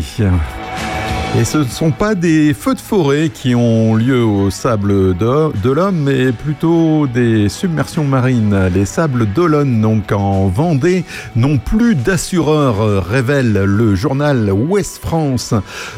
Et 1.40 1.46
ce 1.46 1.60
ne 1.60 1.66
sont 1.66 1.92
pas 1.92 2.16
des 2.16 2.56
feux 2.56 2.74
de 2.74 2.80
forêt 2.80 3.30
qui 3.32 3.54
ont 3.54 3.94
lieu 3.94 4.24
au 4.24 4.50
sable 4.50 5.16
de, 5.16 5.70
l'homme, 5.70 5.98
mais 5.98 6.32
plutôt 6.32 7.06
des 7.06 7.48
submersions 7.48 8.06
marines. 8.06 8.72
Les 8.74 8.86
sables 8.86 9.32
d'Olonne, 9.32 9.80
donc 9.80 10.12
en 10.12 10.48
Vendée, 10.48 11.06
n'ont 11.36 11.60
plus 11.60 11.94
d'assureurs, 11.94 13.06
révèle 13.06 13.54
le 13.54 13.94
journal 13.94 14.52
Ouest 14.52 14.98
France. 14.98 15.54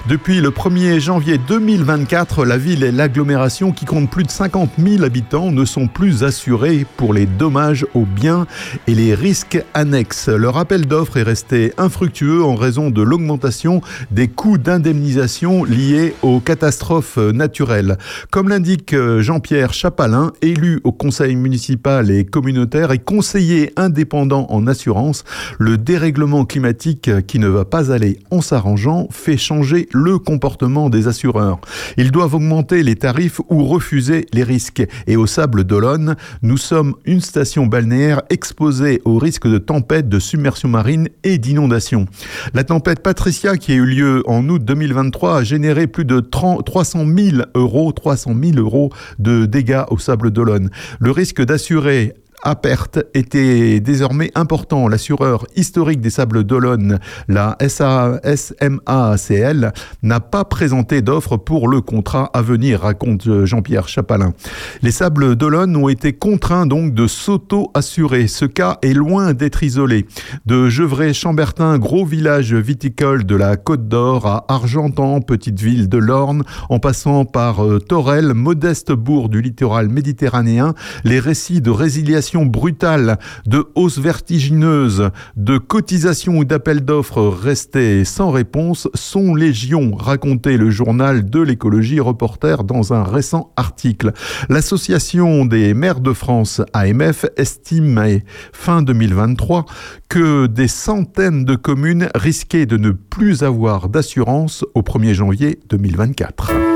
Depuis 0.10 0.42
le 0.42 0.50
1er 0.50 1.00
janvier 1.00 1.38
2024, 1.38 2.44
la 2.44 2.58
ville 2.58 2.84
et 2.84 2.92
l'agglomération 2.92 3.72
qui 3.72 3.86
comptent 3.86 4.12
plus 4.12 4.26
de 4.26 4.32
50 4.32 4.72
000 4.78 5.04
habitants 5.04 5.54
ne 5.54 5.64
sont 5.64 5.88
plus 5.88 6.26
assurés 6.26 6.86
pour 6.98 7.14
les 7.14 7.26
dommages 7.26 7.86
aux 7.94 8.06
biens 8.06 8.46
et 8.88 8.94
les 8.94 9.16
risques 9.16 9.64
annexes. 9.74 10.28
Leur 10.28 10.58
appel 10.58 10.86
d'offres 10.86 11.16
est 11.16 11.24
resté 11.24 11.72
infructueux 11.78 12.44
en 12.44 12.56
raison 12.56 12.90
de 12.90 13.02
l'augmentation 13.02 13.80
des 14.12 14.28
coûts 14.28 14.58
d'indemnisation 14.58 15.29
liés 15.30 16.16
aux 16.24 16.40
catastrophes 16.40 17.18
naturelles. 17.18 17.98
Comme 18.32 18.50
l'indique 18.50 18.96
Jean-Pierre 19.20 19.74
Chapalin, 19.74 20.32
élu 20.42 20.80
au 20.84 20.92
conseil 20.92 21.36
municipal 21.36 22.10
et 22.10 22.26
communautaire 22.26 22.92
et 22.92 22.98
conseiller 22.98 23.72
indépendant 23.76 24.48
en 24.50 24.66
assurance, 24.66 25.24
le 25.60 25.78
dérèglement 25.78 26.46
climatique 26.46 27.12
qui 27.28 27.38
ne 27.38 27.48
va 27.48 27.64
pas 27.64 27.92
aller 27.92 28.20
en 28.32 28.42
s'arrangeant 28.42 29.08
fait 29.12 29.38
changer 29.38 29.88
le 29.94 30.18
comportement 30.18 30.90
des 30.90 31.08
assureurs. 31.08 31.60
Ils 31.98 32.12
doivent 32.12 32.36
augmenter 32.36 32.82
les 32.82 32.96
tarifs 32.96 33.40
ou 33.50 33.66
refuser 33.66 34.26
les 34.34 34.44
risques. 34.44 34.84
Et 35.06 35.16
au 35.16 35.28
Sable 35.28 35.64
d'Olonne, 35.64 36.16
nous 36.42 36.58
sommes 36.58 36.96
une 37.06 37.22
station 37.22 37.68
balnéaire 37.68 38.24
exposée 38.30 39.02
au 39.06 39.18
risque 39.18 39.48
de 39.48 39.60
tempête, 39.60 40.10
de 40.10 40.20
submersion 40.20 40.70
marine 40.70 41.08
et 41.24 41.38
d'inondation. 41.38 42.08
La 42.56 42.64
tempête 42.64 43.02
Patricia 43.04 43.58
qui 43.58 43.74
a 43.74 43.76
eu 43.76 43.86
lieu 43.86 44.24
en 44.26 44.48
août 44.50 44.64
2023 44.64 45.09
a 45.24 45.44
généré 45.44 45.88
plus 45.88 46.06
de 46.06 46.20
30 46.20 46.66
300 46.66 47.06
000 47.06 47.38
euros, 47.56 47.92
300 47.92 48.34
000 48.42 48.58
euros 48.58 48.92
de 49.18 49.46
dégâts 49.46 49.84
au 49.90 49.98
Sable 49.98 50.32
d'Olonne. 50.32 50.70
Le 51.00 51.12
risque 51.12 51.44
d'assurer 51.44 52.14
à 52.44 52.56
perte 52.56 53.00
était 53.14 53.80
désormais 53.80 54.32
important. 54.36 54.88
L'assureur 54.88 55.46
historique 55.56 56.02
des 56.02 56.10
Sables 56.10 56.44
d'Olonne, 56.44 57.00
la 57.28 57.58
SMACL, 57.60 59.74
n'a 60.04 60.20
pas 60.20 60.46
présenté 60.46 61.02
d'offre 61.02 61.38
pour 61.38 61.68
le 61.68 61.82
contrat 61.82 62.30
à 62.34 62.42
venir, 62.42 62.82
raconte 62.82 63.46
Jean-Pierre 63.46 63.88
Chapalin. 63.88 64.34
Les 64.82 64.92
Sables 64.92 65.36
d'Olonne 65.36 65.76
ont 65.76 65.90
été 65.90 66.14
contraints 66.14 66.66
donc 66.66 66.94
de 66.94 67.08
s'auto-assurer. 67.08 68.28
Ce 68.28 68.46
cas 68.46 68.78
est 68.82 68.94
loin 68.94 69.34
d'être 69.34 69.64
isolé. 69.64 70.06
De 70.46 70.70
Gevrey-Chambertin, 70.70 71.78
gros 71.78 72.06
village 72.06 72.54
viticole 72.54 73.26
de 73.26 73.36
la 73.36 73.58
Côte 73.58 73.88
d'Or, 73.88 74.26
à 74.26 74.46
Argentan, 74.48 75.22
petite 75.22 75.60
ville 75.60 75.90
de 75.90 75.98
l'Orne, 75.98 76.44
en 76.70 76.80
passant 76.80 77.26
par 77.26 77.66
euh, 77.66 77.80
Torel, 77.80 78.34
modeste 78.34 78.92
bourg 78.92 79.30
du 79.30 79.42
littoral 79.42 79.90
méditerranéen, 79.90 80.74
les 81.04 81.20
récits 81.20 81.62
de 81.62 81.70
résiliation 81.70 82.29
brutale, 82.38 83.18
de 83.46 83.66
hausses 83.76 84.00
vertigineuses, 84.00 85.10
de 85.36 85.58
cotisations 85.58 86.38
ou 86.38 86.46
d'appels 86.46 86.86
d'offres 86.86 87.28
restés 87.28 88.06
sans 88.06 88.32
réponse 88.32 88.88
sont 88.94 89.36
légion, 89.36 89.96
racontait 89.96 90.58
le 90.58 90.70
journal 90.70 91.30
de 91.30 91.40
l'écologie 91.40 92.00
reporter 92.00 92.64
dans 92.64 92.94
un 92.94 93.04
récent 93.04 93.52
article. 93.56 94.12
L'association 94.50 95.46
des 95.46 95.74
maires 95.74 96.00
de 96.00 96.14
France, 96.14 96.62
AMF, 96.74 97.26
estime 97.38 98.20
fin 98.54 98.82
2023 98.82 99.66
que 100.10 100.48
des 100.48 100.68
centaines 100.68 101.46
de 101.46 101.56
communes 101.56 102.10
risquaient 102.16 102.66
de 102.66 102.78
ne 102.78 102.92
plus 102.92 103.44
avoir 103.44 103.90
d'assurance 103.90 104.66
au 104.74 104.82
1er 104.82 105.14
janvier 105.14 105.60
2024. 105.70 106.69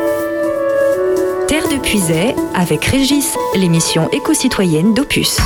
Terre 1.47 1.67
de 1.67 1.77
Puisay 1.77 2.35
avec 2.53 2.85
Régis, 2.85 3.35
l'émission 3.55 4.09
éco-citoyenne 4.11 4.93
d'Opus. 4.93 5.37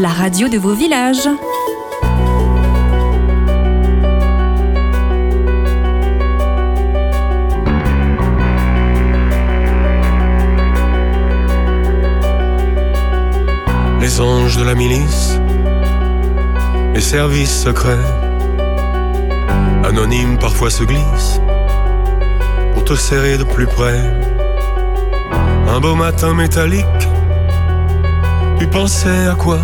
La 0.00 0.08
radio 0.08 0.48
de 0.48 0.56
vos 0.56 0.72
villages. 0.72 1.28
les 14.00 14.20
anges 14.20 14.56
de 14.56 14.64
la 14.64 14.74
milice, 14.74 15.38
les 16.94 17.02
services 17.02 17.62
secrets, 17.64 17.98
anonymes 19.84 20.38
parfois 20.38 20.70
se 20.70 20.82
glissent 20.82 21.40
pour 22.72 22.84
te 22.84 22.94
serrer 22.94 23.36
de 23.36 23.44
plus 23.44 23.66
près. 23.66 24.00
Un 25.68 25.78
beau 25.80 25.94
matin 25.94 26.32
métallique, 26.32 26.86
tu 28.58 28.66
pensais 28.66 29.26
à 29.26 29.34
quoi? 29.34 29.60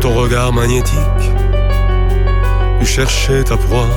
Ton 0.00 0.14
regard 0.14 0.52
magnétique, 0.52 0.98
tu 2.80 2.86
cherchais 2.86 3.44
ta 3.44 3.56
proie. 3.56 3.88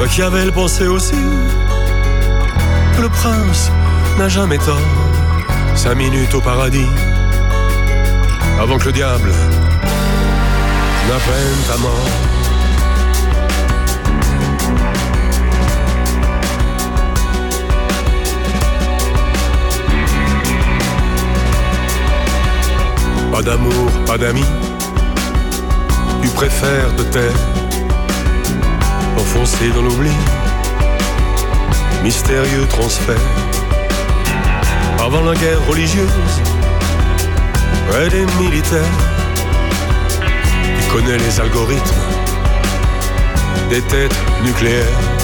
Machiavel 0.00 0.50
pensait 0.52 0.86
aussi 0.86 1.22
que 2.96 3.02
le 3.02 3.08
prince 3.10 3.70
n'a 4.18 4.28
jamais 4.28 4.58
tort. 4.58 4.80
Cinq 5.74 5.96
minutes 5.96 6.34
au 6.34 6.40
paradis, 6.40 6.88
avant 8.60 8.78
que 8.78 8.86
le 8.86 8.92
diable 8.92 9.30
n'apprenne 11.08 11.62
ta 11.70 11.76
mort. 11.76 12.27
Pas 23.38 23.44
d'amour, 23.44 23.86
pas 24.04 24.18
d'amis, 24.18 24.50
tu 26.20 26.28
préfères 26.30 26.96
te 26.96 27.02
taire 27.02 27.38
enfoncé 29.16 29.68
dans 29.68 29.82
l'oubli. 29.82 30.10
Mystérieux 32.02 32.66
transfert. 32.68 33.14
Avant 34.98 35.22
la 35.22 35.36
guerre 35.36 35.64
religieuse, 35.68 36.10
près 37.88 38.08
des 38.08 38.26
militaires, 38.40 38.98
tu 40.20 40.90
connais 40.90 41.16
les 41.16 41.38
algorithmes 41.38 41.94
des 43.70 43.82
têtes 43.82 44.18
nucléaires. 44.42 45.17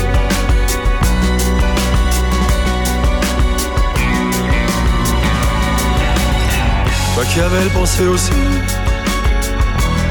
Machiavel 7.24 7.70
pensait 7.70 8.06
aussi 8.06 8.32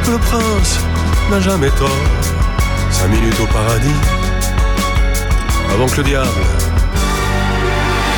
que 0.03 0.11
le 0.11 0.17
prince 0.17 0.79
n'a 1.29 1.39
jamais 1.39 1.69
tort 1.69 2.03
cinq 2.89 3.07
minutes 3.09 3.39
au 3.39 3.45
paradis, 3.45 3.99
avant 5.71 5.85
que 5.85 5.97
le 5.97 6.03
diable 6.03 6.41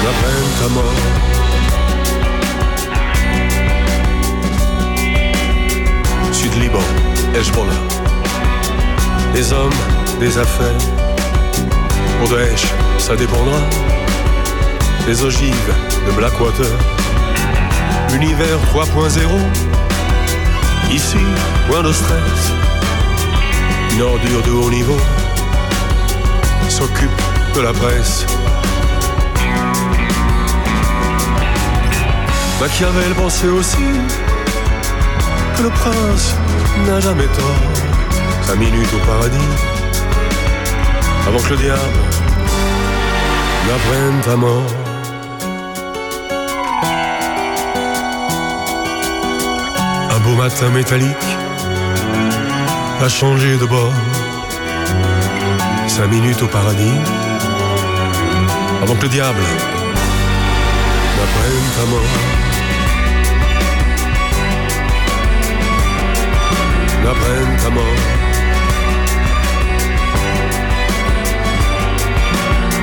n'apprenne 0.02 0.50
ta 0.62 0.68
mort. 0.70 0.96
Sud-Liban, 6.32 6.80
Hezbollah, 7.36 7.74
des 9.34 9.52
hommes, 9.52 9.80
des 10.22 10.38
affaires. 10.38 10.82
Pour 12.20 12.30
Daesh, 12.30 12.66
ça 12.98 13.16
dépendra 13.18 13.60
des 15.06 15.22
ogives 15.22 15.74
de 16.08 16.12
Blackwater. 16.14 16.66
Univers 18.14 18.60
3.0, 18.74 19.20
ici, 20.92 21.18
point 21.68 21.84
de 21.84 21.92
stress 21.92 22.54
une 23.96 24.02
ordure 24.02 24.42
de 24.42 24.52
haut 24.52 24.70
niveau 24.70 24.98
s'occupe 26.68 27.22
de 27.56 27.62
la 27.62 27.72
presse. 27.72 28.26
Machiavel 32.60 33.14
pensait 33.16 33.48
aussi 33.48 33.88
que 35.56 35.64
le 35.64 35.70
prince 35.70 36.36
n'a 36.86 37.00
jamais 37.00 37.28
tort. 37.28 37.62
Cinq 38.42 38.58
minutes 38.58 38.94
au 38.94 39.06
paradis, 39.06 39.50
avant 41.28 41.40
que 41.40 41.50
le 41.52 41.58
diable 41.58 42.00
n'apprenne 43.68 44.22
ta 44.26 44.36
mort. 44.36 44.85
Matin 50.38 50.70
métallique 50.70 51.16
a 53.02 53.08
changé 53.08 53.58
de 53.58 53.66
bord. 53.66 53.94
Cinq 55.88 56.08
minutes 56.08 56.42
au 56.42 56.48
paradis, 56.48 57.00
avant 58.84 58.96
que 58.96 59.04
le 59.04 59.10
diable 59.10 59.40
n'apprenne 61.18 61.68
ta 61.78 61.86
mort. 61.92 62.02
N'apprenne 67.04 67.58
ta 67.64 67.70
mort. 67.70 68.02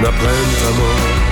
N'apprenne 0.00 0.52
ta 0.62 0.70
mort. 0.78 1.31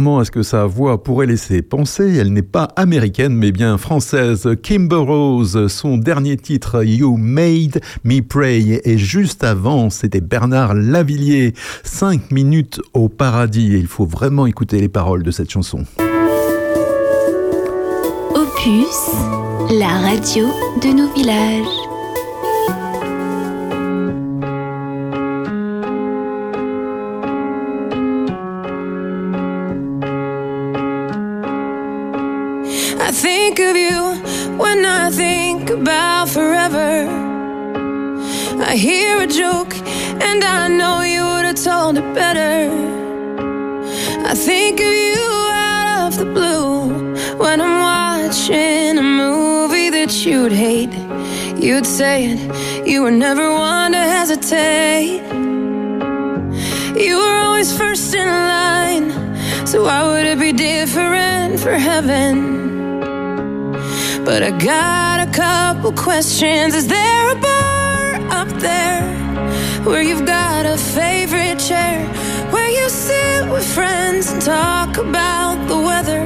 Contrairement 0.00 0.20
à 0.20 0.24
ce 0.24 0.30
que 0.30 0.42
sa 0.42 0.64
voix 0.64 1.02
pourrait 1.02 1.26
laisser 1.26 1.60
penser, 1.60 2.16
elle 2.16 2.32
n'est 2.32 2.40
pas 2.40 2.70
américaine 2.76 3.34
mais 3.34 3.52
bien 3.52 3.76
française. 3.76 4.48
Kimber 4.62 4.96
Rose, 4.96 5.66
son 5.66 5.98
dernier 5.98 6.38
titre 6.38 6.82
You 6.82 7.18
Made 7.18 7.82
Me 8.04 8.22
Pray 8.22 8.80
et 8.82 8.96
juste 8.96 9.44
avant 9.44 9.90
c'était 9.90 10.22
Bernard 10.22 10.72
Lavillier, 10.72 11.52
5 11.84 12.30
minutes 12.30 12.80
au 12.94 13.10
paradis 13.10 13.72
il 13.74 13.86
faut 13.86 14.06
vraiment 14.06 14.46
écouter 14.46 14.80
les 14.80 14.88
paroles 14.88 15.22
de 15.22 15.30
cette 15.30 15.50
chanson. 15.50 15.84
Opus, 18.34 19.10
la 19.70 19.98
radio 19.98 20.46
de 20.80 20.96
nos 20.96 21.12
villages. 21.12 21.79
The 46.20 46.26
blue 46.26 47.14
when 47.38 47.62
I'm 47.62 47.76
watching 47.80 48.98
a 48.98 49.02
movie 49.02 49.88
that 49.88 50.12
you'd 50.26 50.52
hate. 50.52 50.92
You'd 51.56 51.86
say 51.86 52.32
it, 52.32 52.86
you 52.86 53.02
were 53.02 53.10
never 53.10 53.50
one 53.50 53.92
to 53.92 53.98
hesitate. 54.16 55.22
You 57.04 57.16
were 57.16 57.36
always 57.46 57.74
first 57.74 58.14
in 58.14 58.28
line, 58.28 59.06
so 59.66 59.84
why 59.84 60.00
would 60.10 60.26
it 60.26 60.38
be 60.38 60.52
different 60.52 61.58
for 61.58 61.72
heaven? 61.72 62.34
But 64.22 64.42
I 64.42 64.50
got 64.50 65.26
a 65.26 65.30
couple 65.32 65.92
questions. 65.92 66.74
Is 66.74 66.86
there 66.86 67.30
a 67.30 67.38
bar 67.40 68.04
up 68.40 68.50
there 68.60 69.02
where 69.84 70.02
you've 70.02 70.26
got 70.26 70.66
a 70.66 70.76
favorite 70.76 71.58
chair? 71.58 71.98
Where 72.52 72.68
you 72.68 72.88
sit 72.88 73.48
with 73.50 73.66
friends 73.74 74.30
and 74.32 74.42
talk 74.42 74.96
about 74.96 75.56
the 75.68 75.78
weather? 75.78 76.22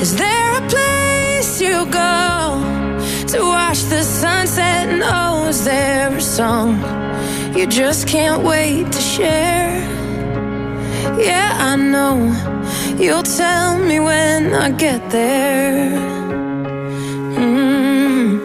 Is 0.00 0.14
there 0.16 0.58
a 0.58 0.68
place 0.68 1.60
you 1.60 1.86
go 1.86 2.62
to 3.32 3.38
watch 3.42 3.80
the 3.84 4.02
sunset? 4.02 4.88
And 4.88 5.02
oh, 5.02 5.48
is 5.48 5.64
there 5.64 6.14
a 6.16 6.20
song 6.20 6.78
you 7.56 7.66
just 7.66 8.06
can't 8.06 8.42
wait 8.42 8.92
to 8.92 9.00
share? 9.00 9.72
Yeah, 11.18 11.56
I 11.60 11.76
know 11.76 12.16
you'll 12.98 13.22
tell 13.22 13.78
me 13.78 13.98
when 14.00 14.54
I 14.54 14.70
get 14.70 15.10
there. 15.10 15.90
Mm. 17.38 18.38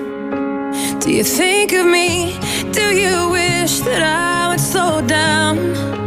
Do 1.02 1.12
you 1.12 1.24
think 1.24 1.74
of 1.74 1.86
me? 1.86 2.40
Do 2.72 2.96
you 2.96 3.30
wish 3.30 3.80
that 3.82 4.02
I 4.02 4.50
would 4.50 4.60
slow 4.60 5.02
down? 5.06 5.99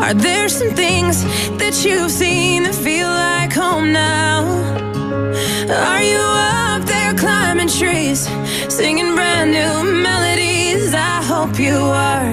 Are 0.00 0.14
there 0.14 0.48
some 0.48 0.70
things 0.70 1.22
that 1.58 1.84
you've 1.84 2.10
seen 2.10 2.62
that 2.62 2.74
feel 2.74 3.06
like 3.06 3.52
home 3.52 3.92
now? 3.92 4.46
Are 5.68 6.02
you 6.02 6.18
up 6.18 6.82
there 6.86 7.12
climbing 7.14 7.68
trees, 7.68 8.20
singing 8.74 9.14
brand 9.14 9.52
new 9.52 9.92
melodies? 10.02 10.94
I 10.94 11.22
hope 11.22 11.58
you 11.60 11.76
are. 11.76 12.32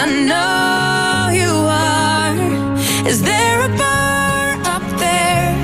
I 0.00 0.04
know 0.28 1.30
you 1.40 1.54
are. 1.86 3.06
Is 3.06 3.22
there 3.22 3.60
a 3.62 3.70
bar 3.78 4.58
up 4.74 4.86
there 4.98 5.54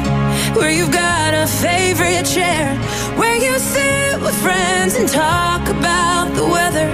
where 0.55 0.71
you've 0.71 0.93
got 0.93 1.35
a 1.35 1.49
favorite 1.49 2.27
chair 2.27 2.77
where 3.19 3.37
you 3.37 3.59
sit 3.59 4.21
with 4.21 4.37
friends 4.41 4.95
and 4.95 5.09
talk 5.09 5.69
about 5.69 6.33
the 6.37 6.47
weather? 6.47 6.91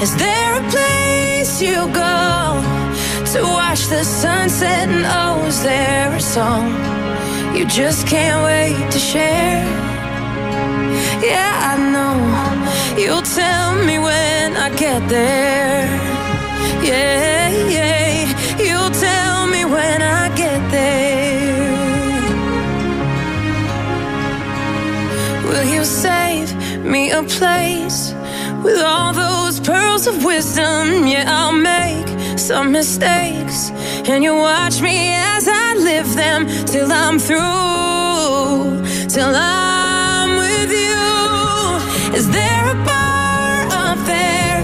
Is 0.00 0.14
there 0.16 0.54
a 0.56 0.70
place 0.70 0.99
you 1.60 1.76
go 1.92 2.62
to 3.32 3.42
watch 3.42 3.86
the 3.88 4.02
sunset? 4.02 4.88
And 4.88 5.04
oh, 5.06 5.46
is 5.46 5.62
there 5.62 6.14
a 6.14 6.20
song 6.20 6.66
you 7.54 7.66
just 7.66 8.06
can't 8.06 8.42
wait 8.44 8.90
to 8.92 8.98
share? 8.98 9.64
Yeah, 11.22 11.52
I 11.70 11.76
know 11.92 12.16
you'll 13.00 13.22
tell 13.22 13.74
me 13.84 13.98
when 13.98 14.56
I 14.56 14.74
get 14.76 15.06
there. 15.08 15.86
Yeah, 16.82 17.50
yeah, 17.68 18.58
you'll 18.58 18.94
tell 19.08 19.46
me 19.46 19.64
when 19.64 20.00
I 20.00 20.34
get 20.34 20.60
there. 20.70 21.70
Will 25.48 25.64
you 25.74 25.84
save 25.84 26.54
me 26.84 27.10
a 27.10 27.22
place 27.22 28.14
with 28.62 28.80
all 28.80 29.12
those 29.12 29.60
pearls 29.60 30.06
of 30.06 30.24
wisdom? 30.24 31.06
Yeah, 31.06 31.24
I'll 31.26 31.52
make 31.52 32.08
some 32.38 32.72
mistakes, 32.72 33.70
and 34.08 34.22
you 34.24 34.34
watch 34.34 34.80
me 34.80 35.14
as 35.14 35.48
I 35.48 35.74
live 35.74 36.14
them 36.14 36.46
till 36.66 36.90
I'm 36.92 37.18
through, 37.18 37.38
till 39.08 39.32
I'm 39.34 40.36
with 40.36 40.70
you. 40.70 42.16
Is 42.16 42.28
there 42.30 42.70
a 42.70 42.74
bar 42.84 43.66
up 43.84 43.98
there 44.06 44.62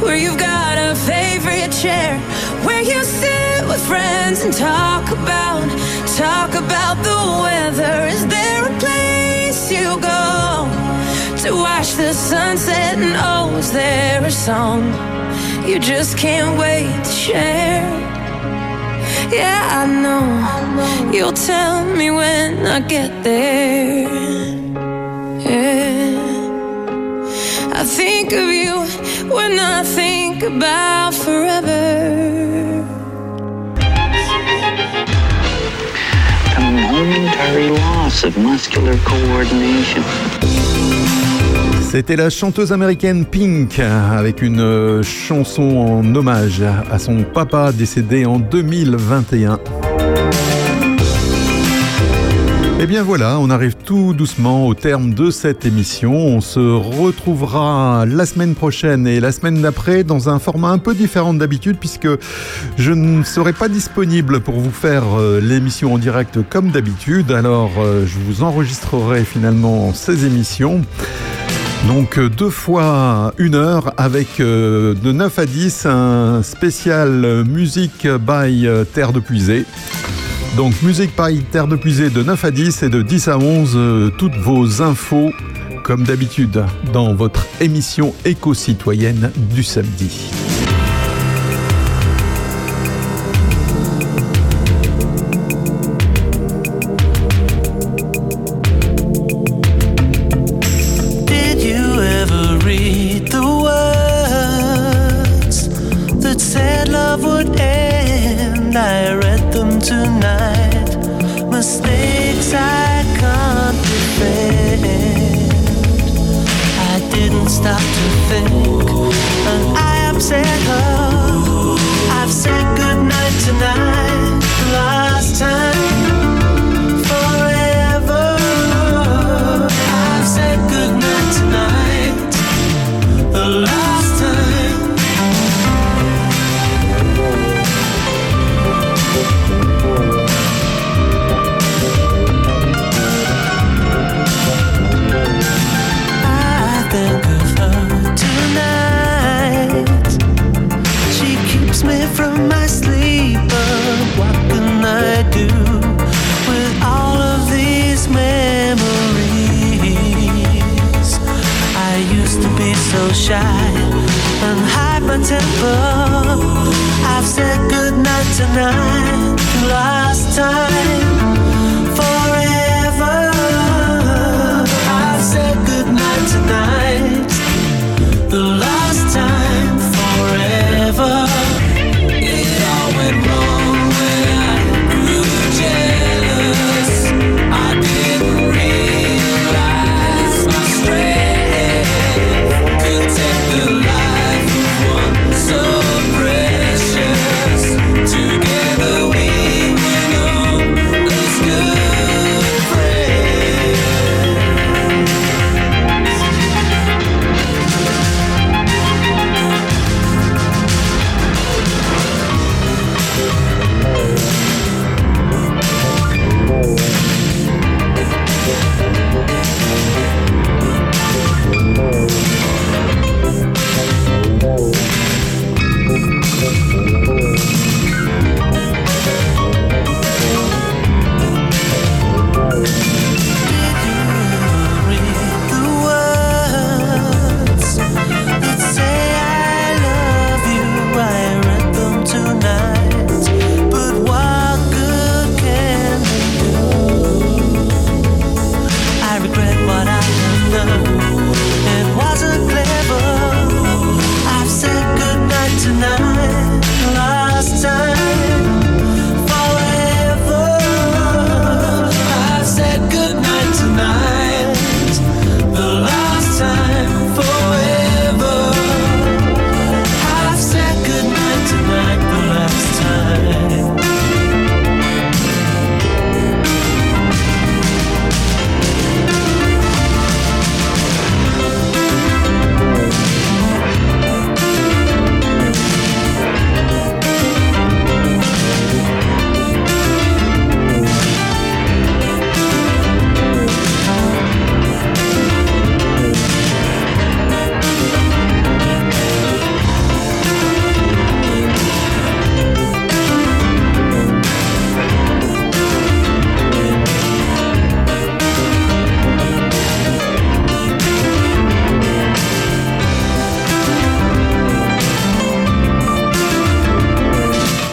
where 0.00 0.16
you've 0.16 0.38
got 0.38 0.78
a 0.78 0.94
favorite 0.94 1.72
chair 1.72 2.18
where 2.66 2.82
you 2.82 3.02
sit 3.04 3.66
with 3.66 3.84
friends 3.86 4.42
and 4.42 4.52
talk 4.52 5.10
about, 5.10 5.68
talk 6.16 6.50
about 6.54 6.96
the 7.02 7.20
weather? 7.42 8.06
Is 8.06 8.26
there 8.26 8.64
a 8.64 8.78
place 8.78 9.70
you 9.72 9.98
go 10.00 10.43
to 11.44 11.52
watch 11.52 11.92
the 11.94 12.14
sunset? 12.14 12.96
And 12.96 13.14
oh, 13.18 13.56
is 13.58 13.70
there 13.70 14.24
a 14.24 14.30
song 14.30 14.82
you 15.68 15.78
just 15.78 16.16
can't 16.16 16.58
wait 16.58 17.04
to 17.04 17.10
share? 17.10 17.84
Yeah, 19.30 19.80
I 19.80 19.84
know 20.02 21.12
you'll 21.12 21.32
tell 21.32 21.84
me 21.84 22.10
when 22.10 22.66
I 22.66 22.80
get 22.80 23.10
there. 23.22 24.08
Yeah. 25.50 26.14
I 27.74 27.84
think 27.84 28.32
of 28.32 28.48
you 28.60 28.74
when 29.34 29.58
I 29.58 29.82
think 29.82 30.42
about 30.44 31.12
forever. 31.12 31.84
A 36.56 36.70
momentary 36.92 37.68
loss 37.68 38.24
of 38.24 38.38
muscular 38.38 38.96
coordination. 39.04 40.53
C'était 41.94 42.16
la 42.16 42.28
chanteuse 42.28 42.72
américaine 42.72 43.24
Pink 43.24 43.78
avec 43.78 44.42
une 44.42 44.58
euh, 44.58 45.04
chanson 45.04 45.62
en 45.62 46.14
hommage 46.16 46.60
à 46.60 46.98
son 46.98 47.22
papa 47.22 47.70
décédé 47.70 48.26
en 48.26 48.40
2021. 48.40 49.60
Et 52.80 52.86
bien 52.86 53.04
voilà, 53.04 53.38
on 53.38 53.48
arrive 53.48 53.76
tout 53.76 54.12
doucement 54.12 54.66
au 54.66 54.74
terme 54.74 55.14
de 55.14 55.30
cette 55.30 55.66
émission. 55.66 56.14
On 56.14 56.40
se 56.40 56.58
retrouvera 56.58 58.04
la 58.08 58.26
semaine 58.26 58.56
prochaine 58.56 59.06
et 59.06 59.20
la 59.20 59.30
semaine 59.30 59.62
d'après 59.62 60.02
dans 60.02 60.28
un 60.28 60.40
format 60.40 60.70
un 60.70 60.78
peu 60.78 60.96
différent 60.96 61.32
d'habitude 61.32 61.76
puisque 61.78 62.08
je 62.76 62.90
ne 62.90 63.22
serai 63.22 63.52
pas 63.52 63.68
disponible 63.68 64.40
pour 64.40 64.54
vous 64.56 64.72
faire 64.72 65.04
euh, 65.16 65.40
l'émission 65.40 65.94
en 65.94 65.98
direct 65.98 66.40
comme 66.50 66.72
d'habitude. 66.72 67.30
Alors 67.30 67.70
euh, 67.78 68.04
je 68.04 68.18
vous 68.18 68.42
enregistrerai 68.42 69.24
finalement 69.24 69.94
ces 69.94 70.26
émissions. 70.26 70.82
Donc 71.86 72.18
euh, 72.18 72.28
deux 72.28 72.50
fois 72.50 73.34
une 73.38 73.54
heure 73.54 73.92
avec 73.98 74.40
euh, 74.40 74.94
de 74.94 75.12
9 75.12 75.38
à 75.38 75.46
10 75.46 75.86
un 75.86 76.42
spécial 76.42 77.44
musique 77.46 78.06
by 78.06 78.66
euh, 78.66 78.84
Terre 78.84 79.12
de 79.12 79.20
Puisée. 79.20 79.64
Donc 80.56 80.80
musique 80.82 81.10
by 81.18 81.42
Terre 81.42 81.66
de 81.66 81.76
Puisée 81.76 82.10
de 82.10 82.22
9 82.22 82.44
à 82.44 82.50
10 82.50 82.84
et 82.84 82.88
de 82.88 83.02
10 83.02 83.28
à 83.28 83.38
11 83.38 83.72
euh, 83.74 84.10
toutes 84.16 84.36
vos 84.36 84.82
infos 84.82 85.32
comme 85.82 86.04
d'habitude 86.04 86.64
dans 86.92 87.14
votre 87.14 87.46
émission 87.60 88.14
éco-citoyenne 88.24 89.30
du 89.36 89.62
samedi. 89.62 90.30